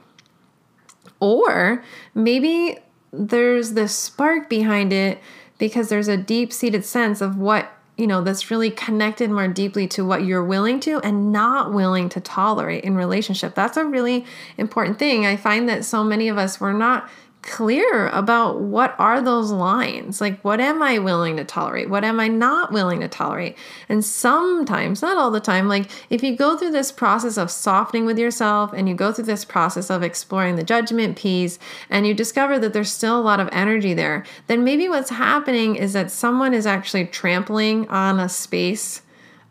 Or 1.19 1.83
maybe 2.15 2.79
there's 3.11 3.73
this 3.73 3.95
spark 3.95 4.49
behind 4.49 4.93
it 4.93 5.19
because 5.57 5.89
there's 5.89 6.07
a 6.07 6.17
deep 6.17 6.51
seated 6.51 6.83
sense 6.85 7.21
of 7.21 7.37
what 7.37 7.71
you 7.97 8.07
know, 8.07 8.21
that's 8.21 8.49
really 8.49 8.71
connected 8.71 9.29
more 9.29 9.47
deeply 9.47 9.87
to 9.89 10.05
what 10.05 10.23
you're 10.23 10.43
willing 10.43 10.79
to 10.81 10.99
and 10.99 11.31
not 11.31 11.73
willing 11.73 12.09
to 12.09 12.19
tolerate 12.19 12.83
in 12.83 12.95
relationship. 12.95 13.53
That's 13.53 13.77
a 13.77 13.85
really 13.85 14.25
important 14.57 14.97
thing. 14.97 15.25
I 15.25 15.35
find 15.35 15.67
that 15.69 15.85
so 15.85 16.03
many 16.03 16.27
of 16.27 16.37
us 16.37 16.59
we're 16.59 16.73
not 16.73 17.09
clear 17.41 18.07
about 18.09 18.61
what 18.61 18.95
are 18.99 19.21
those 19.21 19.51
lines? 19.51 20.21
Like 20.21 20.39
what 20.41 20.59
am 20.59 20.83
i 20.83 20.99
willing 20.99 21.37
to 21.37 21.43
tolerate? 21.43 21.89
What 21.89 22.03
am 22.03 22.19
i 22.19 22.27
not 22.27 22.71
willing 22.71 22.99
to 22.99 23.07
tolerate? 23.07 23.57
And 23.89 24.05
sometimes 24.05 25.01
not 25.01 25.17
all 25.17 25.31
the 25.31 25.39
time 25.39 25.67
like 25.67 25.89
if 26.09 26.21
you 26.23 26.35
go 26.35 26.57
through 26.57 26.71
this 26.71 26.91
process 26.91 27.37
of 27.37 27.49
softening 27.49 28.05
with 28.05 28.19
yourself 28.19 28.73
and 28.73 28.87
you 28.87 28.95
go 28.95 29.11
through 29.11 29.25
this 29.25 29.45
process 29.45 29.89
of 29.89 30.03
exploring 30.03 30.55
the 30.55 30.63
judgment 30.63 31.17
piece 31.17 31.57
and 31.89 32.05
you 32.05 32.13
discover 32.13 32.59
that 32.59 32.73
there's 32.73 32.91
still 32.91 33.19
a 33.19 33.21
lot 33.21 33.39
of 33.39 33.49
energy 33.51 33.93
there 33.93 34.23
then 34.47 34.63
maybe 34.63 34.87
what's 34.87 35.09
happening 35.09 35.75
is 35.75 35.93
that 35.93 36.11
someone 36.11 36.53
is 36.53 36.67
actually 36.67 37.05
trampling 37.05 37.87
on 37.89 38.19
a 38.19 38.29
space 38.29 39.01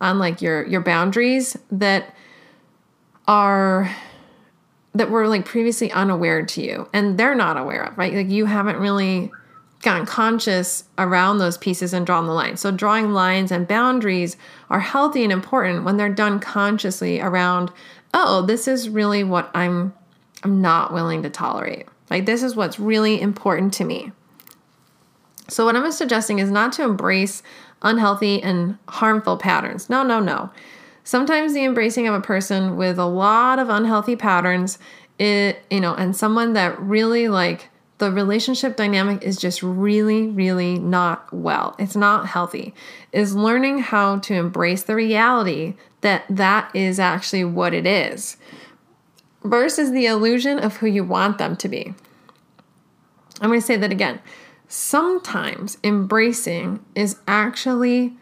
on 0.01 0.18
like 0.18 0.41
your 0.41 0.66
your 0.66 0.80
boundaries 0.80 1.57
that 1.70 2.14
are 3.26 3.95
that 4.95 5.11
were 5.11 5.28
like 5.28 5.45
previously 5.45 5.91
unaware 5.93 6.45
to 6.45 6.62
you 6.62 6.88
and 6.93 7.18
they're 7.18 7.34
not 7.34 7.57
aware 7.57 7.82
of, 7.84 7.97
right? 7.97 8.12
Like 8.12 8.28
you 8.28 8.47
haven't 8.47 8.78
really 8.78 9.30
gotten 9.82 10.05
conscious 10.05 10.84
around 10.99 11.38
those 11.38 11.57
pieces 11.57 11.95
and 11.95 12.05
drawn 12.05 12.26
the 12.26 12.32
line. 12.32 12.57
So 12.57 12.70
drawing 12.70 13.12
lines 13.12 13.51
and 13.51 13.66
boundaries 13.66 14.36
are 14.68 14.80
healthy 14.80 15.22
and 15.22 15.32
important 15.32 15.84
when 15.84 15.97
they're 15.97 16.12
done 16.12 16.38
consciously 16.41 17.20
around, 17.20 17.70
oh, 18.12 18.43
this 18.43 18.68
is 18.68 18.88
really 18.88 19.24
what 19.24 19.51
I'm 19.55 19.95
I'm 20.43 20.62
not 20.62 20.93
willing 20.93 21.22
to 21.22 21.30
tolerate. 21.30 21.86
Like 22.09 22.26
this 22.26 22.43
is 22.43 22.57
what's 22.57 22.80
really 22.80 23.20
important 23.20 23.74
to 23.74 23.84
me. 23.84 24.12
So 25.49 25.64
what 25.64 25.76
I'm 25.76 25.93
suggesting 25.93 26.38
is 26.38 26.51
not 26.51 26.72
to 26.74 26.82
embrace 26.82 27.43
unhealthy 27.82 28.43
and 28.43 28.78
harmful 28.88 29.36
patterns. 29.36 29.91
No, 29.91 30.03
no, 30.03 30.20
no. 30.20 30.51
Sometimes 31.05 31.55
the 31.55 31.64
embracing 31.64 32.07
of 32.07 32.14
a 32.14 32.20
person 32.20 32.76
with 32.76 32.98
a 32.98 33.07
lot 33.07 33.59
of 33.59 33.68
unhealthy 33.68 34.16
patterns, 34.16 34.78
it, 35.18 35.62
you 35.70 35.80
know, 35.80 35.94
and 35.94 36.16
someone 36.16 36.53
that 36.55 36.80
really 36.80 37.28
like 37.28 37.68
the 37.98 38.11
relationship 38.11 38.76
dynamic 38.76 39.22
is 39.22 39.36
just 39.36 39.62
really, 39.62 40.26
really 40.26 40.78
not 40.78 41.32
well. 41.32 41.76
It's 41.78 41.96
not 41.96 42.26
healthy. 42.26 42.74
Is 43.12 43.34
learning 43.34 43.80
how 43.80 44.18
to 44.20 44.34
embrace 44.34 44.82
the 44.82 44.94
reality 44.94 45.74
that 46.01 46.24
that 46.30 46.74
is 46.74 46.98
actually 46.98 47.44
what 47.44 47.74
it 47.74 47.86
is 47.86 48.38
versus 49.44 49.90
the 49.90 50.07
illusion 50.07 50.59
of 50.59 50.78
who 50.78 50.86
you 50.86 51.05
want 51.05 51.38
them 51.38 51.57
to 51.57 51.68
be. 51.68 51.94
I'm 53.40 53.48
going 53.48 53.61
to 53.61 53.66
say 53.66 53.76
that 53.76 53.92
again. 53.92 54.20
Sometimes 54.68 55.78
embracing 55.82 56.84
is 56.94 57.16
actually 57.26 58.16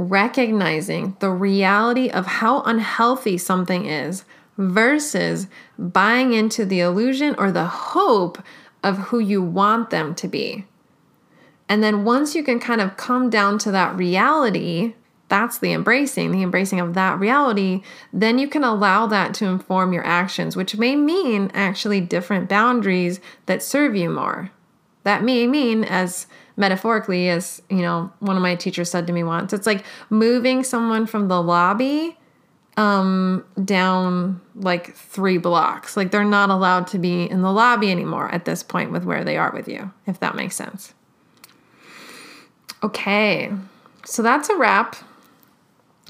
recognizing 0.00 1.16
the 1.20 1.30
reality 1.30 2.08
of 2.08 2.26
how 2.26 2.62
unhealthy 2.62 3.36
something 3.36 3.84
is 3.84 4.24
versus 4.56 5.46
buying 5.78 6.32
into 6.32 6.64
the 6.64 6.80
illusion 6.80 7.34
or 7.38 7.52
the 7.52 7.66
hope 7.66 8.42
of 8.82 8.96
who 8.98 9.18
you 9.18 9.42
want 9.42 9.90
them 9.90 10.14
to 10.14 10.26
be. 10.26 10.64
And 11.68 11.82
then 11.82 12.04
once 12.04 12.34
you 12.34 12.42
can 12.42 12.58
kind 12.58 12.80
of 12.80 12.96
come 12.96 13.30
down 13.30 13.58
to 13.58 13.70
that 13.72 13.94
reality, 13.96 14.94
that's 15.28 15.58
the 15.58 15.72
embracing, 15.72 16.32
the 16.32 16.42
embracing 16.42 16.80
of 16.80 16.94
that 16.94 17.20
reality, 17.20 17.82
then 18.12 18.38
you 18.38 18.48
can 18.48 18.64
allow 18.64 19.06
that 19.06 19.34
to 19.34 19.46
inform 19.46 19.92
your 19.92 20.04
actions, 20.04 20.56
which 20.56 20.76
may 20.76 20.96
mean 20.96 21.50
actually 21.54 22.00
different 22.00 22.48
boundaries 22.48 23.20
that 23.46 23.62
serve 23.62 23.94
you 23.94 24.10
more. 24.10 24.50
That 25.04 25.22
may 25.24 25.46
mean, 25.46 25.84
as 25.84 26.26
metaphorically, 26.56 27.30
as 27.30 27.62
you 27.70 27.82
know, 27.82 28.12
one 28.20 28.36
of 28.36 28.42
my 28.42 28.54
teachers 28.54 28.90
said 28.90 29.06
to 29.06 29.12
me 29.12 29.22
once, 29.22 29.52
it's 29.52 29.66
like 29.66 29.84
moving 30.10 30.62
someone 30.62 31.06
from 31.06 31.28
the 31.28 31.42
lobby 31.42 32.18
um, 32.76 33.44
down 33.64 34.40
like 34.54 34.94
three 34.94 35.38
blocks. 35.38 35.96
Like 35.96 36.10
they're 36.10 36.24
not 36.24 36.50
allowed 36.50 36.86
to 36.88 36.98
be 36.98 37.24
in 37.30 37.42
the 37.42 37.52
lobby 37.52 37.90
anymore 37.90 38.32
at 38.32 38.44
this 38.44 38.62
point 38.62 38.92
with 38.92 39.04
where 39.04 39.24
they 39.24 39.36
are 39.36 39.52
with 39.52 39.68
you, 39.68 39.92
if 40.06 40.20
that 40.20 40.34
makes 40.34 40.56
sense. 40.56 40.94
Okay, 42.82 43.52
so 44.06 44.22
that's 44.22 44.48
a 44.48 44.56
wrap 44.56 44.96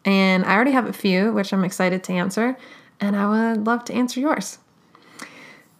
And 0.06 0.46
I 0.46 0.56
already 0.56 0.72
have 0.72 0.88
a 0.88 0.94
few, 0.94 1.34
which 1.34 1.52
I'm 1.52 1.66
excited 1.66 2.06
to 2.06 2.14
answer, 2.14 2.56
and 3.02 3.18
I 3.18 3.52
would 3.52 3.68
love 3.68 3.84
to 3.86 3.94
answer 3.94 4.20
yours. 4.22 4.60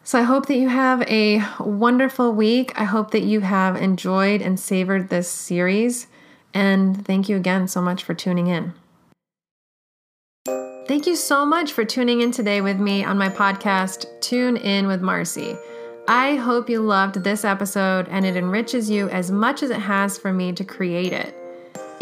So 0.06 0.20
I 0.20 0.24
hope 0.24 0.48
that 0.48 0.58
you 0.58 0.68
have 0.68 1.02
a 1.04 1.42
wonderful 1.60 2.34
week. 2.34 2.74
I 2.76 2.84
hope 2.84 3.12
that 3.12 3.24
you 3.24 3.40
have 3.40 3.78
enjoyed 3.78 4.42
and 4.42 4.60
savored 4.60 5.10
this 5.10 5.30
series. 5.30 6.08
And 6.54 7.06
thank 7.06 7.30
you 7.30 7.38
again 7.38 7.70
so 7.70 7.82
much 7.82 8.04
for 8.04 8.14
tuning 8.14 8.48
in. 8.48 8.74
Thank 10.88 11.08
you 11.08 11.16
so 11.16 11.46
much 11.46 11.72
for 11.72 11.86
tuning 11.86 12.20
in 12.20 12.32
today 12.32 12.60
with 12.60 12.78
me 12.78 13.06
on 13.06 13.18
my 13.18 13.30
podcast, 13.30 14.06
Tune 14.20 14.58
In 14.58 14.88
with 14.88 15.02
Marcy. 15.02 15.56
I 16.10 16.36
hope 16.36 16.70
you 16.70 16.82
loved 16.82 17.24
this 17.24 17.46
episode 17.46 18.10
and 18.10 18.26
it 18.26 18.36
enriches 18.36 18.90
you 18.90 19.08
as 19.08 19.32
much 19.32 19.64
as 19.64 19.70
it 19.70 19.80
has 19.80 20.18
for 20.18 20.34
me 20.34 20.52
to 20.52 20.66
create 20.66 21.14
it. 21.14 21.34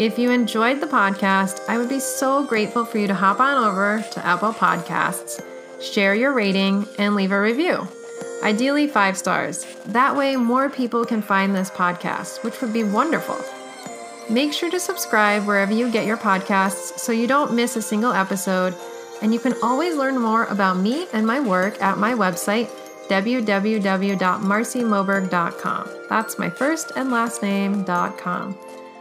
If 0.00 0.18
you 0.18 0.32
enjoyed 0.32 0.80
the 0.80 0.88
podcast, 0.88 1.60
I 1.68 1.78
would 1.78 1.88
be 1.88 2.00
so 2.00 2.44
grateful 2.44 2.84
for 2.84 2.98
you 2.98 3.06
to 3.06 3.14
hop 3.14 3.38
on 3.38 3.62
over 3.62 4.04
to 4.10 4.26
Apple 4.26 4.52
Podcasts 4.52 5.40
share 5.82 6.14
your 6.14 6.32
rating, 6.32 6.86
and 6.98 7.14
leave 7.14 7.32
a 7.32 7.40
review. 7.40 7.86
Ideally, 8.42 8.88
five 8.88 9.16
stars. 9.16 9.64
That 9.86 10.16
way, 10.16 10.36
more 10.36 10.68
people 10.68 11.04
can 11.04 11.22
find 11.22 11.54
this 11.54 11.70
podcast, 11.70 12.42
which 12.42 12.60
would 12.60 12.72
be 12.72 12.84
wonderful. 12.84 13.38
Make 14.30 14.52
sure 14.52 14.70
to 14.70 14.80
subscribe 14.80 15.46
wherever 15.46 15.72
you 15.72 15.90
get 15.90 16.06
your 16.06 16.16
podcasts 16.16 16.98
so 16.98 17.12
you 17.12 17.26
don't 17.26 17.54
miss 17.54 17.76
a 17.76 17.82
single 17.82 18.12
episode. 18.12 18.74
And 19.20 19.32
you 19.32 19.38
can 19.38 19.54
always 19.62 19.96
learn 19.96 20.18
more 20.18 20.46
about 20.46 20.78
me 20.78 21.06
and 21.12 21.26
my 21.26 21.38
work 21.38 21.80
at 21.80 21.98
my 21.98 22.14
website, 22.14 22.68
www.marcymoberg.com. 23.08 25.88
That's 26.08 26.38
my 26.38 26.50
first 26.50 26.92
and 26.96 27.10
last 27.10 27.42
name.com. 27.42 28.58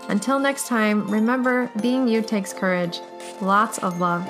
Until 0.09 0.39
next 0.39 0.67
time, 0.67 1.09
remember 1.09 1.71
being 1.81 2.07
you 2.07 2.21
takes 2.21 2.53
courage. 2.53 2.99
Lots 3.41 3.79
of 3.79 3.99
love. 3.99 4.27